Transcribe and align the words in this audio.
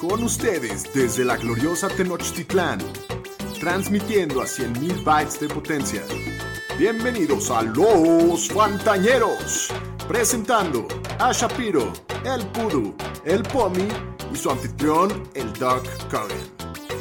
Con 0.00 0.22
ustedes 0.22 0.90
desde 0.94 1.26
la 1.26 1.36
gloriosa 1.36 1.86
Tenochtitlán, 1.88 2.78
transmitiendo 3.60 4.40
a 4.40 4.46
100.000 4.46 5.04
bytes 5.04 5.38
de 5.38 5.48
potencia. 5.48 6.02
Bienvenidos 6.78 7.50
a 7.50 7.60
Los 7.60 8.48
Fantañeros, 8.48 9.68
presentando 10.08 10.88
a 11.18 11.32
Shapiro, 11.32 11.92
el 12.24 12.46
Pudu, 12.46 12.94
el 13.26 13.42
Pomi 13.42 13.88
y 14.32 14.36
su 14.38 14.48
anfitrión, 14.50 15.28
el 15.34 15.52
Doc 15.52 15.84
Curran. 16.08 16.50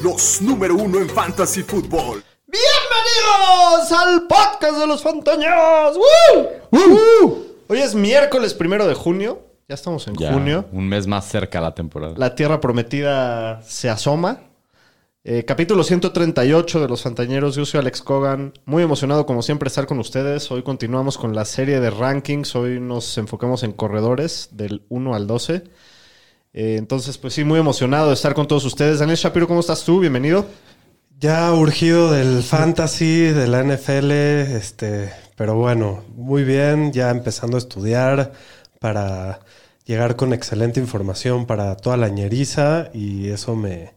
Los 0.04 0.42
número 0.42 0.76
uno 0.76 1.00
en 1.00 1.10
Fantasy 1.10 1.64
Football. 1.64 2.22
¡Bienvenidos 2.48 3.92
al 3.94 4.28
podcast 4.28 4.78
de 4.78 4.88
los 4.88 5.02
Fantañeros! 5.02 5.96
¡Woo! 5.96 6.48
¡Woo! 6.72 7.46
Hoy 7.70 7.80
es 7.80 7.96
miércoles 7.96 8.54
primero 8.54 8.86
de 8.88 8.94
junio. 8.94 9.49
Ya 9.70 9.76
estamos 9.76 10.08
en 10.08 10.16
Ya, 10.16 10.34
junio. 10.34 10.66
Un 10.72 10.88
mes 10.88 11.06
más 11.06 11.30
cerca 11.30 11.60
a 11.60 11.62
la 11.62 11.76
temporada. 11.76 12.16
La 12.18 12.34
tierra 12.34 12.60
prometida 12.60 13.62
se 13.62 13.88
asoma. 13.88 14.40
Eh, 15.24 15.46
capítulo 15.46 15.84
138 15.84 16.82
de 16.82 16.88
Los 16.88 17.04
Fantañeros. 17.04 17.54
Yo 17.56 17.68
soy 17.68 17.80
Alex 17.80 18.02
Cogan. 18.02 18.52
Muy 18.66 18.82
emocionado, 18.82 19.28
como 19.28 19.44
siempre, 19.44 19.68
estar 19.68 19.86
con 19.86 20.00
ustedes. 20.00 20.50
Hoy 20.50 20.64
continuamos 20.64 21.20
con 21.20 21.36
la 21.36 21.46
serie 21.46 21.80
de 21.80 21.92
rankings. 21.92 22.56
Hoy 22.56 22.80
nos 22.80 23.16
enfocamos 23.20 23.62
en 23.62 23.74
corredores 23.74 24.50
del 24.54 24.82
1 24.90 25.14
al 25.14 25.28
12. 25.28 25.54
Eh, 26.54 26.76
entonces, 26.80 27.20
pues 27.20 27.36
sí, 27.36 27.44
muy 27.44 27.60
emocionado 27.60 28.08
de 28.08 28.16
estar 28.16 28.34
con 28.34 28.48
todos 28.48 28.66
ustedes. 28.66 28.98
Daniel 28.98 29.20
Shapiro, 29.20 29.48
¿cómo 29.48 29.60
estás 29.60 29.84
tú? 29.84 30.00
Bienvenido. 30.00 30.48
Ya 31.20 31.54
urgido 31.54 32.12
del 32.12 32.42
fantasy, 32.42 33.26
de 33.26 33.46
la 33.46 33.64
NFL, 33.64 34.10
este, 34.10 35.14
pero 35.36 35.54
bueno, 35.54 36.04
muy 36.16 36.44
bien, 36.44 36.92
ya 36.92 37.12
empezando 37.12 37.56
a 37.58 37.60
estudiar 37.60 38.32
para 38.80 39.42
llegar 39.90 40.16
con 40.16 40.34
excelente 40.34 40.80
información 40.80 41.48
para 41.48 41.76
toda 41.76 41.98
la 41.98 42.10
ñeriza 42.10 42.92
y 42.94 43.30
eso 43.30 43.56
me, 43.56 43.94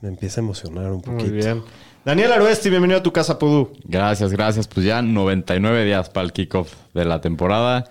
me 0.00 0.08
empieza 0.08 0.40
a 0.40 0.44
emocionar 0.44 0.90
un 0.90 1.02
poquito. 1.02 1.24
Muy 1.24 1.36
bien. 1.36 1.62
Daniel 2.06 2.32
Aruesti, 2.32 2.70
bienvenido 2.70 3.00
a 3.00 3.02
tu 3.02 3.12
casa, 3.12 3.38
Pudú. 3.38 3.70
Gracias, 3.84 4.32
gracias. 4.32 4.66
Pues 4.66 4.86
ya 4.86 5.02
99 5.02 5.84
días 5.84 6.08
para 6.08 6.24
el 6.24 6.32
kickoff 6.32 6.72
de 6.94 7.04
la 7.04 7.20
temporada. 7.20 7.84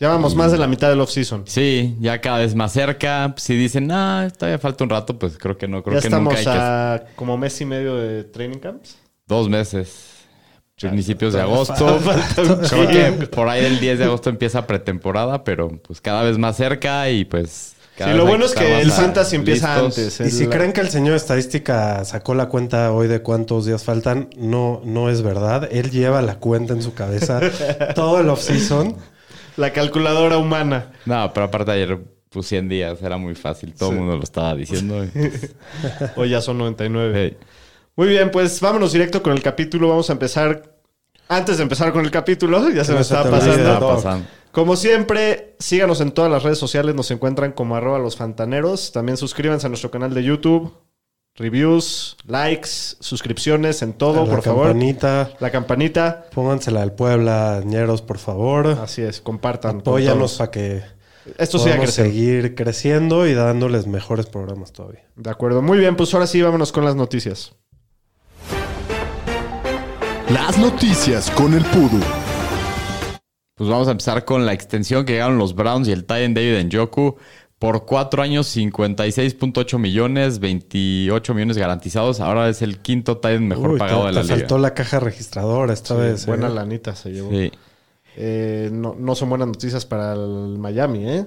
Ya 0.00 0.08
vamos 0.08 0.34
más 0.34 0.50
de 0.50 0.58
la 0.58 0.66
mitad 0.66 0.90
del 0.90 1.00
off-season. 1.00 1.44
Sí, 1.46 1.94
ya 2.00 2.20
cada 2.20 2.38
vez 2.38 2.56
más 2.56 2.72
cerca. 2.72 3.32
Si 3.36 3.56
dicen, 3.56 3.92
ah, 3.92 4.28
todavía 4.36 4.58
falta 4.58 4.82
un 4.82 4.90
rato, 4.90 5.16
pues 5.16 5.38
creo 5.38 5.56
que 5.56 5.68
no. 5.68 5.80
Creo 5.84 5.94
Ya 5.94 6.00
que 6.00 6.08
estamos 6.08 6.34
nunca 6.34 6.38
hay 6.38 6.44
que... 6.98 7.04
a 7.04 7.14
como 7.14 7.38
mes 7.38 7.60
y 7.60 7.64
medio 7.66 7.94
de 7.94 8.24
training 8.24 8.58
camps. 8.58 8.96
Dos 9.28 9.48
meses. 9.48 10.13
Principios 10.78 11.32
de 11.32 11.40
agosto. 11.40 11.98
Creo 12.68 12.88
que 13.18 13.26
por 13.28 13.48
ahí 13.48 13.64
el 13.64 13.78
10 13.78 13.98
de 14.00 14.04
agosto 14.04 14.28
empieza 14.30 14.66
pretemporada, 14.66 15.44
pero 15.44 15.68
pues 15.86 16.00
cada 16.00 16.22
vez 16.24 16.36
más 16.36 16.56
cerca 16.56 17.08
y 17.10 17.24
pues... 17.24 17.74
cada 17.96 18.10
Sí, 18.10 18.16
vez 18.16 18.24
lo 18.24 18.28
bueno 18.28 18.44
es 18.44 18.54
que 18.54 18.68
más 18.68 18.82
el 18.82 18.90
fantasy 18.90 19.36
empieza 19.36 19.82
listos. 19.82 19.98
antes. 19.98 20.20
Y 20.20 20.36
si 20.36 20.46
creen 20.48 20.72
que 20.72 20.80
el 20.80 20.88
señor 20.90 21.14
estadística 21.14 22.04
sacó 22.04 22.34
la 22.34 22.48
cuenta 22.48 22.90
hoy 22.92 23.06
de 23.06 23.22
cuántos 23.22 23.66
días 23.66 23.84
faltan, 23.84 24.28
no, 24.36 24.82
no 24.84 25.08
es 25.10 25.22
verdad. 25.22 25.68
Él 25.70 25.90
lleva 25.92 26.20
la 26.22 26.38
cuenta 26.40 26.72
en 26.72 26.82
su 26.82 26.92
cabeza 26.92 27.40
todo 27.94 28.20
el 28.20 28.28
off-season. 28.28 28.96
La 29.56 29.72
calculadora 29.72 30.38
humana. 30.38 30.90
No, 31.06 31.32
pero 31.32 31.46
aparte 31.46 31.70
ayer 31.70 32.00
pues 32.30 32.48
100 32.48 32.68
días, 32.68 33.00
era 33.00 33.16
muy 33.16 33.36
fácil. 33.36 33.72
Todo 33.74 33.92
el 33.92 33.98
mundo 33.98 34.16
lo 34.16 34.24
estaba 34.24 34.56
diciendo. 34.56 35.06
Hoy 36.16 36.30
ya 36.30 36.40
son 36.40 36.58
99. 36.58 37.12
Hey. 37.14 37.36
Muy 37.96 38.08
bien, 38.08 38.30
pues 38.30 38.60
vámonos 38.60 38.92
directo 38.92 39.22
con 39.22 39.32
el 39.32 39.42
capítulo. 39.42 39.88
Vamos 39.88 40.10
a 40.10 40.14
empezar. 40.14 40.74
Antes 41.28 41.56
de 41.56 41.62
empezar 41.62 41.92
con 41.92 42.04
el 42.04 42.10
capítulo, 42.10 42.68
ya 42.74 42.84
se 42.84 42.92
me 42.92 42.98
olvide, 42.98 43.78
pasando. 43.80 44.26
Como 44.52 44.76
siempre, 44.76 45.56
síganos 45.58 46.00
en 46.00 46.12
todas 46.12 46.30
las 46.30 46.42
redes 46.42 46.58
sociales. 46.58 46.94
Nos 46.94 47.10
encuentran 47.10 47.52
como 47.52 47.76
arroba 47.76 47.98
los 47.98 48.16
fantaneros. 48.16 48.92
También 48.92 49.16
suscríbanse 49.16 49.66
a 49.66 49.70
nuestro 49.70 49.90
canal 49.90 50.12
de 50.14 50.22
YouTube. 50.22 50.72
Reviews, 51.36 52.16
likes, 52.28 52.68
suscripciones 53.00 53.82
en 53.82 53.92
todo, 53.94 54.24
la 54.24 54.30
por 54.30 54.42
favor. 54.42 54.66
campanita. 54.68 55.30
La 55.40 55.50
campanita. 55.50 56.26
Póngansela 56.32 56.80
al 56.82 56.92
Puebla, 56.92 57.60
ñeros, 57.64 58.02
por 58.02 58.18
favor. 58.18 58.68
Así 58.80 59.02
es, 59.02 59.20
compartan. 59.20 59.78
Apóyanos 59.80 60.34
para 60.38 60.52
que 60.52 60.82
Esto 61.36 61.58
siga 61.58 61.78
creciendo. 61.78 62.12
seguir 62.12 62.54
creciendo 62.54 63.26
y 63.26 63.34
dándoles 63.34 63.88
mejores 63.88 64.26
programas 64.26 64.72
todavía. 64.72 65.02
De 65.16 65.28
acuerdo. 65.30 65.60
Muy 65.60 65.78
bien, 65.78 65.96
pues 65.96 66.14
ahora 66.14 66.28
sí, 66.28 66.40
vámonos 66.40 66.70
con 66.70 66.84
las 66.84 66.94
noticias. 66.94 67.52
Las 70.34 70.58
noticias 70.58 71.30
con 71.30 71.54
el 71.54 71.64
Pudu. 71.66 72.00
Pues 73.54 73.70
vamos 73.70 73.86
a 73.86 73.92
empezar 73.92 74.24
con 74.24 74.44
la 74.44 74.52
extensión 74.52 75.04
que 75.04 75.12
llegaron 75.12 75.38
los 75.38 75.54
Browns 75.54 75.86
y 75.86 75.92
el 75.92 76.00
Titan 76.06 76.34
David 76.34 76.64
Njoku 76.64 77.14
por 77.60 77.86
cuatro 77.86 78.20
años, 78.20 78.54
56.8 78.56 79.78
millones, 79.78 80.40
28 80.40 81.34
millones 81.34 81.56
garantizados. 81.56 82.18
Ahora 82.18 82.48
es 82.48 82.62
el 82.62 82.78
quinto 82.80 83.18
Titan 83.18 83.46
mejor 83.46 83.70
Uy, 83.70 83.78
pagado 83.78 84.00
te, 84.00 84.06
de 84.08 84.12
la 84.12 84.20
te 84.22 84.26
liga. 84.26 84.36
faltó 84.38 84.58
la 84.58 84.74
caja 84.74 84.98
registradora 84.98 85.72
esta 85.72 85.94
vez. 85.94 86.26
Buena 86.26 86.48
¿eh? 86.48 86.50
lanita 86.50 86.96
se 86.96 87.12
llevó. 87.12 87.30
Sí. 87.30 87.52
Eh, 88.16 88.70
no, 88.72 88.96
no 88.98 89.14
son 89.14 89.28
buenas 89.28 89.46
noticias 89.46 89.86
para 89.86 90.14
el 90.14 90.58
Miami, 90.58 91.08
¿eh? 91.08 91.26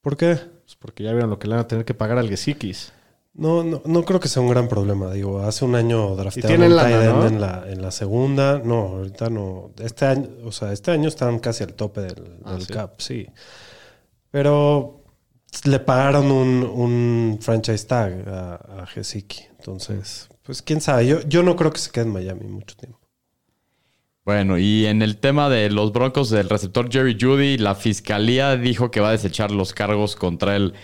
¿Por 0.00 0.16
qué? 0.16 0.34
Pues 0.34 0.74
porque 0.76 1.04
ya 1.04 1.12
vieron 1.12 1.30
lo 1.30 1.38
que 1.38 1.46
le 1.46 1.54
van 1.54 1.64
a 1.64 1.68
tener 1.68 1.84
que 1.84 1.94
pagar 1.94 2.18
al 2.18 2.28
Gesikis. 2.28 2.92
No, 3.38 3.62
no, 3.62 3.82
no 3.84 4.04
creo 4.04 4.18
que 4.18 4.28
sea 4.28 4.40
un 4.42 4.48
gran 4.48 4.66
problema. 4.66 5.12
Digo, 5.12 5.40
hace 5.42 5.64
un 5.66 5.74
año 5.74 6.16
draftearon 6.16 6.62
end 6.62 6.74
¿no? 6.74 7.26
en, 7.26 7.40
la, 7.40 7.64
en 7.68 7.82
la 7.82 7.90
segunda. 7.90 8.60
No, 8.64 8.96
ahorita 8.96 9.28
no. 9.28 9.72
Este 9.78 10.06
año, 10.06 10.28
o 10.44 10.52
sea, 10.52 10.72
este 10.72 10.90
año 10.90 11.08
están 11.08 11.38
casi 11.38 11.62
al 11.62 11.74
tope 11.74 12.00
del, 12.00 12.38
Ah, 12.44 12.52
del 12.54 12.62
¿sí? 12.62 12.72
cap, 12.72 12.94
sí. 12.98 13.26
Pero 14.30 15.02
le 15.64 15.78
pagaron 15.80 16.30
un, 16.30 16.62
un 16.64 17.38
franchise 17.40 17.86
tag 17.86 18.26
a, 18.28 18.54
a 18.82 18.86
Gesicki. 18.86 19.44
Entonces, 19.58 20.28
pues 20.42 20.62
quién 20.62 20.80
sabe. 20.80 21.06
Yo, 21.06 21.20
yo 21.28 21.42
no 21.42 21.56
creo 21.56 21.70
que 21.72 21.78
se 21.78 21.90
quede 21.90 22.04
en 22.04 22.12
Miami 22.12 22.46
mucho 22.46 22.74
tiempo. 22.76 22.98
Bueno, 24.24 24.58
y 24.58 24.86
en 24.86 25.02
el 25.02 25.18
tema 25.18 25.48
de 25.48 25.70
los 25.70 25.92
Broncos 25.92 26.30
del 26.30 26.48
receptor 26.48 26.90
Jerry 26.90 27.16
Judy, 27.20 27.58
la 27.58 27.74
fiscalía 27.76 28.56
dijo 28.56 28.90
que 28.90 29.00
va 29.00 29.10
a 29.10 29.12
desechar 29.12 29.52
los 29.52 29.72
cargos 29.72 30.16
contra 30.16 30.56
él. 30.56 30.74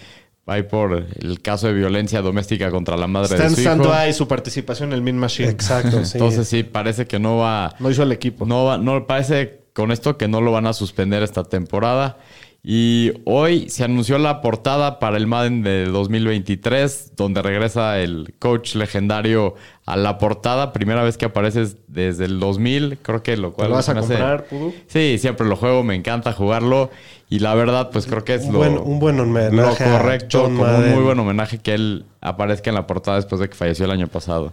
Ahí 0.47 0.65
por 0.65 1.07
el 1.21 1.41
caso 1.41 1.69
de 1.69 1.73
violencia 1.75 2.21
doméstica 2.21 2.71
contra 2.71 2.97
la 2.97 3.07
madre 3.07 3.37
de 3.39 3.49
su 3.49 3.61
hijo. 3.61 3.71
stand 3.71 3.87
by 3.87 4.13
su 4.13 4.27
participación 4.27 4.89
en 4.91 4.95
el 4.95 5.03
Min 5.03 5.17
Machine. 5.17 5.49
Exacto, 5.49 6.05
sí. 6.05 6.19
Entonces 6.19 6.49
sí, 6.49 6.65
parece 6.65 7.07
que 7.07 7.19
no 7.21 7.37
va... 7.37 7.75
No 7.79 7.89
hizo 7.91 8.03
el 8.03 8.11
equipo. 8.11 8.45
No, 8.45 8.65
va- 8.65 8.77
no 8.79 9.07
parece 9.07 9.61
con 9.73 9.93
esto 9.93 10.19
que 10.19 10.27
no 10.29 10.41
lo 10.41 10.51
van 10.53 10.67
a 10.67 10.73
suspender 10.73 11.23
esta 11.23 11.45
temporada. 11.45 12.19
Y 12.65 13.11
hoy 13.25 13.69
se 13.71 13.83
anunció 13.83 14.19
la 14.19 14.41
portada 14.41 15.01
para 15.01 15.17
el 15.17 15.27
Madden 15.27 15.63
de 15.65 15.87
2023, 15.87 17.15
donde 17.17 17.43
regresa 17.43 17.99
el 17.99 18.35
coach 18.39 18.77
legendario 18.77 19.57
a 19.85 19.97
la 19.97 20.17
portada. 20.19 20.73
Primera 20.73 21.03
vez 21.03 21.17
que 21.19 21.25
apareces 21.25 21.77
desde 21.89 22.27
el 22.27 22.39
2000, 22.39 22.99
creo 23.03 23.23
que 23.25 23.37
lo 23.37 23.49
¿Te 23.49 23.55
cual 23.57 23.71
lo 23.71 23.75
vas 23.75 23.89
a 23.89 23.95
comprar, 23.97 24.45
Pudu? 24.45 24.73
Sí, 24.87 25.19
siempre 25.19 25.45
lo 25.49 25.57
juego, 25.57 25.83
me 25.83 25.97
encanta 25.97 26.33
jugarlo. 26.33 26.91
Y 27.29 27.41
la 27.41 27.55
verdad, 27.57 27.91
pues 27.91 28.07
creo 28.07 28.23
que 28.23 28.35
es 28.35 28.45
Un 28.45 28.53
lo, 28.53 28.59
buen- 28.59 28.79
un 28.79 29.01
buen 29.01 29.17
lo 29.17 29.25
homenaje 29.25 29.85
a 29.85 29.99
correcto, 29.99 30.45
como 30.45 30.63
un 30.63 30.91
muy 30.95 31.03
buen 31.03 31.19
homenaje 31.19 31.59
que 31.59 31.75
él 31.75 32.05
aparezca 32.21 32.71
en 32.71 32.77
la 32.77 32.87
portada 32.87 33.17
después 33.17 33.41
de 33.41 33.49
que 33.49 33.57
falleció 33.57 33.87
el 33.87 33.91
año 33.91 34.07
pasado. 34.07 34.53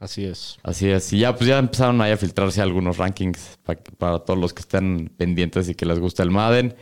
Así 0.00 0.24
es. 0.24 0.58
Así 0.62 0.88
es. 0.88 1.12
Y 1.12 1.18
ya, 1.18 1.34
pues 1.34 1.48
ya 1.48 1.58
empezaron 1.58 2.00
ahí 2.00 2.12
a 2.12 2.16
filtrarse 2.16 2.60
algunos 2.62 2.98
rankings 2.98 3.58
pa- 3.64 3.74
para 3.98 4.20
todos 4.20 4.38
los 4.38 4.54
que 4.54 4.60
estén 4.60 5.10
pendientes 5.16 5.68
y 5.68 5.74
que 5.74 5.86
les 5.86 5.98
gusta 5.98 6.22
el 6.22 6.30
Madden. 6.30 6.76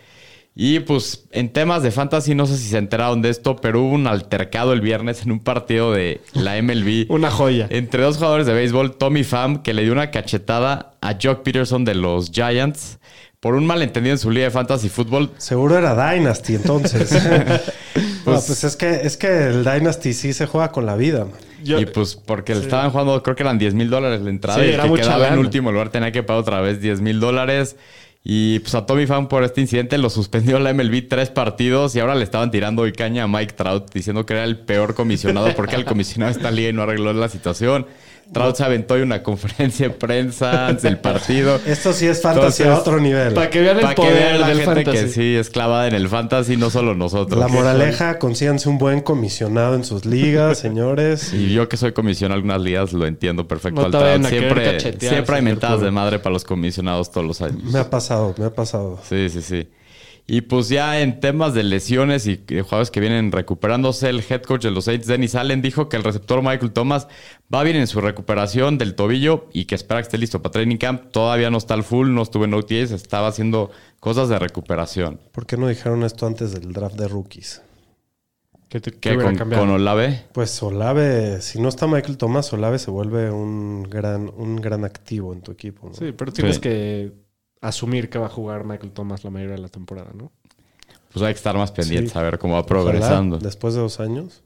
Y 0.58 0.80
pues 0.80 1.26
en 1.32 1.50
temas 1.52 1.82
de 1.82 1.90
fantasy, 1.90 2.34
no 2.34 2.46
sé 2.46 2.56
si 2.56 2.68
se 2.68 2.78
enteraron 2.78 3.20
de 3.20 3.28
esto, 3.28 3.56
pero 3.56 3.82
hubo 3.82 3.92
un 3.94 4.06
altercado 4.06 4.72
el 4.72 4.80
viernes 4.80 5.22
en 5.22 5.32
un 5.32 5.40
partido 5.40 5.92
de 5.92 6.22
la 6.32 6.56
MLB 6.60 7.06
Una 7.10 7.30
joya. 7.30 7.66
entre 7.70 8.02
dos 8.02 8.16
jugadores 8.16 8.46
de 8.46 8.54
béisbol, 8.54 8.96
Tommy 8.96 9.22
Pham, 9.22 9.62
que 9.62 9.74
le 9.74 9.82
dio 9.82 9.92
una 9.92 10.10
cachetada 10.10 10.94
a 11.02 11.16
Jock 11.22 11.42
Peterson 11.42 11.84
de 11.84 11.94
los 11.94 12.30
Giants 12.30 12.98
por 13.46 13.54
un 13.54 13.64
malentendido 13.64 14.12
en 14.12 14.18
su 14.18 14.28
liga 14.28 14.46
de 14.46 14.50
fantasy 14.50 14.88
fútbol. 14.88 15.30
Seguro 15.38 15.78
era 15.78 15.94
Dynasty 15.94 16.56
entonces. 16.56 17.16
No, 18.26 18.32
pues 18.44 18.64
es 18.64 18.74
que, 18.74 18.90
es 19.04 19.16
que 19.16 19.28
el 19.46 19.62
Dynasty 19.64 20.12
sí 20.12 20.32
se 20.32 20.46
juega 20.46 20.72
con 20.72 20.84
la 20.84 20.96
vida. 20.96 21.26
man. 21.26 21.34
Yo- 21.62 21.78
y 21.78 21.86
pues 21.86 22.16
porque 22.16 22.56
le 22.56 22.62
estaban 22.62 22.90
jugando, 22.90 23.22
creo 23.22 23.36
que 23.36 23.44
eran 23.44 23.56
10 23.56 23.74
mil 23.74 23.88
dólares 23.88 24.20
la 24.20 24.30
entrada. 24.30 24.58
Sí, 24.58 24.64
y 24.64 24.68
el 24.70 24.74
era 24.74 24.82
que 24.82 24.88
mucha 24.88 25.02
quedaba 25.04 25.28
en 25.28 25.38
último 25.38 25.70
lugar 25.70 25.90
tenía 25.90 26.10
que 26.10 26.24
pagar 26.24 26.40
otra 26.42 26.60
vez 26.60 26.80
10 26.80 27.02
mil 27.02 27.20
dólares. 27.20 27.76
Y 28.24 28.58
pues 28.58 28.74
a 28.74 28.84
Tommy 28.84 29.06
Pham 29.06 29.28
por 29.28 29.44
este 29.44 29.60
incidente 29.60 29.96
lo 29.96 30.10
suspendió 30.10 30.58
la 30.58 30.74
MLB 30.74 31.06
tres 31.08 31.30
partidos 31.30 31.94
y 31.94 32.00
ahora 32.00 32.16
le 32.16 32.24
estaban 32.24 32.50
tirando 32.50 32.82
hoy 32.82 32.90
caña 32.90 33.22
a 33.22 33.28
Mike 33.28 33.52
Trout 33.52 33.92
diciendo 33.94 34.26
que 34.26 34.34
era 34.34 34.42
el 34.42 34.58
peor 34.58 34.94
comisionado 34.96 35.54
porque 35.54 35.76
el 35.76 35.84
comisionado 35.84 36.32
de 36.32 36.38
esta 36.38 36.50
liga 36.50 36.70
y 36.70 36.72
no 36.72 36.82
arregló 36.82 37.12
la 37.12 37.28
situación. 37.28 37.86
Trout 38.32 38.56
se 38.56 38.64
aventó 38.64 38.94
una 38.94 39.22
conferencia 39.22 39.88
de 39.88 39.94
prensa 39.94 40.66
antes 40.66 40.82
del 40.82 40.98
partido. 40.98 41.60
Esto 41.66 41.92
sí 41.92 42.06
es 42.06 42.20
fantasy 42.20 42.62
a 42.62 42.66
Entonces, 42.66 42.88
otro 42.88 43.00
nivel. 43.00 43.34
Para 43.34 43.50
que 43.50 43.60
vean 43.60 43.76
el 43.76 43.82
Para 43.82 43.94
que 43.94 44.02
poder 44.02 44.14
vean 44.14 44.40
la 44.40 44.48
del 44.48 44.56
gente 44.58 44.74
fantasy. 44.84 44.98
que 44.98 45.08
sí 45.08 45.36
es 45.36 45.50
clavada 45.50 45.86
en 45.86 45.94
el 45.94 46.08
fantasy, 46.08 46.56
no 46.56 46.70
solo 46.70 46.94
nosotros. 46.94 47.38
La 47.38 47.48
moraleja, 47.48 48.18
consíganse 48.18 48.68
un 48.68 48.78
buen 48.78 49.00
comisionado 49.00 49.74
en 49.74 49.84
sus 49.84 50.04
ligas, 50.04 50.58
señores. 50.66 51.32
Y 51.32 51.52
yo 51.52 51.68
que 51.68 51.76
soy 51.76 51.92
comisionado 51.92 52.34
en 52.40 52.44
algunas 52.44 52.60
ligas 52.60 52.92
lo 52.92 53.06
entiendo 53.06 53.46
perfecto. 53.46 53.88
No 53.88 53.98
al 53.98 54.24
a 54.24 54.28
siempre, 54.28 54.80
siempre 54.98 55.36
hay 55.36 55.42
mentadas 55.42 55.80
de 55.80 55.90
madre 55.90 56.18
para 56.18 56.32
los 56.32 56.44
comisionados 56.44 57.10
todos 57.10 57.26
los 57.26 57.40
años. 57.42 57.62
Me 57.64 57.78
ha 57.78 57.88
pasado, 57.88 58.34
me 58.38 58.46
ha 58.46 58.54
pasado. 58.54 58.98
Sí, 59.08 59.28
sí, 59.30 59.42
sí. 59.42 59.68
Y 60.28 60.40
pues 60.40 60.68
ya 60.68 61.00
en 61.00 61.20
temas 61.20 61.54
de 61.54 61.62
lesiones 61.62 62.26
y 62.26 62.44
jugadores 62.48 62.90
que 62.90 62.98
vienen 62.98 63.30
recuperándose, 63.30 64.08
el 64.08 64.24
head 64.28 64.42
coach 64.42 64.64
de 64.64 64.72
los 64.72 64.86
Saints, 64.86 65.06
Dennis 65.06 65.36
Allen, 65.36 65.62
dijo 65.62 65.88
que 65.88 65.96
el 65.96 66.02
receptor 66.02 66.42
Michael 66.42 66.72
Thomas 66.72 67.06
va 67.54 67.62
bien 67.62 67.76
en 67.76 67.86
su 67.86 68.00
recuperación 68.00 68.76
del 68.76 68.96
tobillo 68.96 69.46
y 69.52 69.66
que 69.66 69.76
espera 69.76 70.00
que 70.00 70.06
esté 70.06 70.18
listo 70.18 70.42
para 70.42 70.50
training 70.54 70.78
camp. 70.78 71.12
Todavía 71.12 71.48
no 71.50 71.58
está 71.58 71.74
al 71.74 71.84
full, 71.84 72.10
no 72.12 72.22
estuvo 72.22 72.44
en 72.44 72.54
OTAs, 72.54 72.90
estaba 72.90 73.28
haciendo 73.28 73.70
cosas 74.00 74.28
de 74.28 74.38
recuperación. 74.40 75.20
¿Por 75.30 75.46
qué 75.46 75.56
no 75.56 75.68
dijeron 75.68 76.02
esto 76.02 76.26
antes 76.26 76.52
del 76.52 76.72
draft 76.72 76.96
de 76.96 77.06
rookies? 77.06 77.62
¿Qué, 78.68 78.80
te, 78.80 78.90
qué 78.90 78.98
¿Qué 78.98 79.16
hubiera 79.16 79.38
con, 79.38 79.70
Olave? 79.70 80.24
Pues 80.32 80.60
Olave, 80.60 81.40
si 81.40 81.60
no 81.60 81.68
está 81.68 81.86
Michael 81.86 82.16
Thomas, 82.18 82.52
Olave 82.52 82.80
se 82.80 82.90
vuelve 82.90 83.30
un 83.30 83.84
gran, 83.84 84.28
un 84.36 84.56
gran 84.56 84.84
activo 84.84 85.32
en 85.32 85.40
tu 85.40 85.52
equipo. 85.52 85.86
¿no? 85.88 85.94
Sí, 85.94 86.10
pero 86.10 86.32
tienes 86.32 86.56
Sí. 86.56 86.62
que 86.62 87.12
asumir 87.60 88.10
que 88.10 88.18
va 88.18 88.26
a 88.26 88.30
jugar 88.30 88.64
Michael 88.64 88.92
Thomas 88.92 89.24
la 89.24 89.30
mayoría 89.30 89.56
de 89.56 89.62
la 89.62 89.68
temporada, 89.68 90.10
¿no? 90.14 90.30
Pues 91.12 91.24
hay 91.24 91.32
que 91.32 91.38
estar 91.38 91.56
más 91.56 91.72
pendientes 91.72 92.12
Sí. 92.12 92.18
a 92.18 92.22
ver 92.22 92.38
cómo 92.38 92.54
va 92.54 92.60
Ojalá, 92.60 92.68
progresando. 92.68 93.38
después 93.38 93.74
de 93.74 93.80
dos 93.80 94.00
años. 94.00 94.42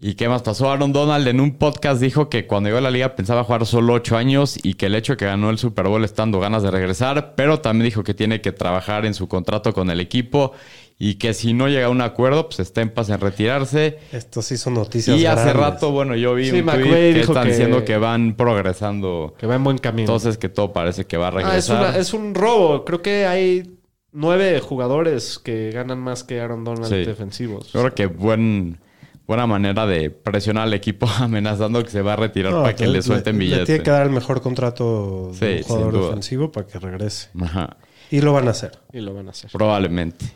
¿Y 0.00 0.14
qué 0.14 0.28
más 0.28 0.42
pasó? 0.42 0.70
Aaron 0.70 0.92
Donald 0.92 1.26
en 1.28 1.40
un 1.40 1.56
podcast 1.56 2.00
dijo 2.00 2.28
que 2.28 2.46
cuando 2.46 2.68
llegó 2.68 2.78
a 2.78 2.82
la 2.82 2.90
liga 2.90 3.14
pensaba 3.16 3.44
jugar 3.44 3.64
solo 3.64 3.94
ocho 3.94 4.16
años 4.16 4.58
y 4.62 4.74
que 4.74 4.86
el 4.86 4.94
hecho 4.96 5.12
de 5.14 5.16
que 5.16 5.24
ganó 5.24 5.50
el 5.50 5.58
Super 5.58 5.86
Bowl 5.88 6.04
estando 6.04 6.40
ganas 6.40 6.62
de 6.62 6.70
regresar, 6.70 7.34
pero 7.36 7.60
también 7.60 7.84
dijo 7.86 8.02
que 8.02 8.12
tiene 8.12 8.40
que 8.40 8.52
trabajar 8.52 9.06
en 9.06 9.14
su 9.14 9.28
contrato 9.28 9.72
con 9.72 9.90
el 9.90 10.00
equipo 10.00 10.52
y 10.98 11.16
que 11.16 11.34
si 11.34 11.52
no 11.54 11.68
llega 11.68 11.86
a 11.86 11.90
un 11.90 12.00
acuerdo, 12.00 12.46
pues 12.48 12.60
está 12.60 12.80
en 12.80 12.90
paz 12.90 13.10
en 13.10 13.20
retirarse. 13.20 13.98
Esto 14.12 14.42
sí 14.42 14.56
son 14.56 14.74
noticias 14.74 15.18
Y 15.18 15.26
hace 15.26 15.52
rato, 15.52 15.90
bueno, 15.90 16.14
yo 16.14 16.34
vi 16.34 16.50
Sí, 16.50 16.60
un 16.60 16.64
McVay 16.66 16.82
tweet 16.88 17.12
que 17.12 17.18
dijo 17.20 17.32
están 17.32 17.44
que- 17.44 17.50
diciendo 17.50 17.84
que 17.84 17.96
van 17.98 18.34
progresando. 18.36 19.34
Que 19.38 19.46
va 19.46 19.56
en 19.56 19.64
buen 19.64 19.78
camino. 19.78 20.02
Entonces 20.02 20.38
que 20.38 20.48
todo 20.48 20.72
parece 20.72 21.06
que 21.06 21.16
va 21.16 21.28
a 21.28 21.30
ah, 21.30 21.38
es, 21.40 21.44
regresar. 21.68 21.80
una- 21.90 21.96
es 21.98 22.14
un 22.14 22.34
robo. 22.34 22.84
Creo 22.84 23.02
que 23.02 23.26
hay 23.26 23.78
nueve 24.12 24.60
jugadores 24.60 25.38
que 25.40 25.70
ganan 25.72 25.98
más 25.98 26.22
que 26.24 26.40
Aaron 26.40 26.62
Donald 26.64 26.86
Sí. 26.86 27.04
defensivos. 27.04 27.72
Yo 27.72 27.80
creo 27.80 27.94
que 27.94 28.06
buen, 28.06 28.78
buena 29.26 29.46
manera 29.48 29.86
de 29.86 30.10
presionar 30.10 30.62
al 30.64 30.74
equipo 30.74 31.06
amenazando 31.18 31.82
que 31.82 31.90
se 31.90 32.02
va 32.02 32.12
a 32.12 32.16
retirar 32.16 32.52
No, 32.52 32.62
para 32.62 32.76
que 32.76 32.86
le 32.86 33.02
suelten 33.02 33.36
Le 33.38 33.44
billete. 33.44 33.64
tiene 33.66 33.82
que 33.82 33.90
dar 33.90 34.06
el 34.06 34.12
mejor 34.12 34.40
contrato 34.40 35.30
Sí, 35.34 35.44
de 35.44 35.56
un 35.56 35.62
jugador 35.64 35.92
duda. 35.92 36.08
ofensivo 36.10 36.52
para 36.52 36.66
que 36.68 36.78
regrese. 36.78 37.30
Ajá. 37.42 37.76
Y 38.12 38.20
lo 38.20 38.32
van 38.32 38.46
a 38.46 38.52
hacer. 38.52 38.78
Y 38.92 39.00
lo 39.00 39.12
van 39.12 39.26
a 39.26 39.30
hacer. 39.30 39.50
Probablemente. 39.50 40.26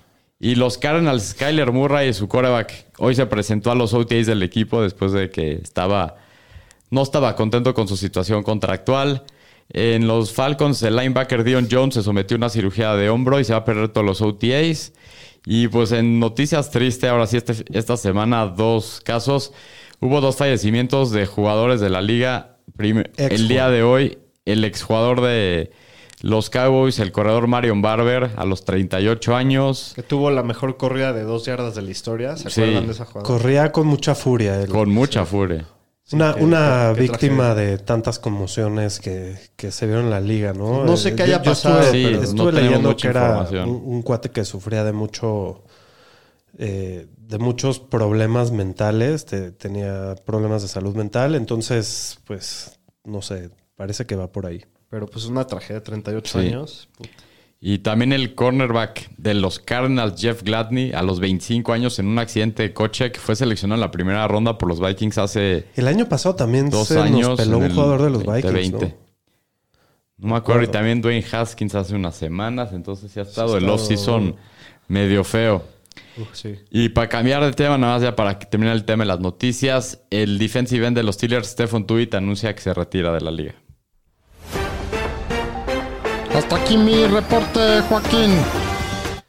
Y 0.40 0.54
los 0.54 0.78
Cardinals, 0.78 1.30
Skyler 1.30 1.72
Murray 1.72 2.10
y 2.10 2.12
su 2.12 2.28
coreback, 2.28 2.86
hoy 2.98 3.14
se 3.14 3.26
presentó 3.26 3.70
a 3.70 3.74
los 3.74 3.92
OTAs 3.92 4.26
del 4.26 4.42
equipo 4.42 4.82
después 4.82 5.12
de 5.12 5.30
que 5.30 5.52
estaba 5.54 6.16
no 6.90 7.02
estaba 7.02 7.36
contento 7.36 7.74
con 7.74 7.86
su 7.88 7.96
situación 7.96 8.42
contractual. 8.42 9.24
En 9.70 10.06
los 10.06 10.32
Falcons, 10.32 10.82
el 10.82 10.96
linebacker 10.96 11.44
Dion 11.44 11.68
Jones 11.70 11.94
se 11.94 12.02
sometió 12.02 12.36
a 12.36 12.38
una 12.38 12.48
cirugía 12.48 12.94
de 12.94 13.10
hombro 13.10 13.38
y 13.38 13.44
se 13.44 13.52
va 13.52 13.58
a 13.58 13.64
perder 13.64 13.90
todos 13.90 14.06
los 14.06 14.22
OTAs. 14.22 14.92
Y 15.44 15.68
pues 15.68 15.92
en 15.92 16.18
noticias 16.18 16.70
tristes, 16.70 17.10
ahora 17.10 17.26
sí, 17.26 17.36
este- 17.36 17.64
esta 17.76 17.96
semana, 17.98 18.46
dos 18.46 19.00
casos. 19.04 19.52
Hubo 20.00 20.20
dos 20.22 20.36
fallecimientos 20.36 21.10
de 21.10 21.26
jugadores 21.26 21.80
de 21.80 21.90
la 21.90 22.00
liga. 22.00 22.56
El 23.16 23.48
día 23.48 23.68
de 23.68 23.82
hoy, 23.82 24.18
el 24.46 24.64
exjugador 24.64 25.20
de 25.20 25.70
los 26.22 26.50
Cowboys, 26.50 26.98
el 26.98 27.12
corredor 27.12 27.46
Marion 27.46 27.80
Barber, 27.82 28.30
a 28.36 28.44
los 28.44 28.64
38 28.64 29.34
años, 29.36 29.92
Que 29.94 30.02
tuvo 30.02 30.30
la 30.30 30.42
mejor 30.42 30.76
corrida 30.76 31.12
de 31.12 31.22
dos 31.22 31.44
yardas 31.46 31.74
de 31.74 31.82
la 31.82 31.90
historia. 31.90 32.36
¿Se 32.36 32.50
Sí. 32.50 32.60
acuerdan 32.62 32.86
de 32.86 32.92
esa 32.92 33.04
jugada? 33.04 33.26
Corría 33.26 33.72
con 33.72 33.86
mucha 33.86 34.14
furia. 34.14 34.60
él. 34.60 34.68
con 34.68 34.90
mucha 34.90 35.24
furia. 35.24 35.66
una 36.12 36.34
una 36.36 36.92
víctima 36.92 37.54
de 37.54 37.76
tantas 37.78 38.18
conmociones 38.18 38.98
que, 38.98 39.36
que 39.56 39.70
se 39.70 39.84
vieron 39.86 40.04
en 40.06 40.10
la 40.10 40.20
liga, 40.20 40.54
¿no? 40.54 40.84
No 40.84 40.96
sé 40.96 41.10
Eh, 41.10 41.14
qué 41.16 41.22
haya 41.24 41.42
yo 41.42 41.50
pasado, 41.50 41.80
Estuve, 41.80 41.92
Sí, 41.98 42.04
pero 42.06 42.16
no 42.18 42.24
estuve 42.24 42.52
leyendo 42.52 42.96
que 42.96 43.08
era 43.08 43.46
un 43.66 44.02
cuate 44.02 44.30
que 44.30 44.44
sufría 44.46 44.84
de 44.84 44.92
mucho... 44.92 45.62
eh, 46.58 47.06
de 47.18 47.38
muchos 47.38 47.78
problemas 47.78 48.50
mentales, 48.52 49.26
te- 49.26 49.52
tenía 49.52 50.14
problemas 50.24 50.62
de 50.62 50.68
salud 50.68 50.96
mental, 50.96 51.34
entonces, 51.34 52.18
pues, 52.24 52.80
no 53.04 53.20
sé, 53.20 53.50
parece 53.76 54.06
que 54.06 54.16
va 54.16 54.32
por 54.32 54.46
ahí. 54.46 54.64
Pero 54.90 55.06
pues 55.06 55.26
una 55.26 55.46
tragedia, 55.46 55.82
38 55.82 56.38
Sí. 56.40 56.46
años. 56.46 56.88
Puta. 56.96 57.10
Y 57.60 57.78
también 57.78 58.12
el 58.12 58.36
cornerback 58.36 59.10
de 59.16 59.34
los 59.34 59.58
Cardinals, 59.58 60.20
Jeff 60.20 60.44
Gladney, 60.44 60.92
a 60.92 61.02
los 61.02 61.18
25 61.18 61.72
años 61.72 61.98
en 61.98 62.06
un 62.06 62.18
accidente 62.20 62.62
de 62.62 62.72
coche 62.72 63.10
que 63.10 63.18
fue 63.18 63.34
seleccionado 63.34 63.74
en 63.76 63.80
la 63.80 63.90
primera 63.90 64.26
ronda 64.28 64.56
por 64.58 64.68
los 64.68 64.78
Vikings 64.80 65.18
hace 65.18 65.66
El 65.74 65.88
año 65.88 66.08
pasado 66.08 66.36
también 66.36 66.70
dos 66.70 66.86
se 66.88 67.00
años. 67.00 67.30
nos 67.30 67.40
peló 67.40 67.58
un 67.58 67.70
jugador 67.74 68.02
de 68.02 68.10
los 68.10 68.20
Vikings, 68.22 68.42
2020. 68.44 68.86
¿no? 68.86 68.94
No 70.18 70.28
me 70.34 70.36
acuerdo. 70.36 70.62
Y 70.62 70.68
también 70.68 71.00
Dwayne 71.02 71.24
Haskins 71.32 71.74
hace 71.74 71.94
unas 71.96 72.16
semanas. 72.16 72.70
Entonces 72.72 73.10
sí 73.10 73.18
ha 73.18 73.24
estado 73.24 73.56
el 73.56 73.68
off-season 73.68 74.36
medio 74.86 75.24
feo. 75.24 75.64
Sí. 76.32 76.54
Y 76.70 76.88
para 76.90 77.08
cambiar 77.08 77.44
de 77.44 77.52
tema, 77.52 77.76
nada 77.76 77.94
más 77.94 78.02
ya 78.02 78.14
para 78.14 78.38
que 78.38 78.46
termine 78.46 78.72
el 78.72 78.84
tema 78.84 79.02
de 79.02 79.08
las 79.08 79.20
noticias, 79.20 80.00
el 80.10 80.38
defensive 80.38 80.86
end 80.86 80.96
de 80.96 81.02
los 81.02 81.16
Steelers, 81.16 81.48
Stephen 81.48 81.86
Tuitt, 81.86 82.14
anuncia 82.14 82.54
que 82.54 82.60
se 82.60 82.72
retira 82.72 83.12
de 83.12 83.20
la 83.20 83.30
liga. 83.32 83.54
Hasta 86.38 86.56
aquí 86.56 86.76
mi 86.76 87.04
reporte, 87.06 87.80
Joaquín. 87.88 88.30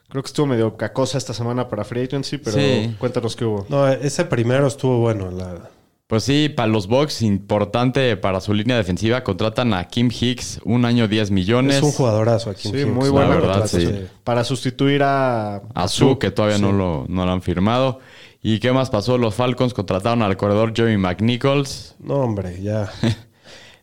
Creo 0.10 0.24
que 0.24 0.28
estuvo 0.28 0.46
medio 0.46 0.78
cacosa 0.78 1.18
esta 1.18 1.34
semana 1.34 1.68
para 1.68 1.84
Free 1.84 2.04
Agency, 2.04 2.38
pero 2.38 2.58
Sí. 2.58 2.96
cuéntanos 3.00 3.36
qué 3.36 3.46
hubo. 3.46 3.66
No, 3.70 3.88
ese 3.88 4.26
primero 4.26 4.68
estuvo 4.68 5.00
bueno. 5.00 5.30
La, 5.32 5.70
Pues 6.08 6.24
sí, 6.24 6.50
para 6.50 6.68
los 6.68 6.88
Bucks, 6.88 7.22
importante 7.22 8.16
para 8.18 8.42
su 8.42 8.54
línea 8.54 8.76
defensiva, 8.78 9.24
contratan 9.24 9.74
a 9.76 9.84
Kim 9.88 10.10
Hicks, 10.12 10.60
un 10.64 10.86
año 10.86 11.08
10 11.08 11.30
millones. 11.32 11.78
es 11.78 11.84
un 11.84 11.92
jugadorazo 11.92 12.50
aquí. 12.50 12.70
Sí, 12.70 12.86
muy 12.86 13.10
buena 13.10 13.30
verdad, 13.36 13.68
sí. 13.68 14.08
Para 14.24 14.44
sustituir 14.44 15.04
a... 15.04 15.62
A 15.76 15.88
Su, 15.88 16.18
que 16.18 16.32
todavía 16.32 16.58
no, 16.58 16.72
lo, 16.72 17.06
no 17.08 17.26
lo 17.26 17.32
han 17.32 17.42
firmado. 17.44 18.00
¿Y 18.42 18.60
qué 18.60 18.72
más 18.72 18.90
pasó? 18.90 19.18
Los 19.18 19.36
Falcons 19.36 19.74
contrataron 19.74 20.22
al 20.24 20.38
corredor 20.38 20.74
Joey 20.76 20.98
McNichols. 20.98 21.96
No, 22.00 22.16
hombre, 22.16 22.62
ya. 22.62 22.92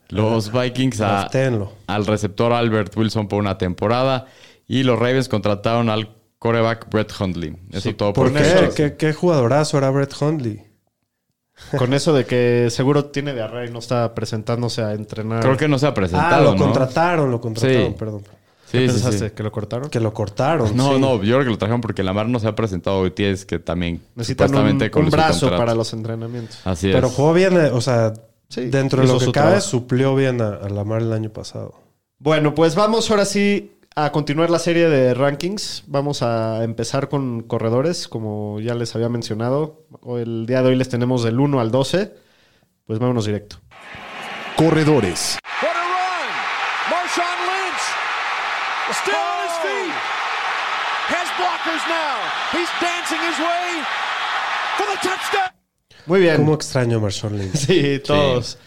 Los 0.08 0.52
Vikings 0.52 1.00
a, 1.00 1.28
al 1.88 2.06
receptor 2.06 2.52
Albert 2.52 2.96
Wilson 2.96 3.28
por 3.28 3.40
una 3.40 3.58
temporada. 3.58 4.26
Y 4.68 4.82
los 4.82 4.98
Ravens 4.98 5.28
contrataron 5.28 5.90
al 5.90 6.10
coreback 6.38 6.88
Brett 6.90 7.12
Hundley. 7.20 7.56
Eso 7.72 7.94
todo 7.94 8.12
¿Por 8.12 8.32
por 8.32 8.40
qué? 8.42 8.70
¿Qué, 8.76 8.96
qué 8.96 9.12
jugadorazo 9.12 9.78
era 9.78 9.90
Brett 9.90 10.14
Hundley? 10.20 10.62
Con 11.78 11.94
eso 11.94 12.12
de 12.12 12.26
que 12.26 12.68
seguro 12.70 13.06
tiene 13.06 13.32
diarrea 13.32 13.64
y 13.66 13.70
no 13.72 13.78
está 13.78 14.14
presentándose 14.14 14.82
a 14.82 14.92
entrenar. 14.92 15.40
Creo 15.40 15.56
que 15.56 15.68
no 15.68 15.78
se 15.78 15.86
ha 15.86 15.90
Ah, 15.90 15.94
presentado, 15.94 16.44
lo 16.44 16.52
¿no? 16.54 16.58
contrataron, 16.64 17.30
lo 17.30 17.40
contrataron, 17.40 17.88
Sí. 17.92 17.94
perdón. 17.98 18.22
¿Qué 18.70 18.80
Sí, 18.80 18.86
pensaste? 18.92 19.28
sí. 19.30 19.34
¿Que 19.34 19.42
lo 19.42 19.52
cortaron? 19.52 19.88
Que 19.88 20.00
lo 20.00 20.12
cortaron. 20.12 20.76
No, 20.76 20.94
sí. 20.94 21.00
no, 21.00 21.14
yo 21.22 21.36
creo 21.36 21.44
que 21.44 21.50
lo 21.50 21.56
trajeron 21.58 21.80
porque 21.80 22.02
Lamar 22.02 22.28
no 22.28 22.40
se 22.40 22.48
ha 22.48 22.54
presentado 22.54 22.98
hoy. 22.98 23.12
Es 23.16 23.46
que 23.46 23.58
también 23.58 24.02
Necesitan 24.16 24.54
un, 24.54 24.82
un 25.04 25.10
brazo 25.10 25.48
para 25.50 25.74
los 25.74 25.92
entrenamientos. 25.94 26.58
Así 26.64 26.90
Pero 26.92 27.06
es. 27.06 27.14
jugó 27.14 27.32
bien, 27.32 27.56
eh, 27.56 27.70
o 27.72 27.80
sea, 27.80 28.12
Sí, 28.48 28.66
dentro 28.66 29.02
de 29.02 29.08
lo 29.08 29.18
que 29.18 29.26
cabe, 29.26 29.32
trabajo. 29.32 29.60
suplió 29.60 30.14
bien 30.14 30.40
a, 30.40 30.48
a 30.48 30.68
Lamar 30.68 31.02
el 31.02 31.12
año 31.12 31.30
pasado. 31.30 31.74
Bueno, 32.18 32.54
pues 32.54 32.74
vamos 32.74 33.10
ahora 33.10 33.24
sí 33.24 33.72
a 33.94 34.12
continuar 34.12 34.50
la 34.50 34.58
serie 34.58 34.88
de 34.88 35.14
rankings. 35.14 35.84
Vamos 35.86 36.22
a 36.22 36.62
empezar 36.64 37.08
con 37.08 37.42
corredores, 37.42 38.08
como 38.08 38.60
ya 38.60 38.74
les 38.74 38.94
había 38.94 39.08
mencionado. 39.08 39.86
El 40.18 40.46
día 40.46 40.62
de 40.62 40.68
hoy 40.68 40.76
les 40.76 40.88
tenemos 40.88 41.22
del 41.24 41.40
1 41.40 41.60
al 41.60 41.70
12. 41.70 42.14
Pues 42.86 42.98
vámonos 42.98 43.24
directo. 43.26 43.56
Corredores. 44.56 45.38
Feet. 49.62 49.94
Has 51.08 51.28
blockers 51.38 51.84
now. 51.88 52.20
He's 52.52 52.68
dancing 52.78 53.20
his 53.24 53.38
way 53.38 53.82
for 54.76 54.86
the 54.86 54.98
touchdown. 55.00 55.55
Muy 56.06 56.20
bien. 56.20 56.36
¿Cómo 56.36 56.54
extraño 56.54 56.98
a 56.98 57.00
Marshawn 57.00 57.38
Lynch? 57.38 57.54
Sí, 57.66 58.00
todos 58.04 58.58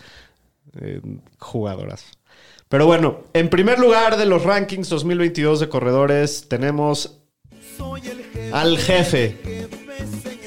eh, 0.79 1.01
jugadoras. 1.39 2.05
Pero 2.67 2.85
bueno, 2.85 3.23
en 3.33 3.49
primer 3.49 3.79
lugar 3.79 4.17
de 4.17 4.25
los 4.25 4.43
rankings 4.43 4.89
2022 4.89 5.59
de 5.59 5.69
corredores 5.69 6.47
tenemos 6.47 7.19
al 8.51 8.77
jefe, 8.77 9.37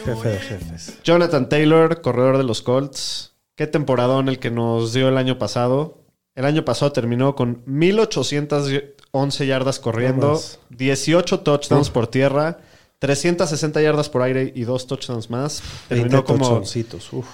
Jefe 0.04 0.28
de 0.28 0.38
jefes. 0.38 0.98
Jonathan 1.04 1.48
Taylor, 1.48 2.00
corredor 2.00 2.38
de 2.38 2.44
los 2.44 2.62
Colts. 2.62 3.34
Qué 3.56 3.66
temporadón 3.66 4.28
el 4.28 4.38
que 4.38 4.50
nos 4.50 4.92
dio 4.92 5.08
el 5.08 5.16
año 5.16 5.38
pasado. 5.38 5.98
El 6.34 6.44
año 6.44 6.64
pasado 6.64 6.92
terminó 6.92 7.34
con 7.34 7.62
1811 7.66 9.46
yardas 9.46 9.78
corriendo, 9.78 10.32
más. 10.32 10.58
18 10.70 11.40
touchdowns 11.40 11.90
por 11.90 12.06
tierra, 12.06 12.58
360 13.02 13.82
yardas 13.82 14.08
por 14.08 14.22
aire 14.22 14.52
y 14.54 14.62
dos 14.62 14.86
touchdowns 14.86 15.28
más. 15.28 15.60
20 15.90 16.02
Terminó 16.02 16.24
como 16.24 16.62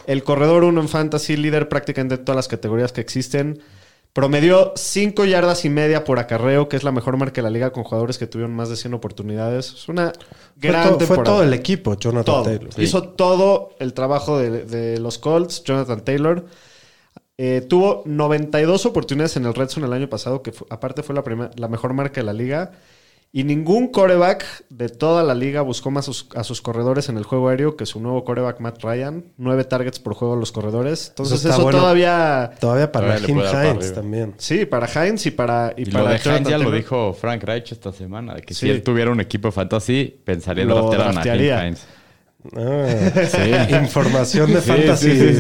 el 0.07 0.25
corredor 0.25 0.65
1 0.65 0.81
en 0.81 0.89
fantasy, 0.89 1.37
líder 1.37 1.69
prácticamente 1.69 2.15
en 2.15 2.25
todas 2.25 2.37
las 2.37 2.49
categorías 2.49 2.93
que 2.93 3.03
existen. 3.03 3.61
Promedió 4.15 4.73
5 4.75 5.27
yardas 5.27 5.67
y 5.67 5.69
media 5.69 6.05
por 6.05 6.19
acarreo, 6.19 6.71
que 6.71 6.77
es 6.77 6.85
la 6.85 6.91
mejor 6.91 7.19
marca 7.19 7.37
de 7.37 7.43
la 7.43 7.51
liga 7.51 7.71
con 7.71 7.85
jugadores 7.85 8.17
que 8.17 8.27
tuvieron 8.27 8.57
más 8.57 8.71
de 8.71 8.77
100 8.77 8.95
oportunidades. 8.95 9.75
Es 9.75 9.89
una 9.91 10.13
Fue, 10.59 10.71
gran 10.71 10.89
fue 10.89 10.97
temporada. 10.99 11.25
todo 11.25 11.43
el 11.43 11.53
equipo, 11.53 11.95
Jonathan 11.99 12.25
Todo. 12.25 12.43
Taylor. 12.45 12.71
Hizo 12.79 13.03
todo 13.11 13.77
el 13.79 13.93
trabajo 13.93 14.39
de, 14.39 14.65
de 14.65 14.99
los 14.99 15.19
Colts, 15.19 15.63
Jonathan 15.65 16.01
Taylor. 16.03 16.47
Eh, 17.37 17.61
tuvo 17.69 18.03
92 18.07 18.87
oportunidades 18.87 19.37
en 19.37 19.45
el 19.45 19.53
Red 19.55 19.69
Zone 19.69 19.87
el 19.87 19.93
año 19.93 20.09
pasado, 20.09 20.43
que 20.43 20.51
fue- 20.53 20.67
aparte 20.71 21.03
fue 21.03 21.15
la, 21.15 21.23
prima- 21.23 21.51
la 21.57 21.69
mejor 21.69 21.93
marca 21.93 22.21
de 22.23 22.25
la 22.25 22.33
liga. 22.33 22.73
Y 23.31 23.45
ningún 23.45 23.89
coreback 23.89 24.45
de 24.71 24.89
toda 24.89 25.23
la 25.23 25.35
liga 25.35 25.61
buscó 25.61 25.91
más 25.91 26.09
a 26.09 26.13
sus, 26.13 26.29
a 26.35 26.45
sus 26.45 26.63
corredores 26.63 27.11
en 27.11 27.19
el 27.19 27.25
juego 27.25 27.51
aéreo 27.51 27.77
que 27.77 27.85
su 27.85 28.01
nuevo 28.01 28.25
coreback 28.25 28.59
Matt 28.61 28.83
Ryan. 28.83 29.23
Nueve 29.37 29.65
targets 29.65 29.99
por 29.99 30.15
juego 30.15 30.33
a 30.35 30.37
los 30.39 30.51
corredores. 30.51 31.09
Entonces 31.11 31.41
Eso 31.41 31.49
eso, 31.49 31.57
está 31.59 31.63
bueno. 31.63 31.79
todavía... 31.79 32.51
Todavía 32.59 32.91
para 32.91 33.19
Jim 33.19 33.39
Hines 33.39 33.93
también. 33.93 34.35
Sí, 34.39 34.65
para 34.65 34.89
Hines 34.89 35.27
y 35.27 35.31
para... 35.31 35.75
Y, 35.77 35.83
Y 35.83 35.91
para 35.91 36.05
lo 36.05 36.11
de 36.11 36.21
Hines 36.25 36.49
ya 36.49 36.57
lo 36.57 36.71
dijo 36.71 37.13
Frank 37.13 37.43
Reich 37.45 37.71
esta 37.73 37.93
semana, 37.93 38.35
de 38.35 38.41
que 38.43 38.55
Sí. 38.55 38.61
si 38.67 38.71
él 38.71 38.83
tuviera 38.83 39.11
un 39.11 39.21
equipo 39.21 39.53
fantasy, 39.53 40.21
pensaría 40.25 40.63
en 40.63 40.69
Lo 40.71 40.91
a. 40.91 41.37
Hines. 41.37 41.87
Ah, 42.57 43.67
Información 43.83 44.55
de 44.55 44.61
Sí, 44.63 44.69
fantasy. 44.71 45.11
sí, 45.11 45.19
sí, 45.19 45.35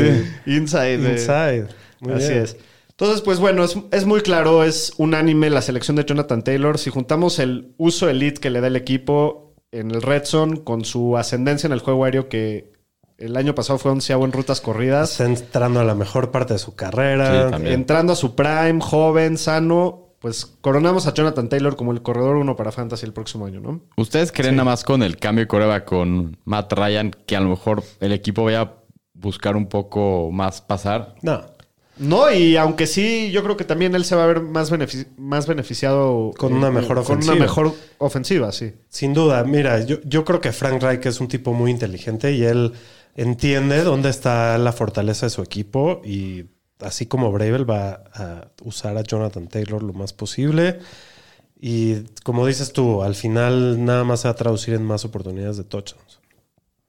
sí. 0.44 0.50
Inside. 0.52 0.98
de- 0.98 1.12
Inside. 1.12 1.66
Muy 2.00 2.12
Así 2.14 2.28
bien. 2.28 2.42
es. 2.42 2.56
Entonces, 3.00 3.20
pues 3.20 3.38
bueno, 3.38 3.62
es, 3.62 3.78
es 3.92 4.06
muy 4.06 4.22
claro, 4.22 4.64
es 4.64 4.92
unánime 4.96 5.50
la 5.50 5.62
selección 5.62 5.96
de 5.96 6.04
Jonathan 6.04 6.42
Taylor. 6.42 6.78
Si 6.78 6.90
juntamos 6.90 7.38
el 7.38 7.72
uso 7.76 8.08
elite 8.08 8.40
que 8.40 8.50
le 8.50 8.60
da 8.60 8.66
el 8.66 8.74
equipo 8.74 9.54
en 9.70 9.92
el 9.92 10.02
Red 10.02 10.24
Zone 10.24 10.64
con 10.64 10.84
su 10.84 11.16
ascendencia 11.16 11.68
en 11.68 11.74
el 11.74 11.78
juego 11.78 12.04
aéreo 12.04 12.28
que 12.28 12.72
el 13.16 13.36
año 13.36 13.54
pasado 13.54 13.78
fue 13.78 13.92
onceavo 13.92 14.24
en 14.24 14.32
rutas 14.32 14.60
corridas, 14.60 15.12
Está 15.12 15.26
entrando 15.26 15.78
a 15.78 15.84
la 15.84 15.94
mejor 15.94 16.32
parte 16.32 16.54
de 16.54 16.58
su 16.58 16.74
carrera. 16.74 17.56
Sí, 17.56 17.66
entrando 17.66 18.14
a 18.14 18.16
su 18.16 18.34
prime, 18.34 18.80
joven, 18.80 19.38
sano, 19.38 20.14
pues 20.18 20.46
coronamos 20.60 21.06
a 21.06 21.14
Jonathan 21.14 21.48
Taylor 21.48 21.76
como 21.76 21.92
el 21.92 22.02
corredor 22.02 22.34
uno 22.34 22.56
para 22.56 22.72
Fantasy 22.72 23.06
el 23.06 23.12
próximo 23.12 23.46
año, 23.46 23.60
¿no? 23.60 23.80
¿Ustedes 23.96 24.32
creen 24.32 24.56
nada 24.56 24.64
más 24.64 24.82
con 24.82 25.04
el 25.04 25.18
cambio 25.18 25.44
de 25.44 25.48
coreback 25.48 25.84
con 25.84 26.36
Matt 26.44 26.72
Ryan 26.72 27.12
que 27.26 27.36
a 27.36 27.40
lo 27.40 27.50
mejor 27.50 27.84
el 28.00 28.10
equipo 28.10 28.42
vaya 28.42 28.60
a 28.62 28.74
buscar 29.14 29.56
un 29.56 29.68
poco 29.68 30.30
más 30.32 30.60
pasar? 30.60 31.14
No. 31.22 31.57
No, 31.98 32.32
y 32.32 32.56
aunque 32.56 32.86
sí, 32.86 33.30
yo 33.32 33.42
creo 33.42 33.56
que 33.56 33.64
también 33.64 33.94
él 33.94 34.04
se 34.04 34.14
va 34.14 34.24
a 34.24 34.26
ver 34.26 34.40
más, 34.40 34.70
benefici- 34.70 35.06
más 35.16 35.46
beneficiado 35.46 36.32
Con 36.36 36.52
una 36.52 36.70
mejor 36.70 36.96
Con 36.96 36.98
ofensiva. 36.98 37.34
una 37.34 37.42
mejor 37.42 37.74
ofensiva, 37.98 38.52
sí. 38.52 38.72
Sin 38.88 39.14
duda, 39.14 39.42
mira, 39.44 39.84
yo, 39.84 39.98
yo 40.04 40.24
creo 40.24 40.40
que 40.40 40.52
Frank 40.52 40.82
Reich 40.82 41.06
es 41.06 41.20
un 41.20 41.28
tipo 41.28 41.52
muy 41.52 41.70
inteligente 41.70 42.32
y 42.32 42.44
él 42.44 42.72
entiende 43.16 43.82
dónde 43.82 44.10
está 44.10 44.56
la 44.58 44.72
fortaleza 44.72 45.26
de 45.26 45.30
su 45.30 45.42
equipo 45.42 46.00
y 46.04 46.44
así 46.80 47.06
como 47.06 47.32
Bravel 47.32 47.68
va 47.68 48.04
a 48.14 48.48
usar 48.64 48.96
a 48.96 49.02
Jonathan 49.02 49.48
Taylor 49.48 49.82
lo 49.82 49.92
más 49.92 50.12
posible. 50.12 50.78
Y 51.60 52.02
como 52.22 52.46
dices 52.46 52.72
tú, 52.72 53.02
al 53.02 53.16
final 53.16 53.84
nada 53.84 54.04
más 54.04 54.20
se 54.20 54.28
va 54.28 54.32
a 54.32 54.36
traducir 54.36 54.74
en 54.74 54.84
más 54.84 55.04
oportunidades 55.04 55.56
de 55.56 55.64
touchdowns. 55.64 56.20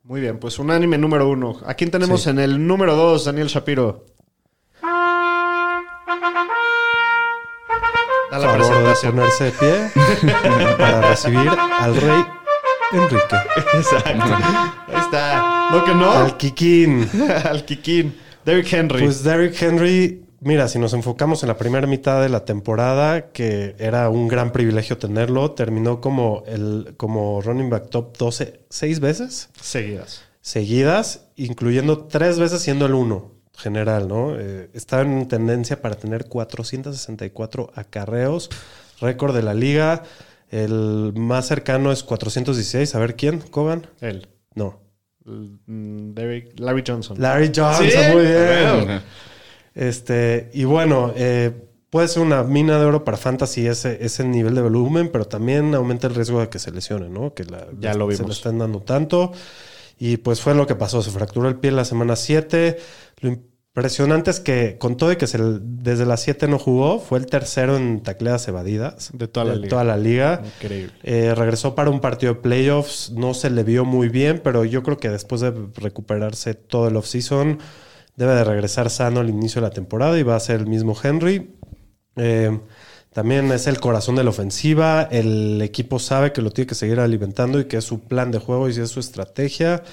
Muy 0.04 0.22
bien, 0.22 0.38
pues 0.40 0.60
unánime 0.60 0.98
número 1.00 1.28
uno. 1.28 1.60
¿A 1.66 1.74
quién 1.74 1.90
tenemos 1.90 2.22
Sí. 2.24 2.30
en 2.30 2.38
el 2.40 2.68
número 2.68 2.96
dos, 2.96 3.26
Daniel 3.26 3.48
Shapiro? 3.48 4.06
Da 8.32 8.38
la 8.38 8.50
Favor 8.50 8.96
de 9.02 9.12
ponerse 9.12 9.44
de 9.46 9.52
pie 9.52 9.92
para 10.78 11.02
recibir 11.10 11.50
al 11.50 11.96
rey 11.96 12.26
Enrique. 12.92 13.36
Exacto. 13.74 14.36
Ahí 14.88 15.00
está. 15.02 15.70
¿No 15.72 15.86
que 15.86 15.96
no? 15.96 16.12
Al 16.12 16.38
Kikín. 16.38 17.10
Al 17.46 17.64
Kikín. 17.64 18.16
Derrick 18.44 18.72
Henry. 18.74 19.04
Pues 19.04 19.24
Derrick 19.24 19.62
Henry, 19.62 20.26
mira, 20.42 20.68
si 20.68 20.78
nos 20.80 20.94
enfocamos 20.94 21.44
en 21.44 21.50
la 21.50 21.58
primera 21.58 21.88
mitad 21.88 22.22
de 22.22 22.30
la 22.30 22.44
temporada, 22.46 23.32
que 23.32 23.76
era 23.80 24.10
un 24.10 24.28
gran 24.28 24.52
privilegio 24.52 24.98
tenerlo, 24.98 25.52
terminó 25.52 26.02
como 26.02 26.44
el 26.48 26.96
como 26.98 27.42
running 27.42 27.70
back 27.70 27.90
top 27.90 28.18
12 28.18 28.62
seis 28.70 29.00
veces 29.00 29.50
Seguidas. 29.62 30.24
seguidas, 30.42 31.28
incluyendo 31.36 32.06
tres 32.06 32.40
veces 32.40 32.62
siendo 32.62 32.86
el 32.88 32.94
uno 32.94 33.39
general, 33.60 34.08
¿no? 34.08 34.36
Eh, 34.40 34.70
está 34.74 35.02
en 35.02 35.28
tendencia 35.28 35.82
para 35.82 35.96
tener 35.96 36.26
464 36.26 37.72
acarreos, 37.76 38.50
récord 39.02 39.36
de 39.36 39.44
la 39.44 39.54
liga. 39.54 40.04
El 40.50 41.14
más 41.16 41.48
cercano 41.48 41.92
es 41.92 42.04
416. 42.04 42.96
A 42.96 43.00
ver 43.00 43.16
quién, 43.16 43.40
Cogan. 43.40 43.86
Él. 44.02 44.28
No. 44.56 44.80
Mm, 45.26 46.12
Larry 46.58 46.84
Johnson. 46.88 47.18
Larry 47.22 47.52
Johnson, 47.56 47.86
Sí, 47.88 47.98
muy 48.14 48.24
bien. 48.24 49.02
Este, 49.76 50.50
y 50.54 50.64
bueno, 50.64 51.14
eh, 51.16 51.52
puede 51.90 52.08
ser 52.08 52.24
una 52.24 52.44
mina 52.44 52.80
de 52.80 52.86
oro 52.86 53.04
para 53.04 53.18
fantasy 53.18 53.68
ese, 53.68 54.04
ese 54.04 54.24
nivel 54.24 54.56
de 54.56 54.62
volumen, 54.62 55.10
pero 55.12 55.26
también 55.26 55.74
aumenta 55.76 56.08
el 56.08 56.16
riesgo 56.16 56.40
de 56.42 56.50
que 56.50 56.60
se 56.60 56.72
lesione, 56.72 57.10
¿no? 57.10 57.34
Que 57.34 57.46
la, 57.46 57.68
Ya 57.80 57.94
lo 57.94 58.10
se 58.10 58.18
vimos. 58.18 58.28
le 58.30 58.34
están 58.34 58.58
dando 58.58 58.82
tanto. 58.82 59.32
Y 60.00 60.18
pues 60.18 60.42
fue 60.42 60.56
lo 60.56 60.66
que 60.66 60.76
pasó. 60.76 61.02
Se 61.02 61.12
fracturó 61.12 61.48
el 61.50 61.58
pie 61.58 61.72
la 61.72 61.86
semana 61.86 62.16
7. 62.16 62.78
Lo 63.20 63.38
impresionante 63.76 64.32
es 64.32 64.40
que, 64.40 64.78
con 64.78 64.98
todo 64.98 65.12
y 65.12 65.16
que 65.16 65.28
se, 65.28 65.38
desde 65.62 66.06
las 66.06 66.22
7 66.22 66.48
no 66.48 66.60
jugó, 66.60 67.00
fue 67.00 67.20
el 67.20 67.28
tercero 67.28 67.78
en 67.78 68.02
tacleadas 68.02 68.48
evadidas 68.48 69.12
De 69.14 69.28
toda 69.28 69.46
la 69.46 69.56
liga. 69.56 69.70
toda 69.70 69.84
la 69.84 69.98
liga. 69.98 70.42
Increíble. 70.44 70.94
Eh, 71.04 71.34
regresó 71.36 71.76
para 71.76 71.90
un 71.90 72.00
partido 72.00 72.34
de 72.34 72.40
playoffs, 72.42 73.12
no 73.12 73.34
se 73.34 73.50
le 73.50 73.64
vio 73.64 73.86
muy 73.86 74.10
bien, 74.10 74.42
pero 74.44 74.66
yo 74.66 74.84
creo 74.84 74.98
que 74.98 75.10
después 75.10 75.42
de 75.42 75.54
recuperarse 75.76 76.56
todo 76.56 76.88
el 76.88 76.98
offseason, 76.98 77.60
debe 78.16 78.34
de 78.34 78.44
regresar 78.44 78.90
sano 78.90 79.22
al 79.22 79.30
inicio 79.30 79.62
de 79.62 79.68
la 79.68 79.74
temporada 79.74 80.20
y 80.20 80.24
va 80.24 80.36
a 80.36 80.40
ser 80.40 80.60
el 80.60 80.68
mismo 80.68 80.96
Henry. 81.02 81.56
Eh, 82.18 82.60
también 83.14 83.52
es 83.52 83.66
el 83.66 83.80
corazón 83.80 84.16
de 84.16 84.24
la 84.24 84.30
ofensiva, 84.30 85.04
el 85.10 85.62
equipo 85.62 86.00
sabe 86.00 86.32
que 86.32 86.42
lo 86.42 86.52
tiene 86.52 86.68
que 86.68 86.76
seguir 86.76 87.00
alimentando 87.00 87.60
y 87.60 87.66
que 87.66 87.78
es 87.78 87.86
su 87.86 88.02
plan 88.02 88.30
de 88.30 88.40
juego 88.40 88.70
y 88.70 88.72
es 88.72 88.90
su 88.90 89.00
estrategia. 89.00 89.84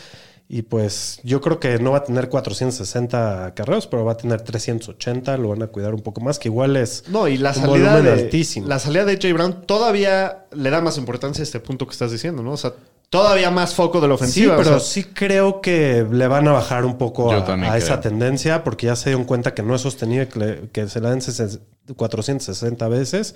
Y 0.49 0.63
pues 0.63 1.19
yo 1.25 1.41
creo 1.41 1.59
que 1.59 1.79
no 1.81 1.91
va 1.91 1.99
a 1.99 2.05
tener 2.05 2.29
460 2.29 3.55
carreos, 3.55 3.87
pero 3.89 4.05
va 4.05 4.13
a 4.13 4.17
tener 4.17 4.43
380, 4.43 5.37
lo 5.39 5.49
van 5.49 5.63
a 5.63 5.67
cuidar 5.67 5.93
un 5.93 6.03
poco 6.03 6.21
más, 6.21 6.39
que 6.39 6.49
igual 6.49 6.77
es 6.77 7.03
No, 7.09 7.27
y 7.27 7.37
la 7.37 7.51
un 7.51 7.55
salida 7.57 7.69
volumen 7.69 8.05
de 8.05 8.13
altísimo. 8.13 8.69
la 8.69 8.79
salida 8.79 9.05
de 9.05 9.19
Jay 9.21 9.33
Brown 9.33 9.63
todavía 9.67 10.45
le 10.53 10.71
da 10.71 10.81
más 10.81 10.99
importancia 10.99 11.43
a 11.43 11.45
este 11.45 11.59
punto 11.59 11.87
que 11.87 11.93
estás 11.93 12.13
diciendo, 12.13 12.43
¿no? 12.43 12.53
O 12.53 12.57
sea, 12.57 12.75
todavía 13.11 13.51
más 13.51 13.75
foco 13.75 14.01
de 14.01 14.09
la 14.09 14.15
ofensiva. 14.15 14.55
Sí, 14.57 14.61
o 14.61 14.63
pero 14.65 14.79
sea, 14.81 14.89
sí 14.89 15.05
creo 15.05 15.61
que 15.61 16.07
le 16.11 16.27
van 16.29 16.47
a 16.49 16.53
bajar 16.53 16.85
un 16.85 16.99
poco 16.99 17.33
a, 17.33 17.39
esa 17.79 17.87
creo. 17.87 18.01
tendencia 18.01 18.65
porque 18.65 18.87
ya 18.87 18.97
se 18.97 19.11
dieron 19.11 19.25
cuenta 19.25 19.55
que 19.55 19.63
no 19.63 19.75
es 19.75 19.81
sostenible 19.83 20.29
que, 20.29 20.39
le- 20.39 20.61
que 20.73 20.89
se 20.89 21.01
la 21.01 21.11
den 21.11 21.23
60 21.23 21.61
460 21.97 22.89
veces. 22.89 23.35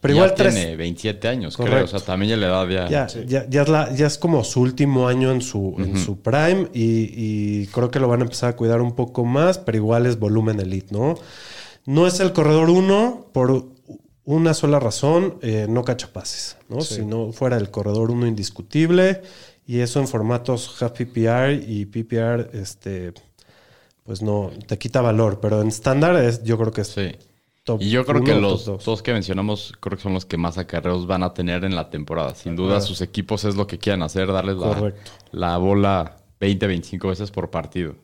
Pero 0.00 0.12
Ya 0.14 0.18
igual 0.18 0.34
tres, 0.34 0.54
tiene 0.56 0.74
27 0.76 1.28
años, 1.28 1.56
creo. 1.56 1.68
Correcto. 1.68 1.96
O 1.96 1.98
sea, 2.00 2.06
también 2.06 2.30
ya 2.30 2.36
le 2.36 2.46
da 2.48 2.68
ya. 2.68 2.88
ya, 2.88 3.06
ya, 3.26 3.46
ya 3.48 3.62
es 3.62 3.68
la- 3.68 3.92
ya 3.94 4.06
es 4.08 4.18
como 4.18 4.42
su 4.42 4.60
último 4.60 5.06
año 5.06 5.30
en 5.30 5.40
su, 5.40 5.76
en 5.78 5.96
su 5.96 6.20
prime 6.20 6.68
y, 6.74 7.12
y 7.62 7.66
creo 7.68 7.90
que 7.92 8.00
lo 8.00 8.08
van 8.08 8.20
a 8.20 8.24
empezar 8.24 8.50
a 8.50 8.56
cuidar 8.56 8.80
un 8.80 8.96
poco 8.96 9.24
más, 9.24 9.58
pero 9.58 9.78
igual 9.78 10.06
es 10.06 10.18
volumen 10.18 10.58
elite, 10.58 10.92
¿no? 10.92 11.14
No 11.84 12.06
es 12.08 12.18
el 12.20 12.32
corredor 12.32 12.70
1 12.70 13.26
por 13.32 13.66
una 14.24 14.54
sola 14.54 14.78
razón, 14.78 15.38
eh, 15.42 15.66
no 15.68 15.84
cacha 15.84 16.12
pases, 16.12 16.56
¿no? 16.68 16.80
Si 16.80 17.04
no 17.04 17.32
fuera 17.32 17.56
el 17.56 17.70
corredor 17.70 18.10
1 18.10 18.26
indiscutible 18.26 19.22
y 19.66 19.80
eso 19.80 20.00
en 20.00 20.08
formatos 20.08 20.80
half 20.82 20.92
PPR 20.92 21.52
y 21.66 21.86
PPR, 21.86 22.50
este, 22.52 23.12
pues 24.04 24.22
no, 24.22 24.50
te 24.66 24.78
quita 24.78 25.00
valor, 25.00 25.40
pero 25.40 25.60
en 25.60 25.68
estándar 25.68 26.16
es, 26.16 26.42
yo 26.44 26.56
creo 26.58 26.72
que 26.72 26.82
es 26.82 26.88
Sí. 26.88 27.12
top 27.64 27.80
Y 27.82 27.90
yo 27.90 28.04
creo 28.04 28.20
uno 28.20 28.26
que 28.26 28.40
los 28.40 28.64
dos. 28.64 28.84
dos 28.84 29.02
que 29.02 29.12
mencionamos, 29.12 29.72
creo 29.80 29.96
que 29.96 30.02
son 30.02 30.14
los 30.14 30.24
que 30.24 30.36
más 30.36 30.58
acarreos 30.58 31.06
van 31.06 31.22
a 31.22 31.34
tener 31.34 31.64
en 31.64 31.74
la 31.74 31.90
temporada. 31.90 32.34
Sin 32.34 32.56
duda, 32.56 32.80
sus 32.80 33.00
equipos 33.00 33.44
es 33.44 33.56
lo 33.56 33.66
que 33.66 33.78
quieran 33.78 34.02
hacer, 34.02 34.30
darles 34.32 34.56
la, 34.56 34.92
la 35.30 35.56
bola 35.58 36.16
20, 36.40 36.66
25 36.66 37.08
veces 37.08 37.30
por 37.30 37.50
partido. 37.50 37.94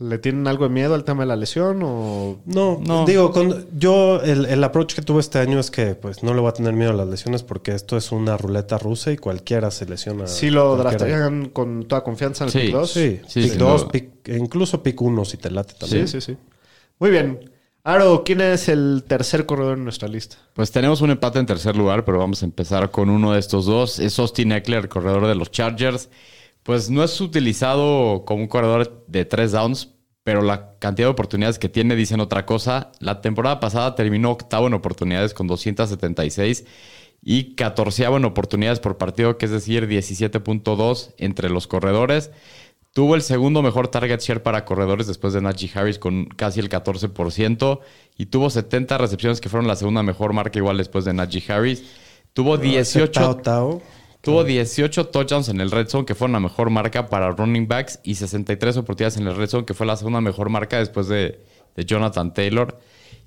¿Le 0.00 0.18
tienen 0.18 0.48
algo 0.48 0.64
de 0.64 0.70
miedo 0.70 0.94
al 0.94 1.04
tema 1.04 1.22
de 1.24 1.26
la 1.26 1.36
lesión 1.36 1.80
o 1.84 2.38
No, 2.46 2.80
No. 2.84 3.04
digo, 3.04 3.30
con, 3.30 3.66
yo 3.78 4.22
el, 4.22 4.46
el 4.46 4.64
approach 4.64 4.94
que 4.94 5.02
tuve 5.02 5.20
este 5.20 5.38
año 5.38 5.60
es 5.60 5.70
que 5.70 5.94
pues 5.94 6.22
no 6.22 6.32
le 6.32 6.40
voy 6.40 6.48
a 6.48 6.52
tener 6.52 6.72
miedo 6.72 6.90
a 6.92 6.94
las 6.94 7.06
lesiones 7.08 7.42
porque 7.42 7.72
esto 7.74 7.98
es 7.98 8.10
una 8.10 8.38
ruleta 8.38 8.78
rusa 8.78 9.12
y 9.12 9.18
cualquiera 9.18 9.70
se 9.70 9.84
lesiona. 9.84 10.26
si 10.28 10.48
lo 10.48 10.76
draftarían 10.78 11.50
con 11.50 11.84
toda 11.84 12.02
confianza 12.02 12.44
en 12.44 12.48
el 12.48 12.52
Sí. 12.52 12.58
pick 12.60 12.72
2? 12.72 12.90
Sí, 12.90 13.20
Sí, 13.28 13.40
pick 13.42 13.50
sin 13.50 13.58
2, 13.58 13.80
duda. 13.82 13.92
pick, 13.92 14.28
e 14.28 14.38
incluso 14.38 14.82
pick 14.82 15.00
1 15.02 15.24
si 15.26 15.36
te 15.36 15.50
late 15.50 15.74
también. 15.78 16.08
sí, 16.08 16.20
sí, 16.22 16.32
sí. 16.32 16.38
Muy 16.98 17.10
bien. 17.10 17.50
Aro, 17.84 18.22
¿quién 18.24 18.40
es 18.40 18.68
el 18.70 19.04
tercer 19.06 19.44
corredor 19.44 19.76
en 19.76 19.84
nuestra 19.84 20.08
lista? 20.08 20.36
Pues 20.54 20.70
tenemos 20.70 21.02
un 21.02 21.10
empate 21.10 21.38
en 21.38 21.46
tercer 21.46 21.76
lugar, 21.76 22.04
pero 22.06 22.18
vamos 22.18 22.40
a 22.42 22.46
empezar 22.46 22.90
con 22.92 23.10
uno 23.10 23.32
de 23.32 23.40
estos 23.40 23.66
dos. 23.66 23.98
Es 23.98 24.18
Austin 24.18 24.52
Eckler, 24.52 24.88
corredor 24.88 25.26
de 25.26 25.34
los 25.34 25.50
Chargers. 25.50 26.08
Pues 26.62 26.90
no 26.90 27.02
es 27.02 27.20
utilizado 27.20 28.24
como 28.24 28.42
un 28.42 28.48
corredor 28.48 29.04
de 29.08 29.24
tres 29.24 29.52
downs, 29.52 29.94
pero 30.22 30.42
la 30.42 30.78
cantidad 30.78 31.08
de 31.08 31.12
oportunidades 31.12 31.58
que 31.58 31.68
tiene 31.68 31.96
dicen 31.96 32.20
otra 32.20 32.46
cosa. 32.46 32.92
La 33.00 33.20
temporada 33.20 33.58
pasada 33.58 33.94
terminó 33.94 34.30
octavo 34.30 34.68
en 34.68 34.74
oportunidades 34.74 35.34
con 35.34 35.48
276 35.48 36.64
y 37.22 37.54
catorceavo 37.54 38.16
en 38.16 38.24
oportunidades 38.24 38.80
por 38.80 38.98
partido, 38.98 39.38
que 39.38 39.46
es 39.46 39.52
decir, 39.52 39.88
17.2 39.88 41.14
entre 41.18 41.50
los 41.50 41.66
corredores. 41.66 42.30
Tuvo 42.92 43.14
el 43.14 43.22
segundo 43.22 43.62
mejor 43.62 43.88
target 43.88 44.20
share 44.20 44.42
para 44.42 44.64
corredores 44.64 45.06
después 45.06 45.32
de 45.32 45.40
Najee 45.40 45.70
Harris 45.74 45.98
con 45.98 46.26
casi 46.26 46.60
el 46.60 46.68
14% 46.68 47.80
y 48.18 48.26
tuvo 48.26 48.50
70 48.50 48.98
recepciones 48.98 49.40
que 49.40 49.48
fueron 49.48 49.66
la 49.66 49.76
segunda 49.76 50.02
mejor 50.02 50.34
marca 50.34 50.58
igual 50.58 50.76
después 50.76 51.04
de 51.06 51.14
Najee 51.14 51.50
Harris. 51.50 51.84
Tuvo 52.34 52.56
Ese 52.56 52.64
18 52.64 53.12
Tao 53.12 53.36
Tao. 53.36 53.82
Tuvo 54.22 54.44
18 54.44 55.08
touchdowns 55.08 55.48
en 55.48 55.60
el 55.60 55.72
red 55.72 55.88
zone, 55.88 56.06
que 56.06 56.14
fue 56.14 56.28
la 56.28 56.38
mejor 56.38 56.70
marca 56.70 57.08
para 57.08 57.32
running 57.32 57.66
backs, 57.66 57.98
y 58.04 58.14
63 58.14 58.76
oportunidades 58.76 59.16
en 59.16 59.26
el 59.26 59.34
red 59.34 59.48
zone, 59.48 59.64
que 59.64 59.74
fue 59.74 59.84
la 59.84 59.96
segunda 59.96 60.20
mejor 60.20 60.48
marca 60.48 60.78
después 60.78 61.08
de, 61.08 61.44
de 61.74 61.84
Jonathan 61.84 62.32
Taylor. 62.32 62.78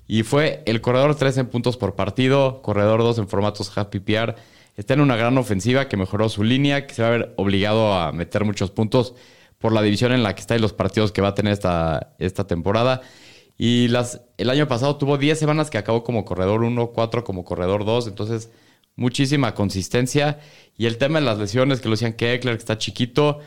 Y 0.08 0.22
fue 0.22 0.62
el 0.64 0.80
corredor 0.80 1.14
3 1.14 1.36
en 1.36 1.46
puntos 1.48 1.76
por 1.76 1.96
partido, 1.96 2.62
corredor 2.62 3.00
2 3.00 3.18
en 3.18 3.28
formatos 3.28 3.76
half 3.76 3.88
PPR, 3.88 4.36
está 4.74 4.94
en 4.94 5.00
una 5.00 5.16
gran 5.16 5.36
ofensiva 5.36 5.86
que 5.86 5.98
mejoró 5.98 6.30
su 6.30 6.42
línea, 6.42 6.86
que 6.86 6.94
se 6.94 7.02
va 7.02 7.08
a 7.08 7.10
ver 7.10 7.34
obligado 7.36 7.92
a 7.92 8.12
meter 8.12 8.44
muchos 8.44 8.70
puntos 8.70 9.14
por 9.58 9.72
la 9.72 9.82
división 9.82 10.12
en 10.12 10.22
la 10.22 10.34
que 10.34 10.40
está 10.40 10.56
y 10.56 10.60
los 10.60 10.72
partidos 10.72 11.12
que 11.12 11.20
va 11.20 11.28
a 11.28 11.34
tener 11.34 11.52
esta, 11.52 12.14
esta 12.18 12.46
temporada. 12.46 13.02
Y 13.58 13.88
las, 13.88 14.22
el 14.38 14.48
año 14.48 14.66
pasado 14.66 14.96
tuvo 14.96 15.18
10 15.18 15.38
semanas 15.38 15.68
que 15.68 15.76
acabó 15.76 16.04
como 16.04 16.24
corredor 16.24 16.62
1, 16.62 16.88
4 16.88 17.22
como 17.24 17.44
corredor 17.44 17.84
2, 17.84 18.08
entonces 18.08 18.50
muchísima 18.96 19.54
consistencia. 19.54 20.40
Y 20.76 20.86
el 20.86 20.98
tema 20.98 21.20
de 21.20 21.26
las 21.26 21.38
lesiones, 21.38 21.80
que 21.80 21.88
lo 21.88 21.94
decían 21.94 22.14
que 22.14 22.34
Eckler, 22.34 22.56
que 22.56 22.60
está 22.60 22.78
chiquito. 22.78 23.38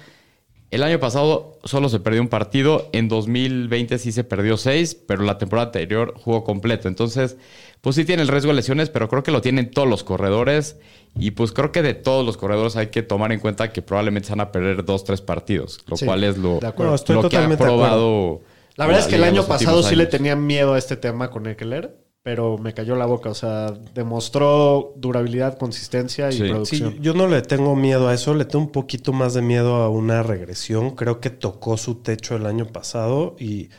El 0.71 0.83
año 0.83 0.99
pasado 0.99 1.57
solo 1.63 1.89
se 1.89 1.99
perdió 1.99 2.21
un 2.21 2.27
partido, 2.27 2.89
en 2.93 3.07
2020 3.09 3.97
sí 3.97 4.11
se 4.11 4.23
perdió 4.23 4.55
seis, 4.55 4.93
pero 4.93 5.23
la 5.23 5.39
temporada 5.39 5.69
anterior 5.69 6.13
jugó 6.15 6.43
completo. 6.43 6.87
Entonces, 6.87 7.37
pues 7.81 7.95
sí 7.95 8.05
tiene 8.05 8.21
el 8.21 8.27
riesgo 8.27 8.49
de 8.49 8.57
lesiones, 8.57 8.91
pero 8.91 9.09
creo 9.09 9.23
que 9.23 9.31
lo 9.31 9.41
tienen 9.41 9.71
todos 9.71 9.87
los 9.87 10.03
corredores. 10.03 10.77
Y 11.15 11.31
pues 11.31 11.51
creo 11.53 11.71
que 11.71 11.81
de 11.81 11.95
todos 11.95 12.23
los 12.23 12.37
corredores 12.37 12.75
hay 12.75 12.87
que 12.87 13.01
tomar 13.01 13.31
en 13.31 13.39
cuenta 13.39 13.73
que 13.73 13.81
probablemente 13.81 14.27
se 14.27 14.33
van 14.33 14.41
a 14.41 14.51
perder 14.51 14.85
dos, 14.85 15.03
tres 15.03 15.21
partidos, 15.21 15.79
lo 15.87 15.97
Sí, 15.97 16.05
cual 16.05 16.23
es 16.23 16.37
lo, 16.37 16.59
de 16.59 16.67
acuerdo. 16.67 16.91
No, 16.91 16.95
estoy 16.95 17.15
lo 17.15 17.21
que 17.21 17.27
ha 17.27 17.29
totalmente 17.29 17.63
de 17.63 17.69
acuerdo. 17.71 17.87
probado. 17.89 18.41
La 18.75 18.85
verdad 18.85 19.01
es 19.01 19.07
que 19.07 19.15
el 19.15 19.23
año 19.23 19.37
los 19.37 19.47
pasado 19.47 19.81
sí 19.81 19.95
le 19.95 20.05
tenía 20.05 20.35
miedo 20.35 20.75
a 20.75 20.77
este 20.77 20.95
tema 20.97 21.31
con 21.31 21.47
Eckler, 21.47 21.97
pero 22.29 22.59
me 22.59 22.75
cayó 22.75 22.95
la 22.95 23.07
boca. 23.07 23.31
O 23.31 23.33
sea, 23.33 23.73
demostró 23.95 24.93
durabilidad, 24.97 25.57
consistencia 25.57 26.29
y 26.29 26.33
Sí. 26.33 26.43
producción. 26.47 26.91
Sí, 26.91 26.99
yo 27.01 27.15
no 27.15 27.25
le 27.27 27.41
tengo 27.41 27.75
miedo 27.75 28.07
a 28.07 28.13
eso, 28.13 28.35
le 28.35 28.45
tengo 28.45 28.65
un 28.65 28.71
poquito 28.71 29.13
más 29.13 29.33
de 29.33 29.41
miedo 29.41 29.77
a 29.77 29.89
una 29.89 30.21
regresión. 30.21 30.91
Creo 30.91 31.19
que 31.19 31.31
tocó 31.31 31.75
su 31.77 31.95
techo 31.95 32.35
el 32.35 32.45
año 32.45 32.67
pasado 32.67 33.35
y 33.39 33.69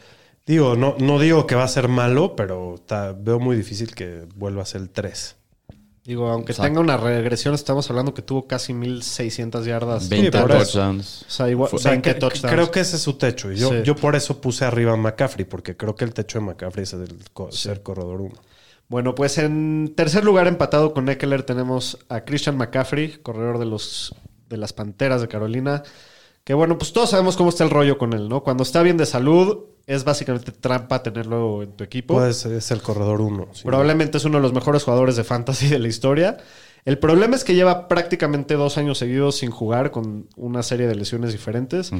digo, 0.46 0.74
no, 0.74 0.96
no 0.98 1.20
digo 1.20 1.46
que 1.46 1.54
va 1.54 1.62
a 1.62 1.68
ser 1.68 1.86
malo, 1.86 2.34
pero 2.34 2.74
ta- 2.84 3.12
veo 3.12 3.38
muy 3.38 3.56
difícil 3.56 3.94
que 3.94 4.24
vuelva 4.34 4.62
a 4.62 4.66
ser 4.66 4.80
el 4.80 4.90
3. 4.90 5.36
Digo, 6.10 6.28
aunque 6.28 6.50
Exacto. 6.50 6.66
tenga 6.68 6.80
una 6.80 6.96
regresión, 6.96 7.54
estamos 7.54 7.88
hablando 7.88 8.12
que 8.12 8.20
tuvo 8.22 8.48
casi 8.48 8.74
1600 8.74 9.64
yardas. 9.64 10.08
20 10.08 10.32
por 10.40 10.50
eso. 10.50 10.58
touchdowns. 10.58 11.22
O 11.28 11.30
sea, 11.30 11.48
igual, 11.48 11.70
O 11.72 11.78
sea, 11.78 11.92
20 11.92 12.14
que- 12.14 12.18
touchdowns. 12.18 12.52
creo 12.52 12.70
que 12.72 12.80
ese 12.80 12.96
es 12.96 13.02
su 13.02 13.12
techo. 13.12 13.52
Y 13.52 13.56
yo, 13.58 13.68
Sí. 13.68 13.76
yo 13.84 13.94
por 13.94 14.16
eso 14.16 14.40
puse 14.40 14.64
arriba 14.64 14.92
a 14.94 14.96
McCaffrey, 14.96 15.44
porque 15.44 15.76
creo 15.76 15.94
que 15.94 16.04
el 16.04 16.12
techo 16.12 16.40
de 16.40 16.46
McCaffrey 16.46 16.82
es 16.82 16.94
el 16.94 17.16
co- 17.32 17.52
ser 17.52 17.84
corredor 17.84 18.22
1. 18.22 18.34
Bueno, 18.88 19.14
pues 19.14 19.38
en 19.38 19.92
tercer 19.96 20.24
lugar 20.24 20.48
empatado 20.48 20.92
con 20.92 21.08
Eckler 21.08 21.44
tenemos 21.44 21.96
a 22.08 22.22
Christian 22.24 22.56
McCaffrey, 22.56 23.18
corredor 23.22 23.60
de 23.60 23.66
los 23.66 24.12
de 24.48 24.56
las 24.56 24.72
Panteras 24.72 25.20
de 25.20 25.28
Carolina. 25.28 25.84
Que 26.44 26.54
bueno, 26.54 26.78
pues 26.78 26.92
todos 26.92 27.10
sabemos 27.10 27.36
cómo 27.36 27.50
está 27.50 27.64
el 27.64 27.70
rollo 27.70 27.98
con 27.98 28.12
él, 28.12 28.28
¿no? 28.28 28.42
Cuando 28.42 28.62
está 28.62 28.82
bien 28.82 28.96
de 28.96 29.06
salud, 29.06 29.58
es 29.86 30.04
básicamente 30.04 30.52
trampa 30.52 31.02
tenerlo 31.02 31.62
en 31.62 31.72
tu 31.72 31.84
equipo. 31.84 32.14
Pues 32.14 32.46
es 32.46 32.70
el 32.70 32.82
corredor 32.82 33.20
1. 33.20 33.48
Probablemente 33.64 34.18
es 34.18 34.24
uno 34.24 34.38
de 34.38 34.42
los 34.42 34.52
mejores 34.52 34.84
jugadores 34.84 35.16
de 35.16 35.24
fantasy 35.24 35.68
de 35.68 35.78
la 35.78 35.88
historia. 35.88 36.38
El 36.84 36.98
problema 36.98 37.36
es 37.36 37.44
que 37.44 37.54
lleva 37.54 37.88
prácticamente 37.88 38.54
dos 38.54 38.78
años 38.78 38.98
seguidos 38.98 39.36
sin 39.36 39.50
jugar 39.50 39.90
con 39.90 40.28
una 40.36 40.62
serie 40.62 40.86
de 40.86 40.94
lesiones 40.94 41.32
diferentes. 41.32 41.92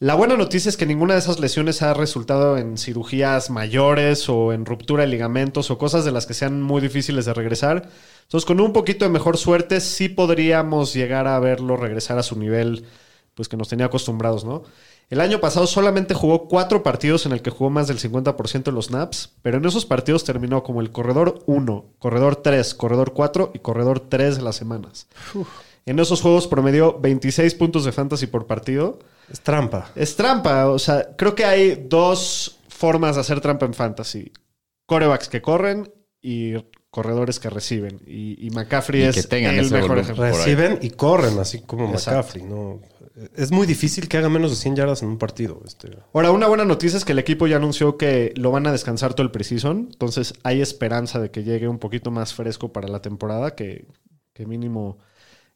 La 0.00 0.14
buena 0.14 0.36
noticia 0.36 0.68
es 0.68 0.76
que 0.76 0.86
ninguna 0.86 1.14
de 1.14 1.20
esas 1.20 1.40
lesiones 1.40 1.82
ha 1.82 1.92
resultado 1.92 2.56
en 2.56 2.78
cirugías 2.78 3.50
mayores 3.50 4.28
o 4.28 4.52
en 4.52 4.64
ruptura 4.64 5.02
de 5.02 5.08
ligamentos 5.08 5.72
o 5.72 5.78
cosas 5.78 6.04
de 6.04 6.12
las 6.12 6.24
que 6.24 6.34
sean 6.34 6.62
muy 6.62 6.80
difíciles 6.80 7.24
de 7.24 7.34
regresar. 7.34 7.88
Entonces, 8.22 8.46
con 8.46 8.60
un 8.60 8.72
poquito 8.72 9.04
de 9.04 9.10
mejor 9.10 9.36
suerte, 9.38 9.80
sí 9.80 10.08
podríamos 10.08 10.94
llegar 10.94 11.26
a 11.26 11.38
verlo 11.40 11.76
regresar 11.76 12.16
a 12.16 12.22
su 12.22 12.38
nivel, 12.38 12.84
pues 13.38 13.48
que 13.48 13.56
nos 13.56 13.68
tenía 13.68 13.86
acostumbrados, 13.86 14.44
¿no? 14.44 14.64
El 15.10 15.20
año 15.20 15.38
pasado 15.38 15.68
solamente 15.68 16.12
jugó 16.12 16.48
cuatro 16.48 16.82
partidos 16.82 17.24
en 17.24 17.30
el 17.30 17.40
que 17.40 17.50
jugó 17.50 17.70
más 17.70 17.86
del 17.86 18.00
50% 18.00 18.64
de 18.64 18.72
los 18.72 18.86
snaps, 18.86 19.30
pero 19.42 19.58
en 19.58 19.64
esos 19.64 19.86
partidos 19.86 20.24
terminó 20.24 20.64
como 20.64 20.80
el 20.80 20.90
corredor 20.90 21.44
1, 21.46 21.84
corredor 22.00 22.34
3, 22.34 22.74
corredor 22.74 23.12
4 23.12 23.52
y 23.54 23.60
corredor 23.60 24.00
3 24.00 24.38
de 24.38 24.42
las 24.42 24.56
semanas. 24.56 25.06
En 25.86 26.00
esos 26.00 26.20
juegos 26.20 26.48
promedió 26.48 26.98
26 26.98 27.54
puntos 27.54 27.84
de 27.84 27.92
fantasy 27.92 28.26
por 28.26 28.48
partido. 28.48 28.98
Es 29.30 29.40
trampa. 29.40 29.92
Es 29.94 30.16
trampa, 30.16 30.68
o 30.68 30.80
sea, 30.80 31.14
creo 31.16 31.36
que 31.36 31.44
hay 31.44 31.86
dos 31.88 32.58
formas 32.68 33.14
de 33.14 33.20
hacer 33.20 33.40
trampa 33.40 33.66
en 33.66 33.74
fantasy. 33.74 34.32
Corebacks 34.84 35.28
que 35.28 35.40
corren 35.40 35.92
y 36.20 36.54
corredores 36.90 37.38
que 37.38 37.50
reciben. 37.50 38.00
Y, 38.04 38.44
y 38.44 38.50
McCaffrey 38.50 39.02
Y 39.02 39.04
es 39.04 39.14
que 39.14 39.22
tengan 39.22 39.54
el 39.54 39.70
mejor 39.70 39.98
ejemplo. 39.98 40.24
Reciben 40.24 40.80
y 40.82 40.90
corren, 40.90 41.38
así 41.38 41.60
como 41.60 41.88
Exacto. 41.92 42.18
McCaffrey. 42.18 42.42
¿no? 42.42 42.80
Es 43.36 43.50
muy 43.50 43.66
difícil 43.66 44.08
que 44.08 44.16
haga 44.18 44.28
menos 44.28 44.50
de 44.50 44.56
100 44.56 44.76
yardas 44.76 45.02
en 45.02 45.08
un 45.08 45.18
partido. 45.18 45.60
Este. 45.66 45.90
Ahora, 46.12 46.30
una 46.30 46.46
buena 46.46 46.64
noticia 46.64 46.96
es 46.96 47.04
que 47.04 47.12
el 47.12 47.18
equipo 47.18 47.46
ya 47.46 47.56
anunció 47.56 47.96
que 47.96 48.32
lo 48.36 48.50
van 48.50 48.66
a 48.66 48.72
descansar 48.72 49.14
todo 49.14 49.24
el 49.24 49.30
preseason. 49.30 49.88
Entonces 49.90 50.34
hay 50.42 50.60
esperanza 50.60 51.20
de 51.20 51.30
que 51.30 51.44
llegue 51.44 51.68
un 51.68 51.78
poquito 51.78 52.10
más 52.10 52.34
fresco 52.34 52.72
para 52.72 52.88
la 52.88 53.02
temporada, 53.02 53.54
que, 53.54 53.86
que 54.34 54.46
mínimo 54.46 54.98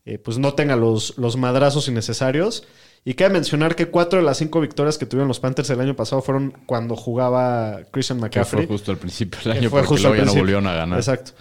eh, 0.04 0.18
pues 0.18 0.38
no 0.38 0.54
tenga 0.54 0.76
los, 0.76 1.16
los 1.18 1.36
madrazos 1.36 1.88
innecesarios. 1.88 2.64
Y 3.04 3.14
cabe 3.14 3.34
mencionar 3.34 3.74
que 3.74 3.86
cuatro 3.86 4.20
de 4.20 4.24
las 4.24 4.38
cinco 4.38 4.60
victorias 4.60 4.96
que 4.96 5.06
tuvieron 5.06 5.26
los 5.28 5.40
Panthers 5.40 5.70
el 5.70 5.80
año 5.80 5.96
pasado 5.96 6.22
fueron 6.22 6.52
cuando 6.66 6.94
jugaba 6.96 7.80
Christian 7.90 8.18
Que 8.18 8.22
McCaffrey. 8.22 8.66
fue 8.66 8.76
justo 8.76 8.92
al 8.92 8.98
principio 8.98 9.40
del 9.42 9.52
que 9.54 9.58
año 9.58 9.70
fue 9.70 9.80
porque 9.80 9.88
justo 9.88 10.08
luego 10.08 10.24
ya 10.24 10.26
no 10.26 10.34
volvieron 10.38 10.66
a 10.66 10.74
ganar. 10.74 10.98
Exacto. 10.98 11.32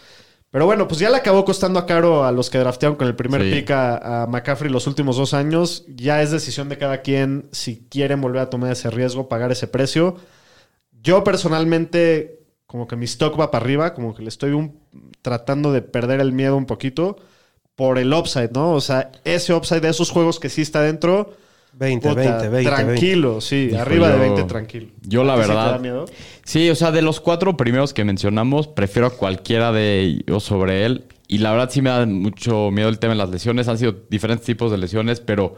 Pero 0.51 0.65
bueno, 0.65 0.85
pues 0.87 0.99
ya 0.99 1.09
le 1.09 1.15
acabó 1.15 1.45
costando 1.45 1.79
a 1.79 1.85
caro 1.85 2.25
a 2.25 2.31
los 2.33 2.49
que 2.49 2.57
draftearon 2.57 2.97
con 2.97 3.07
el 3.07 3.15
primer 3.15 3.41
Sí. 3.41 3.51
pick 3.51 3.71
a, 3.71 4.23
a 4.23 4.27
McCaffrey 4.27 4.69
los 4.69 4.85
últimos 4.85 5.15
dos 5.15 5.33
años. 5.33 5.85
Ya 5.87 6.21
es 6.21 6.29
decisión 6.31 6.67
de 6.67 6.77
cada 6.77 7.01
quien 7.01 7.47
si 7.53 7.87
quieren 7.89 8.19
volver 8.19 8.41
a 8.41 8.49
tomar 8.49 8.71
ese 8.71 8.89
riesgo, 8.89 9.29
pagar 9.29 9.51
ese 9.53 9.67
precio. 9.67 10.17
Yo 11.01 11.23
personalmente, 11.23 12.41
como 12.67 12.85
que 12.87 12.95
mi 12.97 13.05
stock 13.05 13.39
va 13.39 13.49
para 13.49 13.63
arriba, 13.63 13.93
como 13.93 14.13
que 14.13 14.23
le 14.23 14.29
estoy 14.29 14.51
un- 14.51 14.77
tratando 15.21 15.71
de 15.71 15.81
perder 15.81 16.19
el 16.19 16.33
miedo 16.33 16.57
un 16.57 16.65
poquito 16.65 17.17
por 17.75 17.97
el 17.97 18.13
upside, 18.13 18.51
¿no? 18.51 18.73
O 18.73 18.81
sea, 18.81 19.11
ese 19.23 19.53
upside 19.53 19.81
de 19.81 19.89
esos 19.89 20.09
juegos 20.11 20.39
que 20.39 20.49
sí 20.49 20.61
está 20.61 20.81
dentro. 20.81 21.33
20, 21.73 22.09
puta, 22.09 22.21
20, 22.21 22.49
20. 22.49 22.69
Tranquilo, 22.69 23.41
sí, 23.41 23.69
Hijo, 23.71 23.79
arriba 23.81 24.09
de 24.09 24.13
yo- 24.15 24.19
20, 24.21 24.43
tranquilo. 24.43 24.87
yo 25.01 25.23
la 25.23 25.33
¿A 25.33 25.35
ti 25.37 25.41
sí 25.43 25.47
te 25.47 25.53
verdad- 25.55 25.71
da 25.71 25.77
miedo? 25.79 26.05
Sí, 26.43 26.69
o 26.69 26.75
sea, 26.75 26.91
de 26.91 27.01
los 27.01 27.19
cuatro 27.21 27.55
primeros 27.57 27.93
que 27.93 28.03
mencionamos, 28.03 28.67
prefiero 28.67 29.07
a 29.07 29.11
cualquiera 29.11 29.71
de 29.71 30.01
ellos 30.01 30.43
sobre 30.43 30.85
él. 30.85 31.05
Y 31.27 31.37
la 31.37 31.51
verdad 31.51 31.69
sí 31.71 31.81
me 31.81 31.89
da 31.89 32.05
mucho 32.05 32.71
miedo 32.71 32.89
el 32.89 32.99
tema 32.99 33.13
de 33.13 33.17
las 33.19 33.29
lesiones. 33.29 33.67
Han 33.69 33.77
sido 33.77 33.95
diferentes 34.09 34.45
tipos 34.45 34.69
de 34.69 34.77
lesiones, 34.77 35.21
pero 35.21 35.55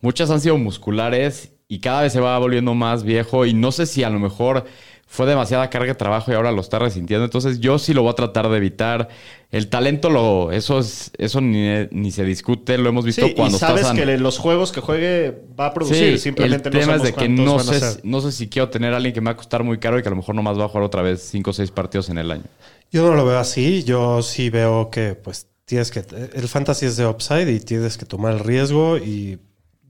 muchas 0.00 0.30
han 0.30 0.40
sido 0.40 0.58
musculares 0.58 1.52
y 1.68 1.78
cada 1.78 2.02
vez 2.02 2.12
se 2.12 2.18
va 2.20 2.36
volviendo 2.40 2.74
más 2.74 3.04
viejo. 3.04 3.46
Y 3.46 3.54
no 3.54 3.70
sé 3.70 3.86
si 3.86 4.02
a 4.02 4.10
lo 4.10 4.18
mejor 4.18 4.64
fue 5.12 5.26
demasiada 5.26 5.68
carga 5.68 5.88
de 5.88 5.94
trabajo 5.94 6.32
y 6.32 6.34
ahora 6.34 6.50
lo 6.52 6.62
está 6.62 6.78
resintiendo. 6.78 7.26
Entonces 7.26 7.60
yo 7.60 7.78
sí 7.78 7.92
lo 7.92 8.00
voy 8.00 8.12
a 8.12 8.14
tratar 8.14 8.48
de 8.48 8.56
evitar. 8.56 9.10
El 9.50 9.68
talento, 9.68 10.08
lo, 10.08 10.50
eso, 10.52 10.78
es, 10.78 11.10
eso 11.18 11.42
ni, 11.42 11.68
ni 11.90 12.10
se 12.10 12.24
discute. 12.24 12.78
Lo 12.78 12.88
hemos 12.88 13.04
visto 13.04 13.26
Sí, 13.26 13.34
cuando 13.34 13.58
y 13.58 13.60
sabes 13.60 13.82
estás... 13.82 13.90
an- 13.90 13.96
que 14.06 14.16
los 14.16 14.38
juegos 14.38 14.72
que 14.72 14.80
juegue 14.80 15.42
va 15.60 15.66
a 15.66 15.74
producir. 15.74 16.12
Sí, 16.12 16.18
Simplemente 16.18 16.70
el 16.70 16.74
no 16.74 16.80
tema 16.80 16.94
es 16.94 17.02
de 17.02 17.12
que 17.12 17.28
no 17.28 17.58
sé, 17.58 18.00
no 18.04 18.22
sé 18.22 18.32
si 18.32 18.48
quiero 18.48 18.70
tener 18.70 18.94
a 18.94 18.96
alguien 18.96 19.12
que 19.12 19.20
me 19.20 19.26
va 19.26 19.32
a 19.32 19.36
costar 19.36 19.62
muy 19.64 19.76
caro 19.78 19.98
y 19.98 20.02
que 20.02 20.08
a 20.08 20.12
lo 20.12 20.16
mejor 20.16 20.34
nomás 20.34 20.58
va 20.58 20.64
a 20.64 20.68
jugar 20.68 20.84
otra 20.84 21.02
vez 21.02 21.20
5 21.30 21.50
o 21.50 21.52
6 21.52 21.70
partidos 21.72 22.08
en 22.08 22.16
el 22.16 22.30
año. 22.30 22.44
Yo 22.90 23.06
no 23.06 23.14
lo 23.14 23.26
veo 23.26 23.38
así. 23.38 23.84
Yo 23.84 24.22
sí 24.22 24.48
veo 24.48 24.88
que, 24.88 25.14
pues, 25.14 25.46
tienes 25.66 25.90
que. 25.90 26.02
El 26.32 26.48
fantasy 26.48 26.86
es 26.86 26.96
de 26.96 27.06
upside 27.06 27.50
y 27.52 27.60
tienes 27.60 27.98
que 27.98 28.06
tomar 28.06 28.32
el 28.32 28.38
riesgo. 28.40 28.96
Y 28.96 29.38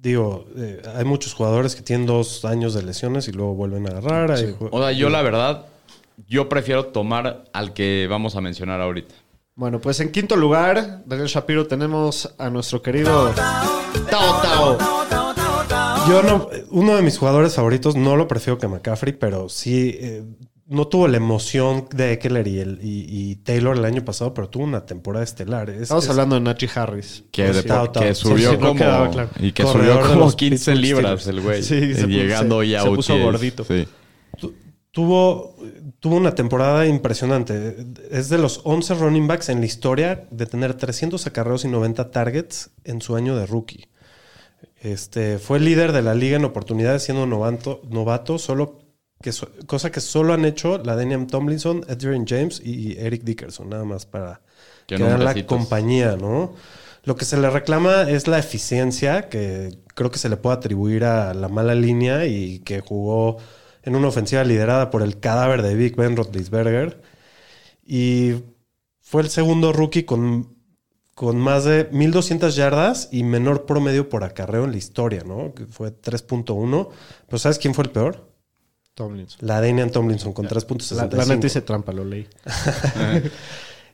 digo, 0.03 0.47
eh, 0.57 0.83
hay 0.97 1.05
muchos 1.05 1.33
jugadores 1.33 1.77
que 1.77 1.83
tienen 1.83 2.07
dos 2.07 2.45
años 2.45 2.75
de 2.75 2.83
lesiones 2.83 3.29
y 3.29 3.33
luego 3.33 3.55
vuelven 3.55 3.87
a 3.87 3.91
agarrar. 3.99 4.31
Ju- 4.37 4.69
O 4.73 4.81
sea, 4.81 4.91
yo 4.93 5.09
la 5.09 5.23
verdad, 5.23 5.67
yo 6.27 6.49
prefiero 6.49 6.87
tomar 6.87 7.45
al 7.53 7.73
que 7.73 8.07
vamos 8.11 8.35
a 8.37 8.41
mencionar 8.41 8.81
ahorita. 8.81 9.15
Bueno, 9.55 9.81
pues 9.81 10.01
en 10.01 10.11
quinto 10.11 10.35
lugar, 10.37 11.03
Daniel 11.07 11.29
Shapiro, 11.29 11.67
tenemos 11.67 12.35
a 12.38 12.51
nuestro 12.51 12.83
querido 12.83 13.31
Tao 14.11 14.43
Tao. 14.43 14.79
Yo 16.09 16.23
no. 16.23 16.49
Uno 16.71 16.97
de 16.97 17.03
mis 17.03 17.17
jugadores 17.19 17.55
favoritos, 17.55 17.95
no 17.95 18.17
lo 18.17 18.27
prefiero 18.27 18.59
que 18.59 18.67
McCaffrey, 18.67 19.12
pero 19.12 19.49
sí. 19.49 19.97
eh, 20.01 20.25
no 20.72 20.88
tuvo 20.88 21.06
la 21.08 21.16
emoción 21.18 21.87
de 21.94 22.12
Eckler 22.14 22.48
y, 22.48 22.58
el, 22.58 22.78
y, 22.82 23.06
y 23.08 23.37
Taylor 23.37 23.76
el 23.76 23.85
año 23.85 24.04
pasado, 24.04 24.35
pero 24.35 24.48
tuvo 24.48 24.64
una 24.64 24.85
temporada 24.87 25.22
estelar. 25.24 25.70
Es- 25.70 25.82
Estamos 25.82 26.04
es- 26.04 26.11
hablando 26.11 26.35
de 26.35 26.40
Nachi 26.40 26.66
Harris. 26.74 27.24
Que, 27.30 27.44
de- 27.52 28.14
subió 28.14 28.50
sí, 28.52 28.56
como... 28.56 28.74
quedaba 28.74 29.11
claro. 29.11 29.30
Y 29.38 29.52
que 29.52 29.62
Corredor 29.62 29.87
subió 29.96 30.02
de 30.08 30.08
como 30.14 30.24
los 30.26 30.37
15 30.37 30.56
Pittsburgh 30.72 30.78
libras 30.80 31.20
Steelers. 31.22 31.26
el 31.26 31.40
güey. 31.40 31.62
Sí, 31.62 31.94
se 31.94 32.06
Y 32.06 32.14
llegando 32.14 32.56
puso- 32.58 32.64
ya 32.64 32.82
se 32.82 32.90
puso 32.90 33.18
gordito. 33.18 33.64
Sí. 33.64 33.87
Tu- 34.38 34.54
Tuvo, 34.90 35.56
tuvo 36.00 36.16
una 36.16 36.35
temporada 36.35 36.87
impresionante. 36.87 37.76
Es 38.11 38.28
de 38.28 38.37
los 38.37 38.61
11 38.64 38.94
running 38.96 39.26
backs 39.26 39.48
en 39.48 39.61
la 39.61 39.64
historia 39.66 40.26
de 40.30 40.44
tener 40.44 40.74
300 40.74 41.26
acarreos 41.26 41.64
y 41.64 41.68
90 41.68 42.11
targets 42.11 42.70
en 42.85 43.00
su 43.00 43.16
año 43.16 43.35
de 43.35 43.46
rookie. 43.46 43.88
Este, 44.82 45.38
fue 45.38 45.61
líder 45.61 45.92
de 45.92 46.02
la 46.02 46.14
liga 46.14 46.37
en 46.37 46.44
oportunidades 46.44 47.04
siendo 47.04 47.26
novato, 47.26 47.80
novato 47.88 48.38
solo 48.38 48.80
que, 49.22 49.32
so- 49.32 49.50
cosa 49.66 49.90
que 49.92 50.00
solo 50.00 50.35
han 50.35 50.44
hecho 50.44 50.78
la 50.78 50.96
Daniel 50.96 51.26
Tomlinson, 51.26 51.85
Adrian 51.88 52.26
James 52.26 52.61
y 52.64 52.98
Eric 52.98 53.22
Dickerson, 53.24 53.70
nada 53.70 53.85
más 53.85 54.06
para 54.06 54.42
hagan 54.98 55.24
la 55.24 55.46
compañía, 55.46 56.16
¿no? 56.16 56.54
Lo 57.04 57.16
que 57.16 57.24
se 57.24 57.37
le 57.38 57.50
reclama 57.50 58.02
es 58.11 58.28
la 58.28 58.38
eficiencia, 58.38 59.28
que 59.28 59.78
creo 59.94 60.11
que 60.11 60.18
se 60.18 60.28
le 60.28 60.37
puede 60.37 60.56
atribuir 60.56 61.04
a 61.04 61.35
la 61.35 61.48
mala 61.48 61.74
línea 61.74 62.26
y 62.26 62.61
que 62.61 62.80
jugó 62.80 63.38
en 63.82 63.96
una 63.96 64.08
ofensiva 64.08 64.44
liderada 64.44 64.90
por 64.90 65.02
el 65.02 65.18
cadáver 65.20 65.62
de 65.62 65.74
Big 65.74 65.96
Ben 65.96 66.16
Roethlisberger. 66.16 67.02
Y 67.87 68.35
fue 69.00 69.22
el 69.22 69.30
segundo 69.30 69.72
rookie 69.72 70.04
con 70.04 70.52
con 71.14 71.38
más 71.38 71.64
de 71.64 71.88
1200 71.92 72.56
yardas 72.56 73.08
y 73.12 73.24
menor 73.24 73.66
promedio 73.66 74.08
por 74.08 74.24
acarreo 74.24 74.64
en 74.64 74.72
la 74.72 74.78
historia, 74.78 75.22
¿no? 75.26 75.54
Que 75.54 75.66
fue 75.66 75.90
3.1. 75.92 76.90
Pero 77.28 77.38
¿sabes 77.38 77.58
quién 77.58 77.74
fue 77.74 77.85
el 77.85 77.90
peor? 77.90 78.32
Tomlinson. 78.94 79.38
La 79.46 79.61
Danian 79.61 79.90
Tomlinson 79.90 80.33
con 80.33 80.44
La, 80.44 80.50
3.65. 80.50 81.12
la 81.16 81.24
neta 81.26 81.46
hice 81.46 81.62
trampa, 81.62 81.92
lo 81.92 82.05
leí. 82.05 82.26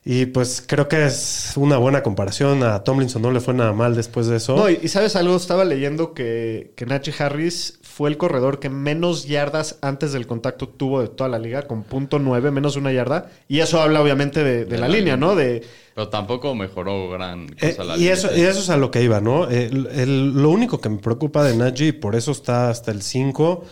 Y 0.04 0.24
pues 0.26 0.64
creo 0.66 0.88
que 0.88 1.04
es 1.04 1.52
una 1.56 1.76
buena 1.76 2.02
comparación. 2.02 2.62
A 2.62 2.82
Tomlinson 2.82 3.20
no 3.20 3.30
le 3.30 3.40
fue 3.40 3.52
nada 3.52 3.74
mal 3.74 3.94
después 3.94 4.26
de 4.26 4.36
eso. 4.36 4.56
No, 4.56 4.70
y, 4.70 4.78
y 4.82 4.88
sabes 4.88 5.16
algo, 5.16 5.36
estaba 5.36 5.66
leyendo 5.66 6.14
que, 6.14 6.72
que 6.76 6.86
Najee 6.86 7.12
Harris 7.18 7.78
fue 7.82 8.08
el 8.08 8.16
corredor 8.16 8.58
que 8.58 8.70
menos 8.70 9.26
yardas 9.26 9.76
antes 9.82 10.12
del 10.14 10.26
contacto 10.26 10.66
tuvo 10.68 11.02
de 11.02 11.08
toda 11.08 11.28
la 11.28 11.38
liga, 11.38 11.66
con 11.66 11.82
punto 11.82 12.18
nueve, 12.20 12.50
menos 12.50 12.74
de 12.74 12.80
una 12.80 12.92
yarda. 12.92 13.28
Y 13.48 13.58
eso 13.60 13.82
habla 13.82 14.00
obviamente 14.00 14.42
de, 14.42 14.64
de 14.64 14.78
la, 14.78 14.88
línea, 14.88 15.18
¿no? 15.18 15.34
De, 15.34 15.62
Pero 15.94 16.08
tampoco 16.08 16.54
mejoró 16.54 17.10
gran 17.10 17.46
Eh, 17.60 17.70
cosa 17.72 17.84
la 17.84 17.96
y, 17.96 17.98
línea. 17.98 18.14
eso, 18.14 18.28
y 18.34 18.40
eso 18.42 18.60
es 18.60 18.70
a 18.70 18.78
lo 18.78 18.90
que 18.90 19.02
iba, 19.02 19.20
¿no? 19.20 19.50
El- 19.50 19.88
el- 19.92 20.30
lo 20.32 20.48
único 20.48 20.80
que 20.80 20.88
me 20.88 20.98
preocupa 20.98 21.44
de 21.44 21.54
Najee, 21.54 21.88
y 21.88 21.92
por 21.92 22.14
eso 22.16 22.30
está 22.30 22.70
hasta 22.70 22.92
el 22.92 23.02
5, 23.02 23.62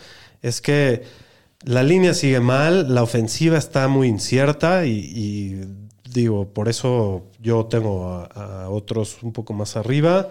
es 0.47 0.61
que 0.61 1.03
la 1.65 1.83
línea 1.83 2.15
sigue 2.15 2.41
mal, 2.41 2.95
la 2.95 3.03
ofensiva 3.03 3.59
está 3.59 3.89
muy 3.89 4.09
incierta 4.09 4.87
y, 4.87 4.91
y 4.93 5.61
digo, 6.11 6.49
por 6.53 6.69
eso 6.69 7.25
yo 7.41 7.67
tengo 7.67 8.07
a, 8.09 8.65
a 8.65 8.69
otros 8.71 9.23
un 9.23 9.33
poco 9.33 9.53
más 9.53 9.77
arriba. 9.77 10.29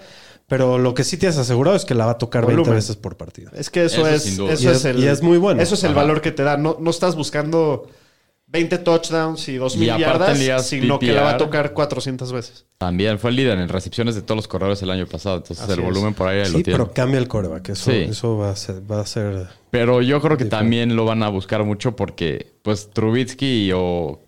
Pero 0.48 0.78
lo 0.78 0.94
que 0.94 1.04
sí 1.04 1.18
te 1.18 1.26
has 1.28 1.38
asegurado 1.40 1.76
es 1.76 1.86
que 1.86 1.96
la 1.96 2.06
va 2.06 2.12
a 2.12 2.18
tocar 2.20 2.44
20 2.46 2.60
Volumen. 2.62 2.78
veces 2.78 2.96
por 2.98 3.18
partido. 3.18 3.50
es 3.56 3.72
que 3.72 3.84
eso, 3.86 4.06
Eso 4.06 4.16
es, 4.16 4.26
eso 4.28 4.46
Y 4.48 4.52
es, 4.52 4.64
es- 4.78 4.86
el, 4.86 5.00
y 5.04 5.08
es 5.08 5.24
muy 5.24 5.40
bueno. 5.40 5.60
Eso 5.60 5.74
es 5.74 5.84
el 5.84 5.92
Ajá. 5.92 6.02
valor 6.02 6.22
que 6.22 6.32
te 6.32 6.44
da. 6.44 6.56
No, 6.56 6.78
no 6.80 6.92
estás 6.92 7.16
buscando 7.16 7.88
20 8.56 8.78
touchdowns 8.80 9.48
y 9.50 9.56
2000 9.58 9.86
Y 9.86 9.90
aparte 9.90 10.10
yardas, 10.12 10.30
en 10.32 10.40
ligas 10.40 10.68
sino 10.68 10.98
que 11.00 11.12
la 11.12 11.22
va 11.24 11.30
a 11.32 11.34
PPR. 11.38 11.46
tocar 11.46 11.74
400 11.74 12.32
veces. 12.32 12.66
También 12.78 13.20
fue 13.20 13.30
el 13.32 13.36
líder 13.36 13.58
en 13.60 13.68
recepciones 13.70 14.16
de 14.16 14.22
todos 14.22 14.38
los 14.38 14.48
corredores 14.48 14.82
el 14.82 14.90
año 14.92 15.06
pasado. 15.08 15.38
Entonces 15.38 15.62
Así 15.64 15.74
el 15.74 15.80
es. 15.80 15.86
volumen 15.86 16.14
por 16.14 16.28
ahí 16.30 16.40
lo 16.40 16.46
Sí, 16.58 16.64
tiene. 16.64 16.78
pero 16.80 16.92
cambia 16.94 17.20
el 17.20 17.28
coreback. 17.28 17.70
Eso, 17.70 17.92
Sí. 17.92 17.98
eso 18.10 18.38
va, 18.38 18.50
a 18.52 18.56
ser, 18.56 18.90
va 18.90 19.02
a 19.02 19.06
ser. 19.06 19.48
Pero 19.72 20.02
yo 20.02 20.22
creo 20.22 20.38
que 20.38 20.46
también 20.46 20.96
lo 20.96 21.04
van 21.06 21.22
a 21.24 21.30
buscar 21.30 21.64
mucho 21.66 21.96
porque, 21.96 22.54
pues, 22.64 22.90
Trubitsky 22.92 23.72
o 23.76 24.22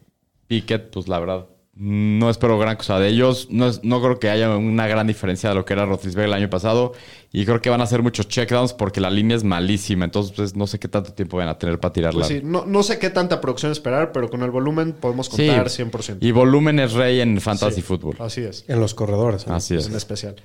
Pickett, 0.48 0.92
pues, 0.92 1.08
la 1.08 1.20
verdad, 1.20 1.46
no 1.80 2.30
espero 2.30 2.58
gran 2.60 2.76
cosa 2.76 3.00
de 3.00 3.08
ellos. 3.10 3.48
No, 3.52 3.68
es- 3.68 3.84
no 3.84 4.02
creo 4.02 4.20
que 4.20 4.30
haya 4.30 4.56
una 4.56 4.88
gran 4.88 5.08
diferencia 5.08 5.50
de 5.50 5.56
lo 5.56 5.66
que 5.66 5.74
era 5.74 5.86
Roethlisberger 5.86 6.28
el 6.30 6.34
año 6.34 6.50
pasado. 6.50 6.94
Y 7.32 7.46
creo 7.46 7.62
que 7.62 7.70
van 7.70 7.82
a 7.82 7.84
hacer 7.84 8.02
muchos 8.02 8.28
checkdowns 8.28 8.74
porque 8.74 9.00
la 9.02 9.10
línea 9.10 9.36
es 9.38 9.44
malísima. 9.44 10.06
Entonces, 10.06 10.34
pues, 10.36 10.56
no 10.56 10.66
sé 10.66 10.80
qué 10.80 10.88
tanto 10.88 11.14
tiempo 11.14 11.38
van 11.38 11.50
a 11.50 11.58
tener 11.60 11.80
para 11.80 11.94
tirarla. 11.94 12.22
Pues 12.26 12.40
sí, 12.40 12.42
no, 12.44 12.66
no 12.66 12.84
sé 12.84 12.98
qué 13.00 13.10
tanta 13.10 13.40
producción 13.42 13.72
esperar, 13.72 14.12
pero 14.12 14.30
con 14.30 14.42
el 14.44 14.50
volumen 14.52 14.94
podemos 14.94 15.28
Sí. 15.28 15.46
contar 15.48 15.70
100%. 15.70 16.26
Y 16.26 16.32
volumen 16.32 16.80
es 16.80 16.94
rey 16.94 17.20
en 17.20 17.40
fantasy 17.42 17.76
Sí, 17.76 17.82
fútbol. 17.82 18.16
Así 18.20 18.42
es. 18.42 18.66
En 18.68 18.80
los 18.80 18.94
corredores. 18.94 19.48
Así 19.48 19.76
es. 19.76 19.88
En 19.88 19.96
especial. 19.96 20.36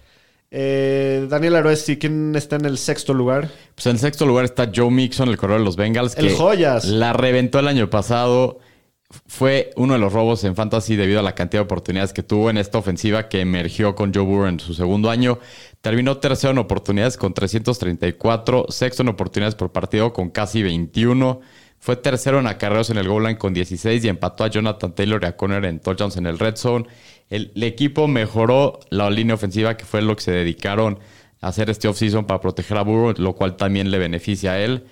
Eh, 0.51 1.27
Daniel 1.31 1.57
Aroesti, 1.57 1.97
¿quién 1.97 2.35
está 2.37 2.57
en 2.57 2.67
el 2.67 2.77
sexto 2.77 3.15
lugar? 3.15 3.49
Pues 3.75 3.87
en 3.87 3.97
sexto 3.99 4.27
lugar 4.27 4.45
está 4.45 4.71
Joe 4.75 4.91
Mixon, 4.91 5.29
el 5.31 5.39
corredor 5.39 5.61
de 5.61 5.65
los 5.65 5.77
Bengals. 5.77 6.17
El 6.19 6.29
que 6.29 6.35
joyas. 6.35 6.85
La 6.85 7.15
reventó 7.15 7.59
el 7.59 7.69
año 7.69 7.89
pasado. 7.89 8.59
Fue 9.27 9.71
uno 9.77 9.95
de 9.95 9.99
los 9.99 10.13
robos 10.13 10.45
en 10.45 10.57
fantasy 10.57 10.97
debido 10.97 11.21
a 11.21 11.23
la 11.23 11.35
cantidad 11.35 11.63
de 11.63 11.65
oportunidades 11.65 12.13
que 12.13 12.23
tuvo 12.23 12.51
en 12.51 12.59
esta 12.59 12.79
ofensiva 12.79 13.29
que 13.29 13.41
emergió 13.41 13.95
con 13.95 14.13
Joe 14.13 14.25
Burrow 14.25 14.47
en 14.47 14.61
su 14.61 14.75
segundo 14.75 15.11
año. 15.11 15.39
Terminó 15.81 16.19
tercero 16.19 16.53
en 16.53 16.59
oportunidades 16.59 17.17
con 17.17 17.35
334, 17.35 18.67
sexto 18.69 19.03
en 19.03 19.09
oportunidades 19.09 19.55
por 19.55 19.73
partido 19.73 20.13
con 20.13 20.31
casi 20.31 20.63
21. 20.63 21.41
Fue 21.79 21.97
tercero 21.97 22.39
en 22.39 22.47
acarreos 22.47 22.91
en 22.91 22.99
el 22.99 23.09
goal 23.09 23.25
line 23.25 23.39
con 23.39 23.53
16 23.53 24.05
y 24.05 24.09
empató 24.09 24.45
a 24.45 24.49
Jonathan 24.49 24.95
Taylor 24.95 25.21
y 25.23 25.27
a 25.27 25.37
Conner 25.37 25.65
en 25.65 25.81
touchdowns 25.81 26.17
en 26.17 26.27
el 26.27 26.39
red 26.39 26.57
zone. 26.57 26.87
El, 27.29 27.53
el 27.55 27.63
equipo 27.65 28.07
mejoró 28.07 28.81
la 28.91 29.11
línea 29.11 29.35
ofensiva, 29.35 29.77
que 29.77 29.85
fue 29.85 30.01
lo 30.03 30.15
que 30.15 30.23
se 30.23 30.31
dedicaron 30.31 31.01
a 31.41 31.49
hacer 31.49 31.71
este 31.71 31.89
offseason 31.89 32.25
para 32.25 32.41
proteger 32.41 32.79
a 32.79 32.83
Burrow, 32.83 33.15
lo 33.17 33.35
cual 33.35 33.57
también 33.57 33.91
le 33.91 33.99
beneficia 33.99 34.53
a 34.53 34.61
él. 34.61 34.85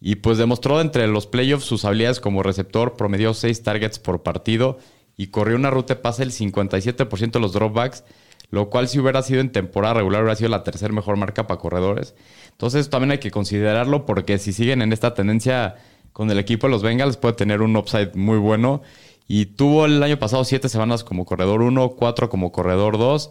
Y 0.00 0.16
pues 0.16 0.38
demostró 0.38 0.80
entre 0.80 1.06
los 1.06 1.26
playoffs 1.26 1.64
sus 1.64 1.84
habilidades 1.84 2.20
como 2.20 2.42
receptor, 2.42 2.96
promedió 2.96 3.34
6 3.34 3.62
targets 3.62 3.98
por 3.98 4.22
partido 4.22 4.78
y 5.16 5.28
corrió 5.28 5.56
una 5.56 5.70
ruta 5.70 5.94
de 5.94 6.00
pase 6.00 6.22
el 6.22 6.32
57% 6.32 7.30
de 7.30 7.40
los 7.40 7.52
dropbacks, 7.52 8.04
lo 8.50 8.68
cual 8.68 8.88
si 8.88 8.98
hubiera 8.98 9.22
sido 9.22 9.40
en 9.40 9.50
temporada 9.50 9.94
regular 9.94 10.22
hubiera 10.22 10.36
sido 10.36 10.50
la 10.50 10.62
tercera 10.64 10.92
mejor 10.92 11.16
marca 11.16 11.46
para 11.46 11.58
corredores. 11.58 12.14
Entonces 12.50 12.90
también 12.90 13.12
hay 13.12 13.18
que 13.18 13.30
considerarlo 13.30 14.06
porque 14.06 14.38
si 14.38 14.52
siguen 14.52 14.82
en 14.82 14.92
esta 14.92 15.14
tendencia 15.14 15.76
con 16.12 16.30
el 16.30 16.38
equipo 16.38 16.66
de 16.66 16.70
los 16.70 16.82
Bengals 16.82 17.16
puede 17.16 17.34
tener 17.34 17.62
un 17.62 17.76
upside 17.76 18.14
muy 18.14 18.38
bueno. 18.38 18.82
Y 19.28 19.46
tuvo 19.46 19.86
el 19.86 20.02
año 20.02 20.18
pasado 20.18 20.44
7 20.44 20.68
semanas 20.68 21.04
como 21.04 21.24
corredor 21.24 21.62
1, 21.62 21.90
4 21.90 22.28
como 22.30 22.52
corredor 22.52 22.96
2. 22.96 23.30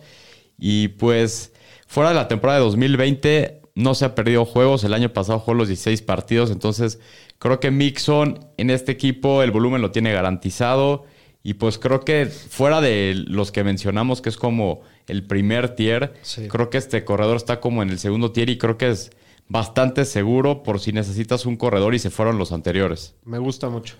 Y 0.59 0.89
pues 0.89 1.53
fuera 1.87 2.09
de 2.09 2.15
la 2.15 2.27
temporada 2.27 2.59
de 2.59 2.65
2020 2.65 3.61
no 3.75 3.93
se 3.93 4.05
ha 4.05 4.15
perdido 4.15 4.45
juegos. 4.45 4.83
El 4.83 4.93
año 4.93 5.13
pasado 5.13 5.39
jugó 5.39 5.53
los 5.53 5.67
16 5.67 6.01
partidos. 6.01 6.49
Entonces 6.51 6.99
creo 7.39 7.59
que 7.59 7.71
Mixon 7.71 8.39
en 8.57 8.69
este 8.69 8.91
equipo 8.93 9.43
el 9.43 9.51
volumen 9.51 9.81
lo 9.81 9.91
tiene 9.91 10.11
garantizado. 10.13 11.03
Y 11.43 11.55
pues 11.55 11.77
creo 11.77 11.99
que 12.01 12.25
fuera 12.25 12.81
de 12.81 13.13
los 13.27 13.51
que 13.51 13.63
mencionamos, 13.63 14.21
que 14.21 14.29
es 14.29 14.37
como 14.37 14.81
el 15.07 15.27
primer 15.27 15.75
tier, 15.75 16.13
Sí. 16.23 16.47
creo 16.47 16.71
que 16.71 16.79
este 16.79 17.05
corredor 17.05 17.37
está 17.37 17.59
como 17.59 17.83
en 17.83 17.91
el 17.91 17.99
segundo 17.99 18.31
tier 18.31 18.49
y 18.49 18.57
creo 18.57 18.77
que 18.79 18.89
es 18.89 19.11
bastante 19.47 20.05
seguro 20.05 20.63
por 20.63 20.79
si 20.79 20.91
necesitas 20.91 21.45
un 21.45 21.55
corredor 21.55 21.93
y 21.93 21.99
se 21.99 22.09
fueron 22.09 22.39
los 22.39 22.51
anteriores. 22.51 23.13
Me 23.25 23.37
gusta 23.37 23.69
mucho. 23.69 23.93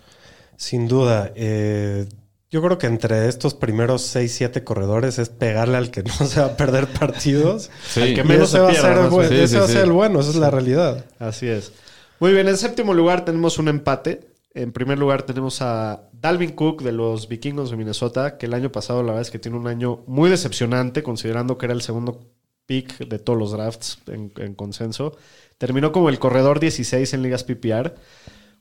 Sin 0.58 0.88
duda. 0.88 1.32
eh, 1.36 2.08
yo 2.56 2.62
creo 2.62 2.78
que 2.78 2.88
entre 2.88 3.28
estos 3.28 3.54
primeros 3.54 4.02
6, 4.04 4.34
7 4.34 4.64
corredores 4.64 5.20
es 5.20 5.28
pegarle 5.28 5.76
al 5.76 5.92
que 5.92 6.04
no 6.04 6.14
se 6.14 6.40
va 6.40 6.46
a 6.46 6.56
perder 6.56 6.88
partidos. 6.88 7.70
Sí. 7.86 8.02
Al 8.02 8.14
que 8.14 8.24
menos 8.24 8.50
se 8.50 8.60
va 8.60 8.70
a 8.70 8.74
ser, 8.74 8.98
el 8.98 9.10
buen-. 9.10 9.28
Sí, 9.28 9.36
ese 9.36 9.48
sí, 9.48 9.56
va 9.58 9.64
a 9.66 9.68
sí. 9.68 9.74
ser 9.74 9.84
el 9.84 9.92
bueno, 9.92 10.22
esa 10.22 10.30
es 10.30 10.38
la 10.38 10.50
realidad. 10.50 11.04
Así 11.20 11.50
es. 11.50 11.74
Muy 12.22 12.32
bien, 12.32 12.48
en 12.48 12.56
séptimo 12.56 12.94
lugar 12.94 13.26
tenemos 13.26 13.60
un 13.60 13.68
empate. 13.68 14.30
En 14.54 14.72
primer 14.72 14.98
lugar 14.98 15.24
tenemos 15.24 15.62
a 15.62 16.08
Dalvin 16.14 16.54
Cook 16.54 16.82
de 16.82 16.94
los 16.94 17.28
Vikingos 17.28 17.72
de 17.72 17.76
Minnesota, 17.76 18.38
que 18.38 18.46
el 18.46 18.54
año 18.54 18.72
pasado 18.72 19.04
la 19.04 19.08
verdad 19.08 19.24
es 19.24 19.32
que 19.32 19.40
tiene 19.40 19.58
un 19.58 19.68
año 19.68 20.06
muy 20.08 20.30
decepcionante, 20.30 21.04
considerando 21.04 21.58
que 21.58 21.66
era 21.66 21.74
el 21.74 21.82
segundo 21.82 22.22
pick 22.66 23.00
de 23.00 23.20
todos 23.20 23.38
los 23.38 23.52
drafts 23.52 24.00
en, 24.08 24.32
en 24.38 24.56
consenso. 24.56 25.18
Terminó 25.58 25.92
como 25.92 26.08
el 26.08 26.20
corredor 26.20 26.62
16 26.62 27.14
en 27.16 27.22
ligas 27.22 27.44
PPR. 27.44 27.96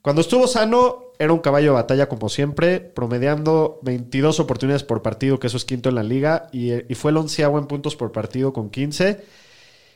Cuando 0.04 0.20
estuvo 0.20 0.46
sano, 0.46 1.12
era 1.18 1.32
un 1.32 1.38
caballo 1.38 1.68
de 1.68 1.74
batalla 1.76 2.10
como 2.10 2.28
siempre, 2.28 2.78
promediando 2.78 3.78
22 3.80 4.38
oportunidades 4.38 4.82
por 4.84 5.00
partido, 5.00 5.40
que 5.40 5.46
eso 5.46 5.56
es 5.56 5.64
quinto 5.64 5.88
en 5.88 5.94
la 5.94 6.02
liga, 6.02 6.48
y, 6.52 6.74
y 6.92 6.94
fue 6.94 7.10
el 7.10 7.16
onceavo 7.16 7.58
en 7.58 7.64
puntos 7.66 7.96
por 7.96 8.12
partido 8.12 8.52
con 8.52 8.68
15. 8.68 9.24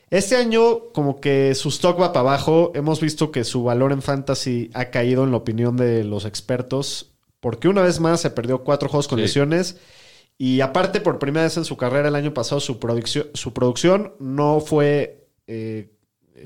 Este 0.09 0.37
año, 0.37 0.91
como 0.95 1.21
que 1.21 1.55
su 1.55 1.69
stock 1.69 2.01
va 2.01 2.15
para 2.15 2.21
abajo. 2.21 2.73
Hemos 2.75 3.03
visto 3.03 3.31
que 3.31 3.45
su 3.45 3.65
valor 3.65 3.93
en 3.93 4.01
fantasy 4.01 4.71
ha 4.73 4.87
caído 4.87 5.25
en 5.25 5.31
la 5.31 5.37
opinión 5.37 5.77
de 5.77 6.05
los 6.05 6.25
expertos. 6.25 7.11
Porque 7.41 7.69
una 7.69 7.83
vez 7.83 8.01
más 8.01 8.23
se 8.23 8.31
perdió 8.31 8.65
cuatro 8.65 8.89
juegos 8.89 9.09
con 9.09 9.19
Sí. 9.19 9.25
lesiones. 9.25 9.77
Y 10.39 10.63
aparte, 10.63 11.03
por 11.03 11.19
primera 11.19 11.45
vez 11.45 11.59
en 11.59 11.67
su 11.67 11.77
carrera 11.77 12.09
el 12.09 12.15
año 12.15 12.33
pasado, 12.33 12.61
su, 12.63 12.79
producción 12.79 13.27
su 13.35 13.53
producción 13.53 14.15
no 14.19 14.61
fue 14.61 15.29
eh, 15.47 15.91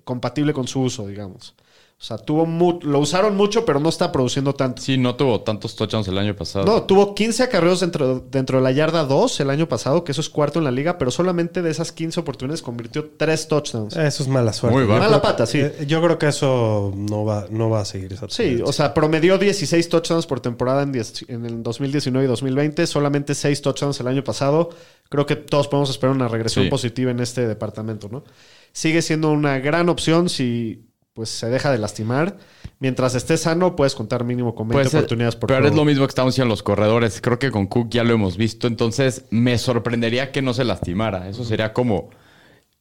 compatible 0.03 0.53
con 0.53 0.67
su 0.67 0.81
uso, 0.81 1.07
digamos. 1.07 1.55
O 2.03 2.05
sea, 2.05 2.19
tuvo 2.19 2.47
mu- 2.47 2.81
lo 2.83 2.99
usaron 2.99 3.37
mucho, 3.37 3.65
pero 3.65 3.79
no 3.79 3.89
está 3.89 4.11
produciendo 4.11 4.57
tanto. 4.57 4.83
Sí, 4.83 4.99
no 4.99 5.15
tuvo 5.15 5.43
tantos 5.43 5.77
touchdowns 5.77 6.09
el 6.09 6.19
año 6.19 6.35
pasado. 6.35 6.65
No, 6.65 6.83
tuvo 6.83 7.15
15 7.15 7.45
acarreos 7.45 7.79
dentro, 7.79 8.19
dentro 8.29 8.59
de 8.59 8.65
la 8.65 8.73
yarda 8.73 9.05
2 9.05 9.39
el 9.39 9.51
año 9.51 9.69
pasado, 9.69 10.03
que 10.03 10.11
eso 10.11 10.21
es 10.21 10.29
cuarto 10.29 10.59
en 10.59 10.65
la 10.65 10.73
liga, 10.73 10.99
pero 10.99 11.13
solamente 11.13 11.63
de 11.63 11.71
esas 11.71 11.93
15 11.93 12.19
oportunidades 12.19 12.61
convirtió 12.61 13.09
3 13.17 13.47
touchdowns. 13.47 13.95
Eso 13.97 14.23
es 14.25 14.29
mala 14.29 14.53
suerte. 14.53 14.77
Muy 14.79 14.87
creo 14.89 14.99
Mala 14.99 15.23
pata, 15.23 15.47
sí. 15.47 15.61
eh, 15.61 15.85
Yo 15.87 16.03
creo 16.03 16.19
que 16.19 16.27
eso 16.27 16.93
no 16.97 17.25
va, 17.25 17.47
no 17.51 17.71
va 17.71 17.83
a 17.83 17.85
seguir 17.85 18.13
esa 18.13 18.27
Sí, 18.31 18.61
o 18.65 18.73
sea, 18.73 18.95
promedió 18.95 19.39
16 19.39 19.89
touchdowns 19.89 20.27
por 20.27 20.41
temporada 20.41 20.83
en, 20.83 20.91
10 20.91 21.27
en 21.29 21.47
el 21.47 21.63
2019 21.63 22.25
y 22.25 22.29
2020, 22.29 22.85
solamente 22.89 23.37
6 23.37 23.63
touchdowns 23.63 24.01
el 24.01 24.09
año 24.09 24.25
pasado. 24.25 24.71
Creo 25.09 25.25
que 25.25 25.37
todos 25.37 25.69
podemos 25.69 25.91
esperar 25.91 26.17
una 26.17 26.27
regresión 26.27 26.65
Sí. 26.65 26.69
positiva 26.69 27.13
en 27.13 27.21
este 27.21 27.47
departamento, 27.47 28.09
¿no? 28.11 28.25
Sigue 28.73 29.03
siendo 29.03 29.31
una 29.31 29.61
gran 29.61 29.89
opción 29.89 30.29
si 30.29 30.89
pues 31.15 31.29
se 31.29 31.49
deja 31.49 31.71
de 31.71 31.79
lastimar. 31.79 32.39
Mientras 32.79 33.15
esté 33.15 33.37
sano, 33.37 33.77
puedes 33.77 33.95
contar 33.95 34.25
mínimo 34.25 34.55
con 34.55 34.69
20 34.69 34.75
Puede 34.75 34.91
ser, 34.91 35.01
oportunidades 35.01 35.37
por 35.37 35.49
Pero 35.49 35.61
juego. 35.61 35.75
es 35.75 35.77
lo 35.77 35.85
mismo 35.85 36.07
que 36.07 36.11
estamos 36.11 36.35
diciendo 36.35 36.51
los 36.53 36.63
corredores. 36.63 37.21
Creo 37.21 37.39
que 37.39 37.51
con 37.51 37.67
Cook 37.67 37.91
ya 37.91 38.03
lo 38.05 38.15
hemos 38.15 38.37
visto. 38.37 38.67
Entonces, 38.67 39.25
me 39.31 39.59
sorprendería 39.59 40.33
que 40.33 40.43
no 40.43 40.55
se 40.55 40.65
lastimara. 40.65 41.29
Eso 41.29 41.45
sería 41.45 41.73
como 41.73 42.11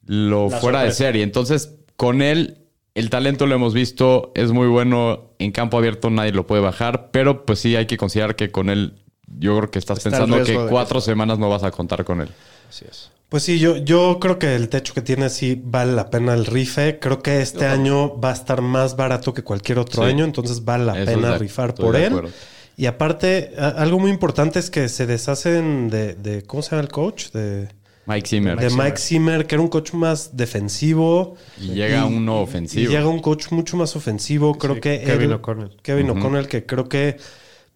lo 0.06 0.50
La 0.50 0.58
fuera 0.60 0.80
de 0.80 0.92
sorpresa. 0.92 1.04
serie. 1.10 1.24
Entonces, 1.24 1.76
con 1.98 2.22
él, 2.22 2.60
el 2.96 3.10
talento 3.10 3.46
lo 3.48 3.56
hemos 3.56 3.74
visto. 3.74 4.32
Es 4.34 4.52
muy 4.52 4.68
bueno. 4.68 5.32
En 5.40 5.52
campo 5.52 5.78
abierto 5.78 6.10
nadie 6.10 6.32
lo 6.32 6.48
puede 6.48 6.62
bajar. 6.62 7.10
Pero 7.12 7.46
pues 7.46 7.60
sí 7.60 7.76
hay 7.76 7.86
que 7.86 7.98
considerar 7.98 8.36
que 8.36 8.50
con 8.50 8.70
él, 8.70 9.04
yo 9.28 9.58
creo 9.58 9.72
que 9.72 9.80
estás 9.80 9.98
Está 9.98 10.10
pensando 10.10 10.44
que 10.44 10.58
de 10.58 10.68
cuatro 10.70 11.02
semanas 11.02 11.38
no 11.38 11.50
vas 11.50 11.64
a 11.64 11.72
contar 11.72 12.06
con 12.06 12.22
él. 12.22 12.30
Así 12.70 12.86
es. 12.90 13.12
Pues 13.32 13.44
sí, 13.44 13.60
yo, 13.60 13.78
yo 13.78 14.18
creo 14.20 14.38
que 14.40 14.56
el 14.56 14.68
techo 14.68 14.94
que 14.94 15.02
tiene 15.02 15.30
sí 15.30 15.58
vale 15.64 15.94
la 15.94 16.10
pena 16.10 16.34
el 16.34 16.46
rife. 16.46 17.00
Creo 17.00 17.22
que 17.24 17.42
este 17.42 17.66
año 17.66 18.20
va 18.20 18.32
a 18.32 18.34
estar 18.34 18.62
más 18.62 18.98
barato 18.98 19.34
que 19.34 19.42
cualquier 19.42 19.80
otro 19.80 20.04
Sí. 20.04 20.10
año, 20.10 20.26
entonces 20.26 20.66
vale 20.66 20.84
la 20.84 21.02
Eso 21.02 21.06
pena 21.14 21.32
de- 21.32 21.38
rifar 21.38 21.74
por 21.74 21.96
de 21.96 22.02
él. 22.08 22.08
acuerdo. 22.12 22.30
Y 22.76 22.88
aparte, 22.88 23.54
a- 23.58 23.70
algo 23.70 24.00
muy 24.00 24.12
importante 24.12 24.60
es 24.60 24.70
que 24.70 24.90
se 24.90 25.06
deshacen 25.06 25.90
de, 25.90 26.16
de- 26.16 26.42
¿cómo 26.42 26.62
se 26.62 26.72
llama 26.72 26.82
el 26.82 26.90
coach? 26.90 27.32
De 27.32 27.70
Mike 28.06 28.28
Zimmer. 28.28 28.60
de 28.60 28.70
Mike 28.70 28.98
Zimmer, 28.98 29.48
que 29.48 29.56
era 29.56 29.62
un 29.62 29.70
coach 29.70 29.94
más 29.94 30.36
defensivo. 30.36 31.38
Y 31.58 31.70
llega 31.70 32.04
uno 32.06 32.42
Y 32.42 32.44
ofensivo. 32.44 32.92
llega 32.92 33.08
un 33.08 33.22
coach 33.22 33.50
mucho 33.52 33.78
más 33.78 33.96
ofensivo. 33.96 34.58
Creo 34.58 34.76
Sí, 34.76 34.82
que 34.82 35.00
Kevin 35.06 35.32
O'Connell. 35.32 35.78
Kevin 35.82 36.10
O'Connell, 36.10 36.48
que 36.50 36.66
creo 36.66 36.90
que 36.90 37.16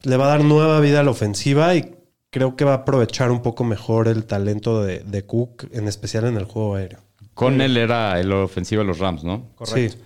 le 0.03 0.17
va 0.17 0.25
a 0.25 0.29
dar 0.29 0.43
nueva 0.43 0.81
vida 0.81 0.99
a 0.99 1.03
la 1.03 1.11
ofensiva 1.11 1.73
y 1.75 1.94
creo 2.35 2.57
que 2.57 2.65
va 2.65 2.71
a 2.73 2.75
aprovechar 2.83 3.31
un 3.31 3.41
poco 3.41 3.63
mejor 3.63 4.09
el 4.09 4.25
talento 4.25 4.83
de, 4.83 4.99
de 4.99 5.25
Cook, 5.25 5.67
en 5.71 5.87
especial 5.87 6.25
en 6.25 6.35
el 6.35 6.43
juego 6.43 6.75
aéreo. 6.75 6.99
Con 7.33 7.61
él 7.61 7.77
era 7.77 8.19
el 8.19 8.29
ofensivo 8.33 8.81
de 8.81 8.87
los 8.89 8.99
Rams, 8.99 9.23
¿no? 9.23 9.51
Correcto. 9.55 9.95
Sí. 9.97 10.03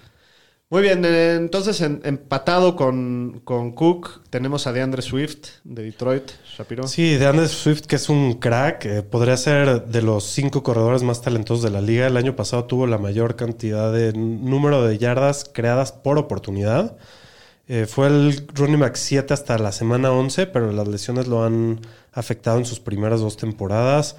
Muy 0.70 0.84
bien, 0.84 1.04
eh, 1.06 1.34
entonces 1.34 1.82
en- 1.82 2.02
empatado 2.04 2.76
con, 2.76 3.42
con 3.44 3.72
Cook 3.72 4.22
tenemos 4.30 4.68
a 4.68 4.74
DeAndre 4.74 5.02
Swift 5.02 5.48
de 5.64 5.82
Detroit, 5.86 6.30
Shapiro. 6.56 6.88
Sí, 6.88 7.16
de 7.16 7.26
Andrew 7.26 7.48
Swift, 7.48 7.88
que 7.88 7.96
es 7.96 8.08
un 8.10 8.34
crack, 8.34 8.86
eh, 8.86 9.02
podría 9.02 9.36
ser 9.36 9.86
de 9.88 10.02
los 10.04 10.26
cinco 10.26 10.62
corredores 10.62 11.02
más 11.02 11.24
talentosos 11.24 11.64
de 11.64 11.72
la 11.72 11.82
liga. 11.82 12.06
El 12.06 12.18
año 12.18 12.36
pasado 12.36 12.66
tuvo 12.66 12.86
la 12.86 13.00
mayor 13.00 13.36
cantidad 13.38 13.92
de 13.92 14.14
número 14.14 14.86
de 14.86 15.00
yardas 15.00 15.50
creadas 15.52 15.92
por 15.92 16.20
oportunidad. 16.20 16.96
Eh, 17.68 17.86
fue 17.88 18.06
el 18.06 18.48
running 18.54 18.80
back 18.80 18.96
7 18.96 19.34
hasta 19.34 19.58
la 19.58 19.72
semana 19.72 20.12
11, 20.12 20.46
pero 20.48 20.72
las 20.72 20.88
lesiones 20.88 21.28
lo 21.28 21.44
han 21.44 21.80
afectado 22.14 22.58
en 22.58 22.66
sus 22.66 22.80
primeras 22.80 23.22
dos 23.22 23.38
temporadas. 23.38 24.16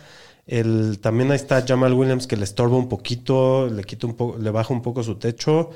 El, 0.47 0.99
también 1.01 1.31
ahí 1.31 1.37
está 1.37 1.65
Jamal 1.67 1.93
Williams 1.93 2.27
que 2.27 2.37
le 2.37 2.45
estorba 2.45 2.77
un 2.77 2.89
poquito, 2.89 3.69
le 3.69 3.85
quita 3.85 4.07
un 4.07 4.15
poco, 4.15 4.39
le 4.39 4.51
baja 4.51 4.73
un 4.75 4.83
poco 4.83 5.03
su 5.03 5.17
techo. 5.17 5.71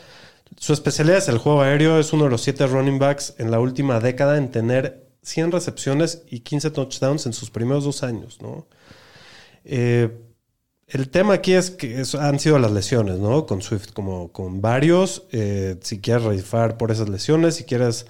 Su 0.58 0.72
especialidad 0.72 1.18
es 1.18 1.28
el 1.28 1.38
juego 1.38 1.62
aéreo, 1.62 1.98
es 1.98 2.12
uno 2.12 2.24
de 2.24 2.30
los 2.30 2.42
siete 2.42 2.66
running 2.66 2.98
backs 2.98 3.34
en 3.38 3.50
la 3.50 3.60
última 3.60 4.00
década 4.00 4.36
en 4.36 4.50
tener 4.50 5.06
100 5.22 5.52
recepciones 5.52 6.22
y 6.28 6.40
15 6.40 6.70
touchdowns 6.70 7.26
en 7.26 7.32
sus 7.32 7.50
primeros 7.50 7.84
dos 7.84 8.02
años, 8.02 8.40
¿no? 8.42 8.66
Eh, 9.64 10.10
el 10.86 11.08
tema 11.08 11.34
aquí 11.34 11.54
es 11.54 11.70
que 11.70 12.02
han 12.20 12.38
sido 12.38 12.58
las 12.58 12.70
lesiones, 12.70 13.18
¿no? 13.18 13.46
Con 13.46 13.62
Swift, 13.62 13.92
como 13.92 14.32
con 14.32 14.60
varios. 14.60 15.24
Eh, 15.32 15.76
si 15.80 15.98
quieres 16.00 16.24
rifar 16.24 16.76
por 16.76 16.90
esas 16.90 17.08
lesiones, 17.08 17.56
si 17.56 17.64
quieres 17.64 18.06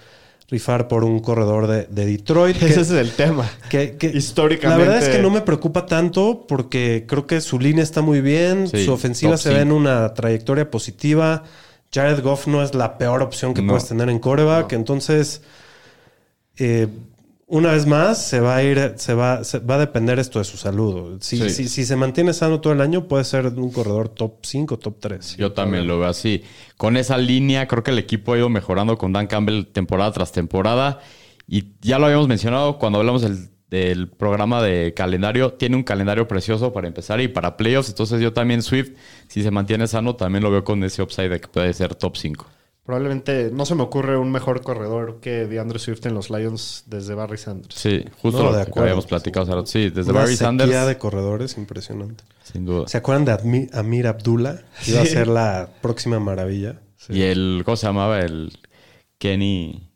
rifar 0.51 0.89
por 0.89 1.05
un 1.05 1.21
corredor 1.21 1.67
de, 1.67 1.87
de 1.87 2.07
Detroit. 2.07 2.57
que- 2.59 2.67
Ese 2.71 2.81
es 2.83 2.91
el 2.91 3.13
tema. 3.13 3.49
que, 3.71 3.97
que- 3.97 4.09
Históricamente- 4.09 4.85
La 4.85 4.91
verdad 4.93 5.09
es 5.09 5.15
que 5.17 5.23
no 5.23 5.31
me 5.31 5.41
preocupa 5.41 5.87
tanto 5.87 6.45
porque 6.47 7.05
creo 7.09 7.27
que 7.27 7.41
su 7.41 7.59
línea 7.59 7.83
está 7.83 8.03
muy 8.03 8.21
bien, 8.21 8.69
Sí, 8.69 8.85
su 8.85 8.93
ofensiva 8.93 9.37
se 9.37 9.51
ve 9.55 9.61
en 9.61 9.73
una 9.73 10.13
trayectoria 10.15 10.71
positiva. 10.71 11.43
Jared 11.93 12.23
Goff 12.23 12.47
no 12.49 12.63
es 12.63 12.75
la 12.75 12.99
peor 12.99 13.23
opción 13.23 13.55
que 13.55 13.63
No. 13.63 13.69
puedes 13.73 13.87
tener 13.89 14.09
en 14.11 14.19
coreback, 14.19 14.73
entonces 14.73 15.43
eh, 16.59 16.89
una 17.47 17.73
vez 17.73 17.87
más 17.87 18.25
se 18.27 18.41
va 18.41 18.57
a 18.57 18.63
ir, 18.63 18.95
se 18.97 19.15
va, 19.15 19.45
se- 19.45 19.59
va 19.59 19.75
a 19.75 19.79
depender 19.79 20.19
esto 20.19 20.39
de 20.39 20.45
su 20.45 20.57
salud. 20.57 21.19
Si, 21.21 21.37
Sí. 21.37 21.51
si- 21.51 21.69
si 21.69 21.85
se 21.85 21.97
mantiene 21.97 22.33
sano 22.33 22.61
todo 22.61 22.73
el 22.73 22.81
año, 22.81 23.07
puede 23.07 23.25
ser 23.25 23.47
un 23.47 23.71
corredor 23.71 24.09
top 24.09 24.37
5, 24.43 24.79
top 24.79 24.97
3. 25.01 25.37
Yo 25.37 25.53
también 25.53 25.87
lo 25.87 25.99
veo 25.99 26.09
así. 26.09 26.43
Con 26.77 26.97
esa 26.97 27.19
línea, 27.19 27.69
creo 27.69 27.83
que 27.83 27.91
el 27.91 27.99
equipo 27.99 28.33
ha 28.33 28.39
ido 28.39 28.49
mejorando 28.49 28.97
con 28.99 29.13
Dan 29.13 29.27
Campbell 29.27 29.67
temporada 29.67 30.13
tras 30.13 30.33
temporada. 30.33 31.01
Y 31.47 31.73
ya 31.83 31.99
lo 31.99 32.07
habíamos 32.07 32.29
mencionado 32.29 32.79
cuando 32.79 32.99
hablamos 33.01 33.21
del, 33.23 33.51
del 33.69 34.09
programa 34.09 34.63
de 34.63 34.95
calendario. 34.95 35.53
Tiene 35.53 35.77
un 35.77 35.83
calendario 35.83 36.27
precioso 36.27 36.73
para 36.73 36.89
empezar 36.89 37.21
y 37.21 37.29
para 37.29 37.57
playoffs. 37.59 37.91
Entonces 37.91 38.21
yo 38.23 38.33
también 38.33 38.63
Swift, 38.63 38.93
si 39.29 39.43
se 39.43 39.51
mantiene 39.51 39.87
sano, 39.87 40.17
también 40.17 40.43
lo 40.43 40.51
veo 40.51 40.65
con 40.65 40.83
ese 40.85 41.03
upside 41.03 41.29
de 41.29 41.41
que 41.41 41.49
puede 41.49 41.73
ser 41.75 41.95
top 41.95 42.17
5. 42.17 42.47
Probablemente 42.85 43.51
no 43.51 43.65
se 43.65 43.75
me 43.75 43.83
ocurre 43.83 44.19
un 44.19 44.31
mejor 44.31 44.63
corredor 44.63 45.19
que 45.21 45.47
DeAndre 45.47 45.79
Swift 45.79 46.05
en 46.05 46.13
los 46.15 46.29
Lions 46.29 46.85
desde 46.87 47.15
Barry 47.15 47.39
Sanders. 47.39 47.75
Sí, 47.75 48.05
justo 48.21 48.43
No, 48.43 48.51
lo 48.51 48.57
de 48.59 48.67
que 48.67 48.79
habíamos 48.79 49.07
platicado. 49.07 49.65
Sí, 49.65 49.89
desde 49.89 50.11
Una 50.11 50.21
Barry 50.21 50.37
Sanders, 50.37 50.87
de 50.87 50.99
corredores 50.99 51.57
impresionante. 51.57 52.25
sin 52.43 52.67
duda. 52.67 52.87
¿Se 52.87 52.99
acuerdan 52.99 53.25
de 53.25 53.69
Amir 53.73 54.07
Abdullah? 54.07 54.61
Iba 54.87 55.01
a 55.01 55.07
ser 55.07 55.29
la 55.29 55.71
próxima 55.81 56.21
maravilla. 56.21 56.81
Y 57.09 57.23
el, 57.23 57.63
¿cómo 57.65 57.77
se 57.79 57.87
llamaba? 57.87 58.21
El 58.21 58.53
Kenny... 59.19 59.91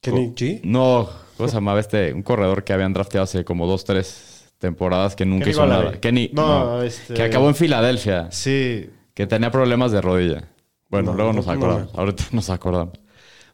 Kenny 0.00 0.34
G. 0.34 0.60
No, 0.64 1.08
¿cómo 1.36 1.48
se 1.48 1.54
llamaba 1.54 1.80
este? 1.80 2.12
Un 2.14 2.22
corredor 2.22 2.64
que 2.64 2.72
habían 2.72 2.92
drafteado 2.94 3.24
hace 3.24 3.44
como 3.44 3.66
dos, 3.66 3.84
tres 3.84 4.52
temporadas 4.58 5.16
que 5.16 5.26
nunca 5.26 5.44
Kenny 5.44 5.50
hizo 5.52 5.66
nada. 5.66 5.92
Kenny, 6.00 6.30
No, 6.32 6.76
no, 6.76 6.82
este- 6.82 7.12
que 7.14 7.22
acabó 7.22 7.48
en 7.48 7.54
Filadelfia, 7.54 8.30
Sí. 8.30 8.88
que 9.14 9.26
tenía 9.26 9.50
problemas 9.50 9.92
de 9.92 10.00
rodilla. 10.00 10.48
Bueno, 10.94 11.10
No, 11.12 11.16
luego 11.16 11.32
no, 11.32 11.36
nos 11.38 11.46
no. 11.46 11.52
acordamos. 11.52 11.94
Ahorita 11.94 12.24
nos 12.32 12.50
acordamos. 12.50 12.94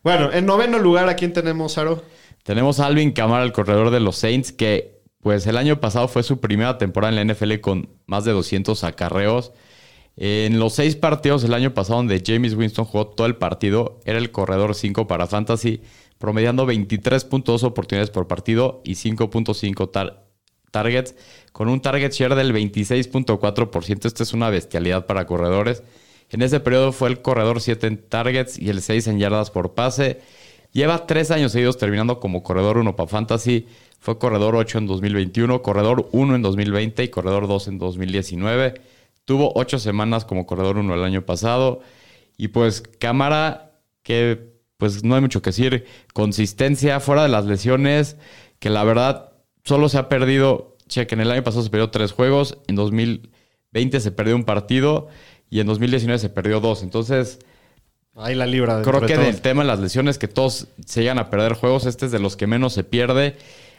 Bueno, 0.02 0.32
en 0.32 0.46
noveno 0.46 0.78
lugar, 0.78 1.08
¿a 1.08 1.16
quién 1.16 1.32
tenemos, 1.32 1.76
Aro? 1.78 2.02
Tenemos 2.42 2.80
a 2.80 2.86
Alvin 2.86 3.12
Kamara, 3.12 3.44
el 3.44 3.52
corredor 3.52 3.90
de 3.90 4.00
los 4.00 4.16
Saints, 4.16 4.52
que 4.52 5.00
pues 5.20 5.46
el 5.46 5.56
año 5.58 5.80
pasado 5.80 6.08
fue 6.08 6.22
su 6.22 6.40
primera 6.40 6.78
temporada 6.78 7.10
en 7.18 7.28
la 7.28 7.34
NFL 7.34 7.60
con 7.60 7.88
más 8.06 8.24
de 8.24 8.32
200 8.32 8.82
acarreos. 8.84 9.52
En 10.16 10.58
los 10.58 10.74
seis 10.74 10.96
partidos 10.96 11.44
el 11.44 11.54
año 11.54 11.72
pasado 11.74 11.98
donde 11.98 12.22
James 12.26 12.54
Winston 12.54 12.84
jugó 12.84 13.06
todo 13.08 13.26
el 13.26 13.36
partido, 13.36 14.00
era 14.04 14.18
el 14.18 14.30
corredor 14.30 14.74
5 14.74 15.06
para 15.06 15.26
Fantasy, 15.26 15.82
promediando 16.18 16.66
23.2 16.66 17.62
oportunidades 17.64 18.10
por 18.10 18.26
partido 18.26 18.80
y 18.84 18.92
5.5 18.96 19.90
tar- 19.90 20.24
targets, 20.70 21.14
con 21.52 21.68
un 21.68 21.80
target 21.80 22.12
share 22.12 22.34
del 22.34 22.52
26.4%. 22.54 24.06
Esta 24.06 24.22
es 24.22 24.32
una 24.32 24.50
bestialidad 24.50 25.06
para 25.06 25.26
corredores. 25.26 25.82
En 26.30 26.42
ese 26.42 26.60
periodo 26.60 26.92
fue 26.92 27.08
el 27.08 27.22
corredor 27.22 27.60
7 27.60 27.86
en 27.86 28.08
targets 28.08 28.58
y 28.58 28.70
el 28.70 28.80
6 28.80 29.08
en 29.08 29.18
yardas 29.18 29.50
por 29.50 29.74
pase. 29.74 30.20
Lleva 30.72 31.06
tres 31.06 31.30
años 31.32 31.52
seguidos 31.52 31.78
terminando 31.78 32.20
como 32.20 32.42
corredor 32.42 32.78
1 32.78 32.94
para 32.94 33.08
Fantasy. 33.08 33.66
Fue 33.98 34.18
corredor 34.18 34.54
8 34.54 34.78
en 34.78 34.86
2021, 34.86 35.62
corredor 35.62 36.08
1 36.12 36.36
en 36.36 36.42
2020 36.42 37.02
y 37.02 37.08
corredor 37.08 37.48
2 37.48 37.68
en 37.68 37.78
2019. 37.78 38.80
Tuvo 39.24 39.52
8 39.56 39.78
semanas 39.80 40.24
como 40.24 40.46
corredor 40.46 40.78
1 40.78 40.94
el 40.94 41.02
año 41.02 41.26
pasado. 41.26 41.80
Y 42.36 42.48
pues 42.48 42.82
Cámara, 42.98 43.72
que 44.02 44.50
pues 44.76 45.04
no 45.04 45.16
hay 45.16 45.20
mucho 45.20 45.42
que 45.42 45.50
decir. 45.50 45.84
Consistencia 46.14 47.00
fuera 47.00 47.24
de 47.24 47.28
las 47.28 47.44
lesiones, 47.44 48.16
que 48.60 48.70
la 48.70 48.84
verdad 48.84 49.32
solo 49.64 49.88
se 49.88 49.98
ha 49.98 50.08
perdido. 50.08 50.76
Chequen, 50.88 51.20
el 51.20 51.30
año 51.30 51.44
pasado 51.44 51.62
se 51.62 51.70
perdió 51.70 51.90
tres 51.90 52.12
juegos. 52.12 52.58
En 52.68 52.76
2020 52.76 54.00
se 54.00 54.10
perdió 54.12 54.36
un 54.36 54.44
partido. 54.44 55.08
Y 55.50 55.60
en 55.60 55.66
2019 55.66 56.18
se 56.18 56.30
perdió 56.30 56.60
dos. 56.60 56.82
Entonces, 56.82 57.40
Ahí 58.16 58.34
la 58.34 58.46
libra. 58.46 58.82
Creo 58.82 59.00
que 59.00 59.16
del 59.16 59.40
tema 59.40 59.62
de 59.62 59.68
las 59.68 59.80
lesiones, 59.80 60.18
que 60.18 60.28
todos 60.28 60.68
se 60.84 61.00
llegan 61.00 61.18
a 61.18 61.30
perder 61.30 61.54
juegos, 61.54 61.86
este 61.86 62.06
es 62.06 62.12
de 62.12 62.18
los 62.18 62.36
que 62.36 62.46
menos 62.46 62.72
se 62.72 62.84
pierde. 62.84 63.36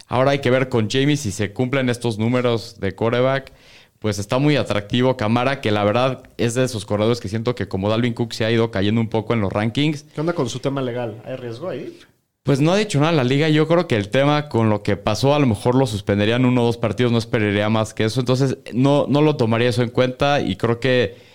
Ahora 0.07 0.31
hay 0.31 0.39
que 0.39 0.49
ver 0.49 0.69
con 0.69 0.89
Jamie 0.89 1.17
si 1.17 1.31
se 1.31 1.53
cumplen 1.53 1.89
estos 1.89 2.17
números 2.17 2.79
de 2.79 2.95
coreback. 2.95 3.51
Pues 3.99 4.17
está 4.17 4.39
muy 4.39 4.55
atractivo 4.55 5.15
Camara, 5.15 5.61
que 5.61 5.69
la 5.69 5.83
verdad 5.83 6.23
es 6.37 6.55
de 6.55 6.63
esos 6.63 6.85
corredores 6.85 7.19
que 7.19 7.29
siento 7.29 7.53
que 7.53 7.67
como 7.67 7.87
Dalvin 7.87 8.13
Cook 8.13 8.33
se 8.33 8.45
ha 8.45 8.51
ido 8.51 8.71
cayendo 8.71 8.99
un 8.99 9.09
poco 9.09 9.33
en 9.33 9.41
los 9.41 9.53
rankings. 9.53 10.03
¿Qué 10.15 10.21
onda 10.21 10.33
con 10.33 10.49
su 10.49 10.59
tema 10.59 10.81
legal? 10.81 11.21
¿Hay 11.23 11.35
riesgo 11.35 11.69
ahí? 11.69 11.99
Pues 12.41 12.59
no 12.59 12.71
ha 12.71 12.77
dicho 12.77 12.99
nada 12.99 13.11
la 13.11 13.23
liga. 13.23 13.47
Yo 13.49 13.67
creo 13.67 13.87
que 13.87 13.95
el 13.95 14.09
tema 14.09 14.49
con 14.49 14.71
lo 14.71 14.81
que 14.81 14.97
pasó, 14.97 15.35
a 15.35 15.39
lo 15.39 15.45
mejor 15.45 15.75
lo 15.75 15.85
suspenderían 15.85 16.45
uno 16.45 16.63
o 16.63 16.65
dos 16.65 16.77
partidos, 16.77 17.11
no 17.11 17.19
esperaría 17.19 17.69
más 17.69 17.93
que 17.93 18.05
eso. 18.05 18.19
Entonces, 18.19 18.57
no, 18.73 19.05
no 19.07 19.21
lo 19.21 19.35
tomaría 19.35 19.69
eso 19.69 19.83
en 19.83 19.89
cuenta 19.89 20.41
y 20.41 20.55
creo 20.55 20.79
que, 20.79 21.30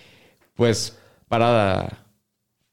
pues, 0.56 0.96
para. 1.28 2.02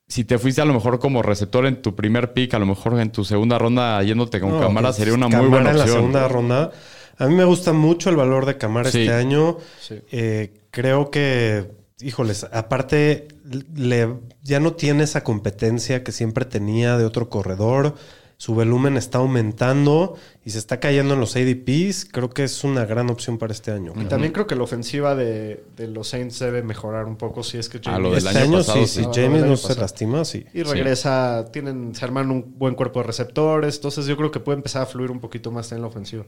Si 0.08 0.26
te 0.26 0.38
fuiste 0.38 0.62
a 0.62 0.65
lo 0.65 0.74
mejor 0.74 1.00
como 1.00 1.22
receptor 1.22 1.65
en 1.65 1.82
tu 1.82 1.96
primer 1.96 2.34
pick, 2.34 2.54
a 2.54 2.60
lo 2.60 2.65
mejor 2.65 3.00
en 3.00 3.12
tu 3.12 3.24
segunda 3.24 3.58
ronda 3.58 4.02
yéndote 4.04 4.39
con 4.39 4.52
No, 4.52 4.60
cámara 4.60 4.89
pues, 4.89 4.98
sería 4.98 5.13
una 5.13 5.28
muy 5.28 5.36
Camara 5.38 5.50
buena 5.50 5.69
en 5.72 5.78
la 5.78 5.84
opción. 5.84 5.98
segunda 6.00 6.28
ronda. 6.28 6.72
A 7.17 7.28
mí 7.28 7.36
me 7.36 7.46
gusta 7.46 7.74
mucho 7.74 8.10
el 8.10 8.15
valor 8.15 8.46
de 8.46 8.58
Camara 8.58 8.91
Sí. 8.91 9.02
este 9.02 9.13
año. 9.13 9.58
Sí. 9.80 9.96
Eh, 10.12 10.54
creo 10.72 11.10
que, 11.10 11.72
híjoles, 12.02 12.46
aparte, 12.52 13.28
le, 13.76 14.10
ya 14.41 14.60
no 14.60 14.74
tiene 14.74 15.04
esa 15.04 15.24
competencia 15.24 16.04
que 16.04 16.12
siempre 16.12 16.46
tenía 16.46 16.98
de 16.98 17.06
otro 17.06 17.30
corredor. 17.30 17.96
Su 18.43 18.53
volumen 18.56 18.97
está 18.97 19.19
aumentando 19.19 20.15
y 20.43 20.49
se 20.49 20.58
está 20.60 20.82
cayendo 20.82 21.13
en 21.13 21.21
los 21.21 21.38
ADPs. 21.38 22.03
Creo 22.12 22.29
que 22.29 22.43
es 22.43 22.65
una 22.65 22.84
gran 22.84 23.10
opción 23.10 23.38
para 23.38 23.53
este 23.53 23.71
año. 23.71 23.93
Y 23.95 24.03
también 24.03 24.34
creo 24.34 24.47
que 24.47 24.56
la 24.58 24.63
ofensiva 24.63 25.15
de, 25.15 25.63
de 25.77 25.88
los 25.88 26.10
Saints 26.10 26.39
debe 26.39 26.62
mejorar 26.62 27.06
un 27.06 27.15
poco 27.15 27.41
si 27.41 27.58
es 27.58 27.69
que 27.69 27.77
A 27.77 27.82
Jamie- 27.82 28.01
lo 28.01 28.10
del 28.10 28.17
Este 28.25 28.39
año 28.39 28.39
año, 28.49 28.58
pasado, 28.58 28.86
sí, 28.86 28.88
sí. 28.88 29.03
si 29.13 29.21
James 29.21 29.45
no 29.45 29.56
se 29.56 29.75
lastima, 29.79 30.25
sí. 30.25 30.45
Y 30.53 30.63
regresa, 30.63 31.45
tienen, 31.53 31.95
se 31.95 32.03
arman 32.03 32.32
un 32.32 32.56
buen 32.58 32.75
cuerpo 32.75 32.99
de 32.99 33.08
receptores, 33.08 33.77
entonces 33.77 34.08
yo 34.08 34.17
creo 34.17 34.29
que 34.29 34.41
puede 34.41 34.58
empezar 34.58 34.82
a 34.82 34.86
fluir 34.88 35.10
un 35.12 35.21
poquito 35.21 35.49
más 35.49 35.71
en 35.71 35.79
la 35.79 35.88
ofensiva. 35.88 36.25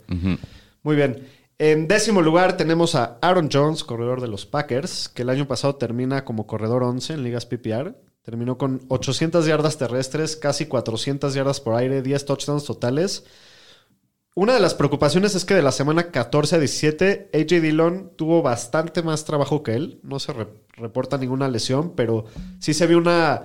Muy 0.83 0.95
bien. 0.95 1.27
En 1.57 1.87
décimo 1.89 2.21
lugar 2.21 2.55
tenemos 2.55 2.95
a 2.95 3.17
Aaron 3.21 3.49
Jones, 3.51 3.83
corredor 3.83 4.21
de 4.21 4.29
los 4.29 4.45
Packers, 4.45 5.09
que 5.09 5.23
el 5.23 5.29
año 5.29 5.47
pasado 5.49 5.75
termina 5.75 6.23
como 6.23 6.47
corredor 6.47 6.83
11 6.83 7.13
en 7.13 7.23
ligas 7.23 7.45
PPR. 7.45 7.93
Terminó 8.25 8.57
con 8.57 8.81
800 8.89 9.45
yardas 9.45 9.77
terrestres, 9.77 10.35
casi 10.35 10.65
400 10.65 11.33
yardas 11.35 11.59
por 11.61 11.75
aire, 11.75 12.01
10 12.01 12.25
touchdowns 12.25 12.65
totales. 12.65 13.23
Una 14.33 14.53
de 14.53 14.59
las 14.59 14.73
preocupaciones 14.73 15.33
es 15.35 15.45
que 15.45 15.53
de 15.53 15.61
la 15.61 15.71
semana 15.71 16.11
14 16.11 16.55
a 16.57 16.59
17, 16.59 17.29
AJ 17.33 17.61
Dillon 17.61 18.11
tuvo 18.17 18.41
bastante 18.41 19.01
más 19.03 19.23
trabajo 19.23 19.63
que 19.63 19.75
él. 19.75 19.99
No 20.03 20.19
se 20.19 20.33
re- 20.33 20.47
reporta 20.73 21.17
ninguna 21.17 21.47
lesión, 21.47 21.93
pero 21.95 22.25
sí 22.59 22.73
se 22.73 22.85
vio 22.87 22.97
una, 22.97 23.43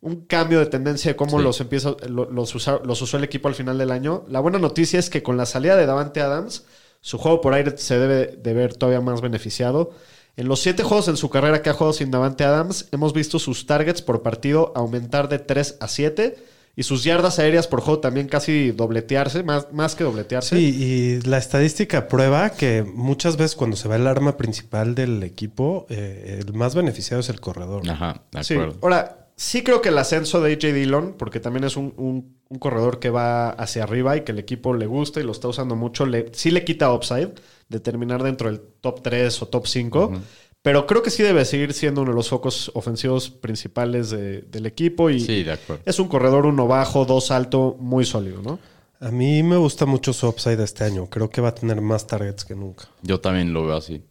un 0.00 0.26
cambio 0.26 0.60
de 0.60 0.66
tendencia 0.66 1.10
de 1.12 1.16
cómo 1.16 1.38
Sí. 1.38 1.44
los, 1.44 1.60
empieza, 1.60 1.96
lo- 2.06 2.30
los, 2.30 2.54
usa- 2.54 2.80
los 2.84 3.02
usó 3.02 3.16
el 3.16 3.24
equipo 3.24 3.48
al 3.48 3.56
final 3.56 3.78
del 3.78 3.90
año. 3.90 4.24
La 4.28 4.38
buena 4.40 4.58
noticia 4.60 5.00
es 5.00 5.10
que 5.10 5.24
con 5.24 5.36
la 5.36 5.46
salida 5.46 5.74
de 5.74 5.86
Davante 5.86 6.20
Adams, 6.20 6.66
su 7.00 7.18
juego 7.18 7.40
por 7.40 7.54
aire 7.54 7.76
se 7.78 7.98
debe 7.98 8.36
de 8.36 8.52
ver 8.54 8.76
todavía 8.76 9.00
más 9.00 9.20
beneficiado. 9.22 9.90
En 10.38 10.46
los 10.46 10.60
siete 10.60 10.84
juegos 10.84 11.08
en 11.08 11.16
su 11.16 11.28
carrera 11.30 11.62
que 11.62 11.68
ha 11.70 11.72
jugado 11.72 11.92
sin 11.92 12.12
Davante 12.12 12.44
Adams, 12.44 12.86
hemos 12.92 13.12
visto 13.12 13.40
sus 13.40 13.66
targets 13.66 14.02
por 14.02 14.22
partido 14.22 14.72
aumentar 14.76 15.28
de 15.28 15.40
3 15.40 15.78
a 15.80 15.88
7 15.88 16.36
y 16.76 16.84
sus 16.84 17.02
yardas 17.02 17.40
aéreas 17.40 17.66
por 17.66 17.80
juego 17.80 17.98
también 17.98 18.28
casi 18.28 18.70
dobletearse, 18.70 19.42
más, 19.42 19.66
más 19.72 19.96
que 19.96 20.04
dobletearse. 20.04 20.54
Sí, 20.56 20.76
y 20.80 21.28
la 21.28 21.38
estadística 21.38 22.06
prueba 22.06 22.50
que 22.50 22.84
muchas 22.84 23.36
veces 23.36 23.56
cuando 23.56 23.76
se 23.76 23.88
va 23.88 23.96
el 23.96 24.06
arma 24.06 24.36
principal 24.36 24.94
del 24.94 25.24
equipo, 25.24 25.86
eh, 25.88 26.38
el 26.46 26.54
más 26.54 26.76
beneficiado 26.76 27.18
es 27.20 27.28
el 27.30 27.40
corredor. 27.40 27.82
Ajá, 27.90 28.22
de 28.30 28.44
Sí. 28.44 28.54
acuerdo. 28.54 28.76
Ahora, 28.80 29.27
sí 29.38 29.62
creo 29.62 29.80
que 29.80 29.90
el 29.90 29.98
ascenso 29.98 30.40
de 30.40 30.52
AJ 30.52 30.74
Dillon, 30.74 31.14
porque 31.16 31.38
también 31.40 31.62
es 31.64 31.76
un, 31.76 31.94
un- 31.96 32.36
un 32.50 32.58
corredor 32.58 32.98
que 32.98 33.08
va 33.10 33.50
hacia 33.50 33.84
arriba 33.84 34.16
y 34.16 34.22
que 34.22 34.32
el 34.32 34.38
equipo 34.38 34.74
le 34.74 34.86
gusta 34.86 35.20
y 35.20 35.22
lo 35.22 35.32
está 35.32 35.48
usando 35.48 35.76
mucho, 35.76 36.06
le, 36.06 36.26
sí 36.32 36.50
le 36.50 36.64
quita 36.64 36.92
upside 36.92 37.32
de 37.68 37.80
terminar 37.80 38.22
dentro 38.22 38.50
del 38.50 38.60
top 38.80 39.02
3 39.02 39.40
o 39.42 39.46
top 39.46 39.66
5. 39.66 40.12
Pero 40.60 40.86
creo 40.86 41.02
que 41.04 41.10
sí 41.10 41.22
debe 41.22 41.44
seguir 41.44 41.72
siendo 41.72 42.02
uno 42.02 42.10
de 42.10 42.16
los 42.16 42.28
focos 42.30 42.70
ofensivos 42.74 43.30
principales 43.30 44.10
de- 44.10 44.42
del 44.42 44.66
equipo. 44.66 45.08
Y 45.08 45.20
Sí, 45.20 45.44
de 45.44 45.52
acuerdo. 45.52 45.82
es 45.86 46.00
un 46.00 46.08
corredor 46.08 46.46
uno 46.46 46.66
bajo, 46.66 47.04
dos 47.04 47.30
alto, 47.30 47.76
muy 47.78 48.04
sólido, 48.04 48.42
¿no? 48.42 48.58
A 49.00 49.10
mí 49.12 49.42
me 49.44 49.56
gusta 49.56 49.86
mucho 49.86 50.12
su 50.12 50.26
upside 50.26 50.60
este 50.64 50.82
año. 50.84 51.06
Creo 51.08 51.30
que 51.30 51.40
va 51.40 51.50
a 51.50 51.54
tener 51.54 51.80
más 51.80 52.06
targets 52.08 52.44
que 52.44 52.56
nunca. 52.56 52.88
Yo 53.02 53.20
también 53.20 53.52
lo 53.52 53.64
veo 53.66 53.76
así. 53.76 54.02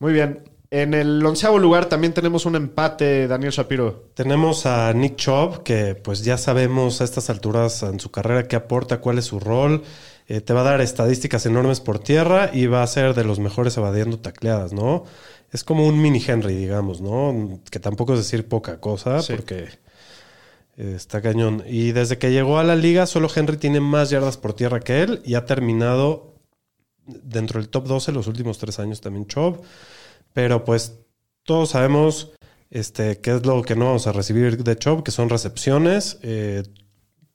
Muy 0.00 0.12
bien. 0.12 0.42
En 0.72 0.94
el 0.94 1.24
onceavo 1.26 1.58
lugar 1.58 1.86
también 1.86 2.12
tenemos 2.12 2.46
un 2.46 2.54
empate, 2.54 3.26
Daniel 3.26 3.50
Shapiro. 3.50 4.10
Tenemos 4.14 4.66
a 4.66 4.92
Nick 4.92 5.16
Chubb, 5.16 5.64
que 5.64 5.96
pues 5.96 6.22
ya 6.22 6.38
sabemos 6.38 7.00
a 7.00 7.04
estas 7.04 7.28
alturas 7.28 7.82
en 7.82 7.98
su 7.98 8.12
carrera 8.12 8.46
qué 8.46 8.54
aporta, 8.54 9.00
cuál 9.00 9.18
es 9.18 9.24
su 9.24 9.40
rol. 9.40 9.82
Eh, 10.28 10.40
te 10.40 10.52
va 10.52 10.60
a 10.60 10.64
dar 10.64 10.80
estadísticas 10.80 11.44
enormes 11.46 11.80
por 11.80 11.98
tierra 11.98 12.50
y 12.52 12.66
va 12.66 12.84
a 12.84 12.86
ser 12.86 13.14
de 13.14 13.24
los 13.24 13.40
mejores 13.40 13.76
evadiendo 13.78 14.20
tacleadas, 14.20 14.72
¿no? 14.72 15.02
Es 15.50 15.64
como 15.64 15.88
un 15.88 16.00
mini 16.00 16.22
Henry, 16.24 16.54
digamos, 16.54 17.00
¿no? 17.00 17.58
Que 17.68 17.80
tampoco 17.80 18.12
es 18.12 18.20
decir 18.20 18.46
poca 18.48 18.78
cosa, 18.78 19.20
Sí. 19.22 19.32
porque 19.34 19.64
eh, 20.76 20.92
está 20.94 21.20
cañón. 21.20 21.64
Y 21.66 21.90
desde 21.90 22.16
que 22.18 22.30
llegó 22.30 22.60
a 22.60 22.64
la 22.64 22.76
liga, 22.76 23.06
solo 23.06 23.28
Henry 23.34 23.56
tiene 23.56 23.80
más 23.80 24.10
yardas 24.10 24.36
por 24.36 24.52
tierra 24.52 24.78
que 24.78 25.02
él 25.02 25.20
y 25.24 25.34
ha 25.34 25.46
terminado 25.46 26.36
dentro 27.06 27.58
del 27.58 27.68
top 27.70 27.88
12 27.88 28.12
los 28.12 28.28
últimos 28.28 28.58
tres 28.58 28.78
años 28.78 29.00
también 29.00 29.26
Chubb. 29.26 29.62
Pero 30.32 30.64
pues 30.64 31.00
todos 31.44 31.70
sabemos 31.70 32.32
este, 32.70 33.20
qué 33.20 33.36
es 33.36 33.46
lo 33.46 33.62
que 33.62 33.76
no 33.76 33.86
vamos 33.86 34.06
a 34.06 34.12
recibir 34.12 34.62
de 34.62 34.76
Chubb, 34.76 35.02
que 35.02 35.10
son 35.10 35.28
recepciones. 35.28 36.18
Eh, 36.22 36.62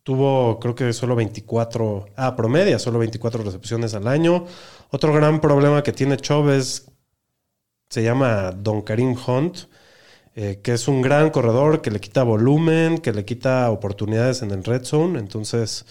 tuvo, 0.04 0.60
creo 0.60 0.76
que 0.76 0.94
solo 0.94 1.16
24, 1.16 2.06
ah, 2.16 2.36
promedia, 2.36 2.80
solo 2.80 3.00
24 3.00 3.44
recepciones 3.44 3.94
al 3.94 4.08
año. 4.08 4.46
Otro 4.92 5.14
gran 5.14 5.42
problema 5.42 5.84
que 5.84 5.92
tiene 5.92 6.18
Chubb 6.18 6.50
es, 6.52 6.92
se 7.90 8.04
llama 8.04 8.52
Don 8.52 8.82
Karim 8.84 9.16
Hunt, 9.28 9.58
eh, 10.36 10.62
que 10.64 10.74
es 10.74 10.88
un 10.88 11.02
gran 11.02 11.30
corredor 11.32 11.82
que 11.82 11.92
le 11.92 12.00
quita 12.00 12.24
volumen, 12.24 13.00
que 13.00 13.14
le 13.14 13.26
quita 13.26 13.72
oportunidades 13.72 14.42
en 14.42 14.52
el 14.52 14.64
red 14.64 14.84
zone. 14.84 15.20
Entonces, 15.20 15.86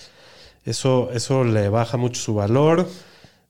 eso, 0.64 1.10
eso 1.12 1.44
le 1.44 1.68
baja 1.68 1.96
mucho 1.96 2.20
su 2.20 2.34
valor. 2.34 2.86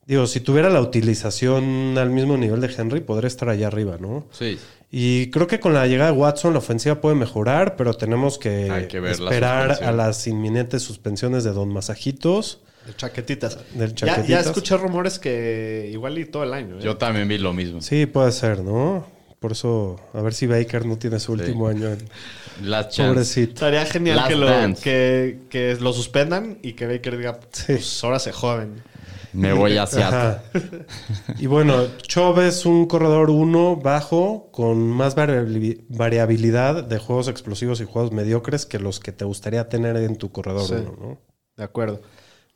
Digo, 0.06 0.26
si 0.26 0.40
tuviera 0.40 0.68
la 0.68 0.80
utilización 0.80 1.96
al 1.98 2.10
mismo 2.10 2.36
nivel 2.36 2.60
de 2.60 2.70
Henry, 2.76 3.00
podría 3.00 3.28
estar 3.28 3.48
allá 3.48 3.68
arriba, 3.68 3.96
¿no? 3.98 4.26
Sí. 4.32 4.58
Y 4.90 5.30
creo 5.30 5.46
que 5.46 5.58
con 5.60 5.72
la 5.74 5.86
llegada 5.86 6.12
de 6.12 6.16
Watson 6.16 6.52
la 6.52 6.58
ofensiva 6.58 7.00
puede 7.00 7.16
mejorar, 7.16 7.74
pero 7.76 7.94
tenemos 7.94 8.38
que, 8.38 8.68
la 8.68 9.10
esperar 9.10 9.82
a 9.82 9.92
las 9.92 10.26
inminentes 10.26 10.82
suspensiones 10.82 11.42
de 11.42 11.52
Don 11.52 11.70
Masajitos. 11.72 12.60
De 12.86 12.94
chaquetitas. 12.94 13.58
Del 13.74 13.94
Ya, 13.94 14.06
ya 14.06 14.14
chaquetitas. 14.16 14.46
escuché 14.46 14.76
rumores 14.76 15.18
que 15.18 15.88
igual 15.92 16.18
y 16.18 16.26
todo 16.26 16.44
el 16.44 16.52
año. 16.52 16.76
¿eh? 16.76 16.82
Yo 16.82 16.96
también 16.98 17.26
vi 17.26 17.38
lo 17.38 17.52
mismo. 17.54 17.80
Sí, 17.80 18.06
puede 18.06 18.30
ser, 18.30 18.60
¿no? 18.62 19.06
Por 19.40 19.52
eso, 19.52 19.96
a 20.12 20.20
ver 20.22 20.32
si 20.34 20.46
Baker 20.46 20.84
no 20.86 20.96
tiene 20.96 21.18
su 21.18 21.32
último 21.32 21.66
año. 21.68 21.88
en- 21.88 22.08
Last 22.62 22.92
chance. 22.92 23.10
Pobrecito. 23.12 23.54
Estaría 23.54 23.84
genial 23.86 24.16
Last 24.16 24.28
que 24.28 24.36
lo, 24.36 24.46
que, 24.80 25.38
que 25.50 25.76
lo 25.80 25.92
suspendan 25.92 26.58
y 26.62 26.74
que 26.74 26.86
Baker 26.86 27.16
diga, 27.16 27.40
Sí. 27.50 27.64
pues 27.72 28.04
ahora 28.04 28.18
se 28.18 28.30
joden. 28.32 28.82
Me 29.34 29.52
voy 29.52 29.76
hacia 29.78 30.08
Ajá. 30.08 30.42
Y 31.38 31.46
bueno, 31.46 31.86
Chubb 32.02 32.40
es 32.40 32.64
un 32.66 32.86
corredor 32.86 33.30
uno 33.30 33.76
bajo 33.76 34.48
con 34.52 34.88
más 34.88 35.16
variabili- 35.16 35.84
variabilidad 35.88 36.84
de 36.84 36.98
juegos 36.98 37.28
explosivos 37.28 37.80
y 37.80 37.84
juegos 37.84 38.12
mediocres 38.12 38.64
que 38.66 38.78
los 38.78 39.00
que 39.00 39.12
te 39.12 39.24
gustaría 39.24 39.68
tener 39.68 39.96
en 39.96 40.16
tu 40.16 40.30
corredor 40.32 40.66
Sí. 40.66 40.74
uno, 40.74 40.96
¿no? 41.00 41.18
De 41.56 41.64
acuerdo. 41.64 42.00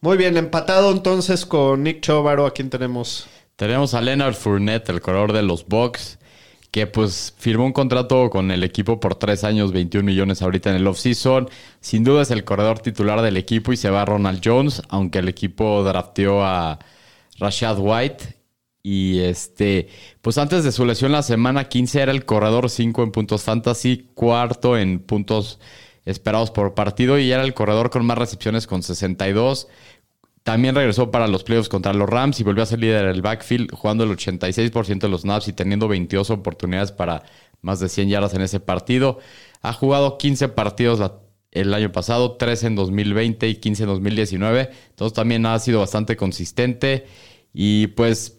Muy 0.01 0.17
bien, 0.17 0.37
empatado 0.37 0.93
entonces 0.93 1.45
con 1.45 1.83
Nick 1.83 2.01
Chovaro. 2.01 2.47
¿A 2.47 2.53
quién 2.53 2.71
tenemos? 2.71 3.27
Tenemos 3.57 3.95
a 3.95 4.01
Leonard 4.01 4.35
Fournette, 4.35 4.89
el 4.91 5.01
corredor 5.01 5.33
de 5.33 5.43
los 5.43 5.67
Bucks, 5.67 6.18
que 6.79 6.87
pues 6.87 7.35
firmó 7.37 7.67
un 7.67 7.73
contrato 7.73 8.31
con 8.31 8.53
el 8.53 8.63
equipo 8.63 9.01
por 9.01 9.17
tres 9.17 9.43
años, 9.43 9.73
21 9.73 10.07
millones 10.07 10.43
ahorita 10.43 10.71
en 10.71 10.77
el 10.77 10.87
offseason. 10.87 11.49
Sin 11.81 12.05
duda 12.05 12.23
es 12.23 12.31
el 12.31 12.45
corredor 12.45 12.79
titular 12.79 13.21
del 13.21 13.37
equipo 13.37 13.73
y 13.73 13.77
se 13.77 13.91
va 13.91 14.05
Ronald 14.05 14.41
Jones, 14.45 14.83
aunque 14.89 15.19
el 15.19 15.27
equipo 15.27 15.83
drafteó 15.83 16.45
a 16.45 16.79
Rashad 17.41 17.79
White. 17.81 18.37
Y 18.81 19.19
este, 19.19 19.89
pues 20.23 20.39
antes 20.39 20.63
de 20.63 20.71
su 20.71 20.85
lesión 20.85 21.11
la 21.11 21.25
semana 21.25 21.69
15 21.69 22.01
era 22.01 22.13
el 22.13 22.25
corredor 22.25 22.71
5 22.71 23.03
en 23.03 23.11
puntos 23.11 23.43
fantasy, 23.43 24.11
cuarto 24.15 24.79
en 24.79 25.01
puntos 25.01 25.59
esperados 26.05 26.53
por 26.53 26.75
partido 26.75 27.19
y 27.19 27.33
era 27.33 27.43
el 27.43 27.55
corredor 27.55 27.91
con 27.91 28.07
más 28.07 28.19
recepciones 28.19 28.69
con 28.69 28.85
62. 28.85 29.67
También 30.49 30.75
regresó 30.75 31.11
para 31.11 31.29
los 31.29 31.45
playoffs 31.45 31.69
contra 31.69 31.93
los 31.93 32.09
Rams 32.09 32.41
y 32.41 32.43
volvió 32.43 32.63
a 32.63 32.67
ser 32.67 32.79
líder 32.79 33.05
del 33.05 33.21
backfield, 33.21 33.71
jugando 33.71 34.05
el 34.05 34.11
86% 34.17 35.01
de 35.01 35.09
los 35.11 35.21
snaps 35.21 35.47
y 35.49 35.53
teniendo 35.53 35.89
22 35.89 36.31
oportunidades 36.31 36.91
para 36.91 37.23
más 37.61 37.81
de 37.81 37.91
100 37.91 38.09
yardas 38.09 38.33
en 38.33 38.41
ese 38.41 38.59
partido. 38.59 39.19
Ha 39.61 39.75
jugado 39.75 40.17
15 40.17 40.49
partidos 40.49 41.03
el 41.51 41.75
año 41.75 41.93
pasado, 41.93 42.39
3 42.39 42.65
en 42.65 42.77
2020 42.77 43.47
y 43.47 43.57
15 43.57 43.83
en 43.83 43.89
2019. 43.91 44.71
Entonces 44.89 45.15
también 45.15 45.45
ha 45.45 45.59
sido 45.59 45.81
bastante 45.81 46.17
consistente. 46.17 47.05
Y 47.53 47.89
pues 47.89 48.39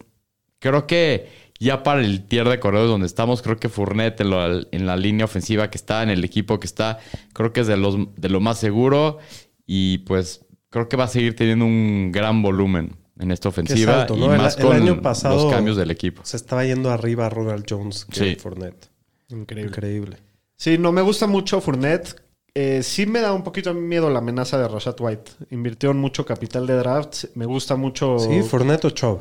creo 0.58 0.88
que 0.88 1.28
ya 1.60 1.84
para 1.84 2.00
el 2.00 2.26
tier 2.26 2.48
de 2.48 2.58
corredores 2.58 2.90
donde 2.90 3.06
estamos, 3.06 3.40
creo 3.40 3.58
que 3.58 3.68
Fournette 3.68 4.22
en, 4.22 4.66
en 4.72 4.84
la 4.84 4.96
línea 4.96 5.26
ofensiva 5.26 5.70
que 5.70 5.78
está, 5.78 6.02
en 6.02 6.10
el 6.10 6.24
equipo 6.24 6.58
que 6.58 6.66
está, 6.66 6.98
creo 7.34 7.52
que 7.52 7.60
es 7.60 7.68
de, 7.68 7.76
los, 7.76 7.96
de 8.16 8.28
lo 8.30 8.40
más 8.40 8.58
seguro. 8.58 9.18
Y 9.64 9.98
pues 9.98 10.44
creo 10.70 10.88
que 10.88 10.96
va 10.96 11.04
a 11.04 11.08
seguir 11.08 11.36
teniendo 11.36 11.64
un 11.66 12.10
gran 12.12 12.42
volumen 12.42 12.96
en 13.18 13.30
esta 13.30 13.50
ofensiva 13.50 14.02
alto, 14.02 14.16
y 14.16 14.20
¿no? 14.20 14.32
El- 14.32 14.38
más 14.40 14.56
el 14.56 14.64
con 14.64 14.76
año 14.76 15.02
pasado- 15.02 15.44
los 15.44 15.52
cambios 15.52 15.76
del 15.76 15.90
equipo. 15.90 16.22
Se 16.24 16.36
estaba 16.38 16.64
yendo 16.64 16.90
arriba 16.90 17.28
Ronald 17.28 17.66
Jones 17.68 18.06
que 18.06 18.18
Sí. 18.20 18.34
Fournette. 18.36 18.88
Increíble. 19.28 19.68
Increíble. 19.70 20.16
Sí, 20.56 20.78
no 20.78 20.90
me 20.92 21.02
gusta 21.02 21.26
mucho 21.26 21.60
Fournette. 21.60 22.16
Eh, 22.54 22.82
sí 22.82 23.06
me 23.06 23.20
da 23.20 23.32
un 23.32 23.44
poquito 23.44 23.72
de 23.72 23.80
miedo 23.80 24.10
la 24.10 24.18
amenaza 24.18 24.58
de 24.58 24.66
Rashad 24.66 24.96
White. 25.00 25.32
Invirtió 25.50 25.90
en 25.92 25.98
mucho 25.98 26.24
capital 26.26 26.66
de 26.66 26.74
draft. 26.74 27.26
Me 27.34 27.46
gusta 27.46 27.76
mucho. 27.76 28.18
Sí, 28.18 28.42
Fournette 28.42 28.86
o 28.86 28.90
Chubb. 28.90 29.20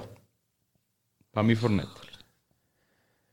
Para 1.32 1.46
mí 1.46 1.56
Fournette. 1.56 1.88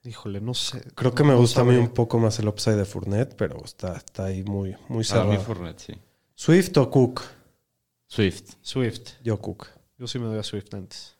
Híjole, 0.04 0.40
no 0.40 0.54
sé. 0.54 0.82
Creo 0.94 1.14
que 1.14 1.24
me 1.24 1.32
No 1.32 1.38
gusta 1.38 1.62
a 1.62 1.64
mí 1.64 1.74
un 1.76 1.88
poco 1.88 2.18
más 2.18 2.38
el 2.38 2.46
upside 2.48 2.76
de 2.76 2.84
Fournette, 2.84 3.34
pero 3.36 3.56
está, 3.64 3.96
está 3.96 4.26
ahí 4.26 4.44
muy, 4.44 4.76
muy 4.88 5.04
Para 5.04 5.24
mí 5.24 5.30
cerrado. 5.32 5.40
Fournette, 5.40 5.78
sí. 5.80 5.92
Swift 6.34 6.76
o 6.76 6.90
Cook. 6.90 7.22
Swift. 8.06 8.54
Swift. 8.60 9.12
Yo 9.22 9.40
Cook. 9.40 9.68
Yo 9.98 10.06
sí 10.06 10.18
me 10.18 10.26
doy 10.26 10.38
a 10.38 10.42
Swift 10.42 10.72
antes. 10.74 11.16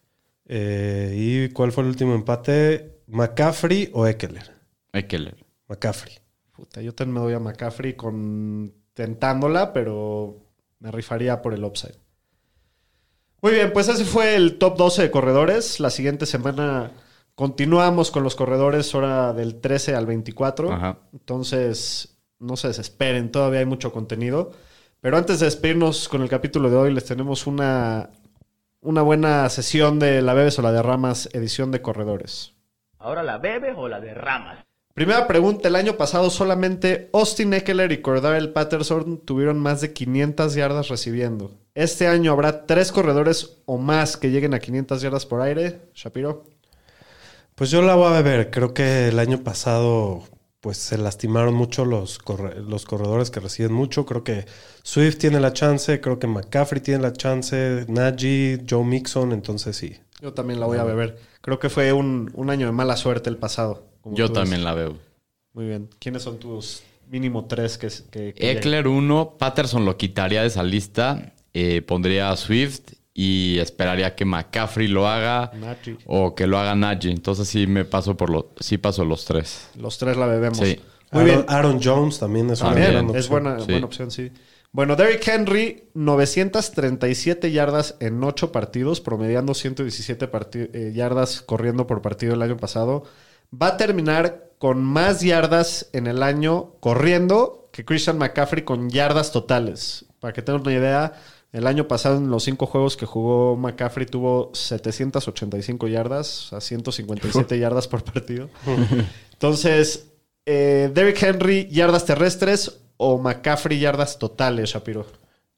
Eh, 0.47 1.15
¿Y 1.17 1.53
cuál 1.53 1.73
fue 1.73 1.83
el 1.83 1.91
último 1.91 2.15
empate? 2.15 3.01
¿McCaffrey 3.07 3.91
o 3.93 4.07
Eckler? 4.07 4.53
Eckler. 4.93 5.45
McCaffrey. 5.69 6.15
Puta, 6.53 6.81
yo 6.81 6.95
también 6.95 7.15
me 7.15 7.21
doy 7.21 7.35
a 7.35 7.41
McCaffrey 7.41 7.95
con 7.95 8.73
tentándola, 8.95 9.73
pero 9.73 10.39
me 10.79 10.91
rifaría 10.91 11.43
por 11.43 11.53
el 11.53 11.65
upside. 11.65 11.99
Muy 13.43 13.53
bien, 13.53 13.73
pues 13.73 13.89
ese 13.89 14.05
fue 14.05 14.35
el 14.35 14.59
top 14.59 14.77
12 14.77 15.03
de 15.03 15.11
corredores. 15.11 15.81
La 15.81 15.91
siguiente 15.91 16.27
semana 16.27 16.93
continuamos 17.35 18.11
con 18.11 18.23
los 18.23 18.35
corredores, 18.35 18.95
hora 18.95 19.33
del 19.33 19.61
13 19.61 19.95
al 19.95 20.07
24. 20.07 20.73
Ajá. 20.73 20.99
Entonces, 21.13 22.17
no 22.39 22.57
se 22.57 22.69
desesperen, 22.69 23.31
todavía 23.31 23.61
hay 23.61 23.67
mucho 23.67 23.93
contenido. 23.93 24.53
Pero 25.07 25.19
antes 25.19 25.39
de 25.39 25.47
despedirnos 25.47 26.09
con 26.09 26.23
el 26.23 26.29
capítulo 26.29 26.69
de 26.69 26.75
hoy, 26.75 26.93
les 26.93 27.05
tenemos 27.05 27.47
una, 27.47 28.11
una 28.81 29.03
buena 29.03 29.49
sesión 29.51 30.01
de 30.01 30.21
la 30.21 30.35
Bebes 30.35 30.59
o 30.59 30.63
la 30.63 30.73
Derramas, 30.73 31.29
edición 31.33 31.71
de 31.71 31.81
corredores. 31.81 32.55
Ahora 32.99 33.23
la 33.23 33.39
bebes 33.39 33.75
o 33.77 33.87
la 33.87 34.01
derramas. 34.01 34.65
Primera 34.95 35.29
pregunta, 35.29 35.69
el 35.69 35.77
año 35.77 35.97
pasado 35.97 36.29
solamente 36.29 37.09
Austin 37.13 37.55
Eckler 37.55 37.93
y 37.93 38.03
Cordarel 38.03 38.53
Patterson 38.53 39.19
tuvieron 39.19 39.61
más 39.61 39.81
de 39.81 39.93
500 39.93 40.57
yardas 40.57 40.89
recibiendo. 40.89 41.53
Este 41.77 42.09
año 42.09 42.33
habrá 42.33 42.67
tres 42.67 42.91
corredores 42.91 43.63
o 43.65 43.79
más 43.79 44.17
que 44.17 44.33
lleguen 44.33 44.55
a 44.55 44.59
500 44.59 45.03
yardas 45.03 45.25
por 45.25 45.41
aire. 45.41 45.83
Shapiro. 45.95 46.47
Pues 47.55 47.71
yo 47.71 47.81
la 47.81 47.95
voy 47.95 48.13
a 48.13 48.23
ver. 48.23 48.51
Creo 48.51 48.75
que 48.75 49.07
el 49.07 49.21
año 49.21 49.45
pasado 49.45 50.25
pues 50.67 50.79
se 50.79 50.99
lastimaron 50.99 51.55
mucho 51.55 51.85
los, 51.85 52.19
corre- 52.19 52.57
los 52.61 52.85
corredores 52.87 53.31
que 53.31 53.39
reciben 53.39 53.73
mucho. 53.73 54.05
Creo 54.05 54.25
que 54.25 54.47
Swift 54.83 55.17
tiene 55.19 55.39
la 55.39 55.53
chance, 55.53 56.01
creo 56.01 56.19
que 56.19 56.27
McCaffrey 56.27 56.81
tiene 56.83 57.05
la 57.05 57.13
chance, 57.13 57.85
Najee, 57.87 58.65
Joe 58.69 58.83
Mixon, 58.85 59.31
entonces 59.31 59.77
sí. 59.77 59.97
Yo 60.21 60.33
también 60.33 60.59
la 60.59 60.67
voy 60.67 60.79
a 60.79 60.83
beber. 60.83 61.21
Creo 61.41 61.61
que 61.61 61.71
fue 61.71 61.93
un, 61.93 62.33
un 62.35 62.51
año 62.51 62.67
de 62.67 62.73
mala 62.73 62.97
suerte 62.97 63.31
el 63.31 63.37
pasado. 63.37 63.87
como 64.01 64.17
Yo 64.17 64.33
también 64.33 64.57
ves. 64.57 64.65
la 64.65 64.75
veo. 64.75 64.99
Muy 65.53 65.67
bien. 65.67 65.89
¿Quiénes 66.01 66.23
son 66.25 66.41
tus 66.41 66.83
mínimo 67.09 67.45
tres 67.45 67.79
que... 67.79 67.87
que, 68.11 68.35
que 68.35 68.51
Eckler 68.51 68.89
1, 68.89 69.37
Patterson 69.39 69.85
lo 69.85 69.97
quitaría 69.97 70.41
de 70.41 70.49
esa 70.49 70.65
lista, 70.65 71.33
eh, 71.55 71.81
pondría 71.83 72.31
a 72.33 72.37
Swift 72.37 72.81
y 73.19 73.59
esperaría 73.61 74.15
que 74.15 74.27
McCaffrey 74.27 74.89
lo 74.89 75.09
haga 75.09 75.51
o 76.05 76.35
que 76.35 76.47
lo 76.47 76.59
haga 76.59 76.75
Najee. 76.75 77.11
Entonces 77.13 77.49
sí 77.49 77.67
me 77.67 77.87
paso 77.87 78.15
por 78.15 78.29
los, 78.29 78.45
sí 78.61 78.77
paso 78.77 79.07
los 79.07 79.25
tres. 79.25 79.69
Los 79.79 79.97
tres 79.97 80.19
la 80.19 80.27
bebemos. 80.27 80.59
Sí. 80.59 80.79
Muy 81.13 81.23
Aaron, 81.23 81.25
bien. 81.25 81.45
Aaron 81.49 81.81
Jones 81.83 82.19
también 82.19 82.51
es 82.51 82.61
una 82.61 82.71
También, 82.73 82.93
gran 82.93 83.05
es 83.07 83.11
opción. 83.31 83.31
buena, 83.43 83.61
Sí. 83.61 83.67
buena 83.73 83.87
opción, 83.87 84.11
sí. 84.11 84.31
Bueno, 84.73 84.97
Derrick 84.97 85.27
Henry, 85.27 85.85
937 85.95 87.51
yardas 87.53 87.97
en 88.01 88.23
8 88.23 88.53
partidos, 88.53 89.01
promediando 89.01 89.55
117 89.55 90.29
parti- 90.29 90.69
eh, 90.73 90.93
yardas 90.95 91.41
corriendo 91.41 91.87
por 91.87 92.03
partido 92.03 92.35
el 92.35 92.43
año 92.43 92.57
pasado. 92.59 93.05
Va 93.51 93.69
a 93.69 93.77
terminar 93.77 94.51
con 94.59 94.83
más 94.85 95.21
yardas 95.23 95.89
en 95.93 96.07
el 96.07 96.23
año 96.23 96.73
corriendo 96.81 97.69
que 97.73 97.85
Christian 97.85 98.19
McCaffrey 98.19 98.65
con 98.65 98.91
yardas 98.91 99.33
totales. 99.33 100.05
Para 100.21 100.33
que 100.33 100.43
tengan 100.43 100.63
una 100.63 100.73
idea, 100.73 101.13
el 101.57 101.67
año 101.67 101.89
pasado 101.89 102.19
en 102.19 102.29
los 102.31 102.45
5 102.45 102.67
juegos 102.67 102.97
que 102.97 103.07
jugó 103.07 103.57
McCaffrey 103.57 104.07
tuvo 104.07 104.51
785 104.55 105.89
yardas, 105.89 106.53
a 106.53 106.61
157 106.61 107.59
yardas 107.59 107.89
por 107.89 108.05
partido. 108.05 108.51
Entonces, 109.33 110.07
eh, 110.45 110.91
Derrick 110.93 111.23
Henry, 111.23 111.67
yardas 111.71 112.05
terrestres 112.05 112.79
o 112.99 113.19
McCaffrey, 113.19 113.79
yardas 113.79 114.19
totales, 114.19 114.71
Shapiro. 114.71 115.07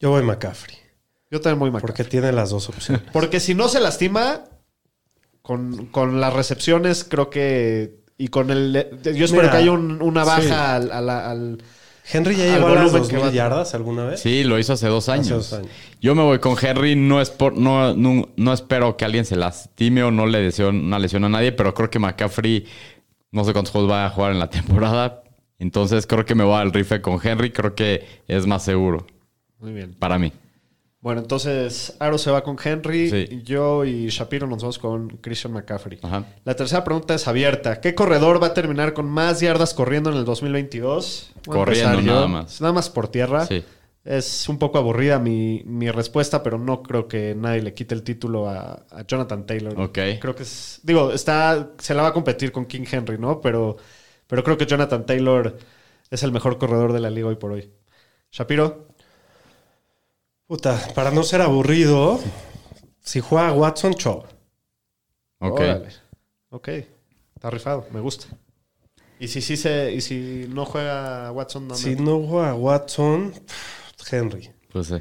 Yo 0.00 0.10
voy 0.10 0.22
McCaffrey. 0.22 0.76
Yo 1.30 1.40
también 1.40 1.58
voy 1.58 1.70
McCaffrey. 1.70 1.96
Porque 1.96 2.04
tiene 2.10 2.32
las 2.32 2.50
dos 2.50 2.68
opciones. 2.68 3.02
Porque 3.12 3.40
si 3.40 3.54
no 3.54 3.68
se 3.68 3.80
lastima, 3.80 4.44
con, 5.42 5.86
con 5.86 6.20
las 6.20 6.32
recepciones, 6.32 7.04
creo 7.04 7.28
que. 7.30 7.98
Y 8.16 8.28
con 8.28 8.50
el. 8.50 8.72
Yo 9.02 9.24
espero 9.24 9.42
Mira, 9.42 9.50
que 9.52 9.56
haya 9.58 9.72
un- 9.72 10.02
una 10.02 10.24
baja 10.24 10.80
sí. 10.80 10.88
al- 10.90 11.62
Henry 12.10 12.36
ya 12.36 12.54
a 12.54 12.58
las 12.58 12.60
volumen 12.62 12.92
que 12.92 12.98
2000 13.16 13.22
va- 13.22 13.30
yardas 13.30 13.74
alguna 13.74 14.04
vez. 14.06 14.20
Sí, 14.20 14.44
lo 14.44 14.58
hizo 14.58 14.72
hace 14.72 14.88
dos 14.88 15.08
años. 15.08 15.28
dos 15.28 15.52
años. 15.52 15.70
Yo 16.00 16.14
me 16.14 16.22
voy 16.22 16.38
con 16.38 16.56
Henry, 16.60 16.96
no, 16.96 17.20
es 17.20 17.30
por, 17.30 17.56
no, 17.56 17.94
no, 17.94 18.28
no 18.36 18.52
espero 18.52 18.96
que 18.96 19.04
alguien 19.04 19.24
se 19.24 19.36
lastime 19.36 20.02
o 20.04 20.10
no 20.10 20.26
le 20.26 20.40
deseo 20.40 20.70
una 20.70 20.98
lesión 20.98 21.24
a 21.24 21.28
nadie, 21.28 21.52
pero 21.52 21.74
creo 21.74 21.90
que 21.90 21.98
McCaffrey 21.98 22.66
no 23.30 23.44
sé 23.44 23.52
cuántos 23.52 23.72
juegos 23.72 23.90
va 23.90 24.06
a 24.06 24.10
jugar 24.10 24.32
en 24.32 24.38
la 24.38 24.48
temporada. 24.50 25.22
Entonces 25.58 26.06
creo 26.06 26.24
que 26.24 26.34
me 26.34 26.44
voy 26.44 26.54
al 26.60 26.72
rife 26.72 27.00
con 27.00 27.18
Henry, 27.22 27.50
creo 27.52 27.74
que 27.74 28.06
es 28.28 28.46
más 28.46 28.62
seguro 28.64 29.06
Muy 29.58 29.72
bien. 29.72 29.94
para 29.98 30.18
mí. 30.18 30.32
Bueno, 31.08 31.22
entonces 31.22 31.96
Aro 32.00 32.18
se 32.18 32.30
va 32.30 32.44
con 32.44 32.58
Henry. 32.62 33.08
Sí. 33.08 33.40
Yo 33.42 33.86
y 33.86 34.08
Shapiro 34.08 34.46
nos 34.46 34.60
vamos 34.60 34.78
con 34.78 35.08
Christian 35.08 35.54
McCaffrey. 35.54 35.98
Ajá. 36.02 36.26
La 36.44 36.54
tercera 36.54 36.84
pregunta 36.84 37.14
es 37.14 37.26
abierta. 37.26 37.80
¿Qué 37.80 37.94
corredor 37.94 38.42
va 38.42 38.48
a 38.48 38.52
terminar 38.52 38.92
con 38.92 39.08
más 39.08 39.40
yardas 39.40 39.72
corriendo 39.72 40.10
en 40.10 40.18
el 40.18 40.26
2022? 40.26 41.30
Voy 41.46 41.56
a 41.56 41.64
Corriendo, 41.64 42.02
nada 42.02 42.28
más. 42.28 42.60
Nada 42.60 42.74
más 42.74 42.90
por 42.90 43.08
tierra. 43.08 43.46
Sí. 43.46 43.64
Es 44.04 44.50
un 44.50 44.58
poco 44.58 44.76
aburrida 44.76 45.18
mi, 45.18 45.62
mi 45.64 45.90
respuesta, 45.90 46.42
pero 46.42 46.58
no 46.58 46.82
creo 46.82 47.08
que 47.08 47.34
nadie 47.34 47.62
le 47.62 47.72
quite 47.72 47.94
el 47.94 48.02
título 48.02 48.46
a, 48.46 48.84
a 48.90 49.06
Jonathan 49.06 49.46
Taylor. 49.46 49.80
Ok. 49.80 49.98
Creo 50.20 50.34
que 50.34 50.42
es. 50.42 50.80
Digo, 50.82 51.10
está. 51.12 51.70
Se 51.78 51.94
la 51.94 52.02
va 52.02 52.08
a 52.08 52.12
competir 52.12 52.52
con 52.52 52.66
King 52.66 52.84
Henry, 52.84 53.16
¿no? 53.16 53.40
Pero, 53.40 53.78
pero 54.26 54.44
creo 54.44 54.58
que 54.58 54.66
Jonathan 54.66 55.06
Taylor 55.06 55.56
es 56.10 56.22
el 56.22 56.32
mejor 56.32 56.58
corredor 56.58 56.92
de 56.92 57.00
la 57.00 57.08
liga 57.08 57.28
hoy 57.28 57.36
por 57.36 57.52
hoy. 57.52 57.70
Shapiro. 58.30 58.87
Puta, 60.48 60.80
para 60.94 61.10
no 61.10 61.22
ser 61.22 61.42
aburrido, 61.42 62.18
si 63.00 63.20
juega 63.20 63.52
Watson, 63.52 63.92
show. 63.94 64.24
Ok. 65.40 65.60
Órale. 65.60 65.88
Ok. 66.50 66.68
Está 67.36 67.50
rifado. 67.50 67.86
Me 67.92 68.00
gusta. 68.00 68.26
Y 69.20 69.28
si 69.28 69.42
sí 69.42 69.56
se. 69.58 69.92
Y 69.92 70.00
si 70.00 70.46
no 70.48 70.64
juega 70.64 71.30
Watson, 71.32 71.68
no 71.68 71.74
Si 71.74 71.96
no 71.96 72.20
juega 72.26 72.54
Watson, 72.54 73.34
Henry. 74.10 74.50
Pues 74.72 74.86
sí. 74.86 74.94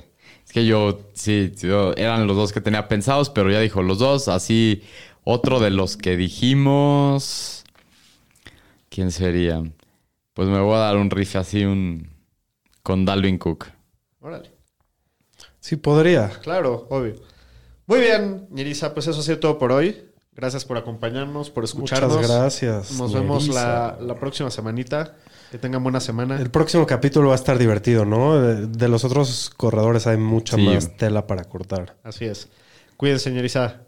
Es 0.46 0.52
que 0.52 0.66
yo, 0.66 1.00
sí, 1.14 1.54
yo- 1.58 1.94
eran 1.96 2.28
los 2.28 2.36
dos 2.36 2.52
que 2.52 2.62
tenía 2.62 2.88
pensados, 2.90 3.30
pero 3.30 3.50
ya 3.50 3.62
dijo 3.62 3.82
los 3.82 4.00
dos. 4.00 4.28
Así, 4.28 4.84
otro 5.24 5.60
de 5.62 5.70
los 5.72 5.96
que 5.96 6.18
dijimos. 6.18 7.64
¿Quién 8.90 9.12
sería? 9.12 9.64
Pues 10.34 10.50
me 10.50 10.60
voy 10.60 10.76
a 10.76 10.80
dar 10.80 10.98
un 10.98 11.10
riff 11.10 11.38
así, 11.38 11.64
un. 11.64 12.10
Con 12.84 13.06
Dalvin 13.06 13.38
Cook. 13.38 13.68
Órale. 14.20 14.52
Sí, 15.68 15.76
podría. 15.76 16.30
Claro, 16.44 16.88
obvio. 16.90 17.16
Muy 17.88 18.00
bien, 18.00 18.48
Nerissa, 18.52 18.94
pues 18.94 19.06
eso 19.08 19.20
ha 19.20 19.24
sido 19.24 19.40
todo 19.40 19.60
por 19.60 19.74
hoy. 19.74 20.02
Gracias 20.34 20.64
por 20.64 20.78
acompañarnos, 20.78 21.50
por 21.50 21.66
escucharnos. 21.66 22.14
Muchas 22.16 22.30
gracias. 22.32 22.92
Nos 22.98 23.14
vemos 23.14 23.50
la, 23.50 23.98
la 24.00 24.16
próxima 24.16 24.50
semanita. 24.50 25.16
Que 25.52 25.58
tengan 25.58 25.84
buena 25.84 26.00
semana. 26.00 26.40
El 26.40 26.52
próximo 26.52 26.86
capítulo 26.86 27.28
va 27.28 27.34
a 27.34 27.36
estar 27.36 27.58
divertido, 27.58 28.06
¿no? 28.06 28.40
De, 28.40 28.68
de 28.68 28.88
los 28.88 29.04
otros 29.04 29.50
corredores 29.58 30.08
hay 30.08 30.16
mucha 30.16 30.56
Sí. 30.56 30.62
más 30.66 30.96
tela 30.96 31.28
para 31.28 31.44
cortar. 31.44 31.98
Así 32.04 32.24
es. 32.24 32.48
Cuídense, 32.96 33.26
señoriza. 33.26 33.82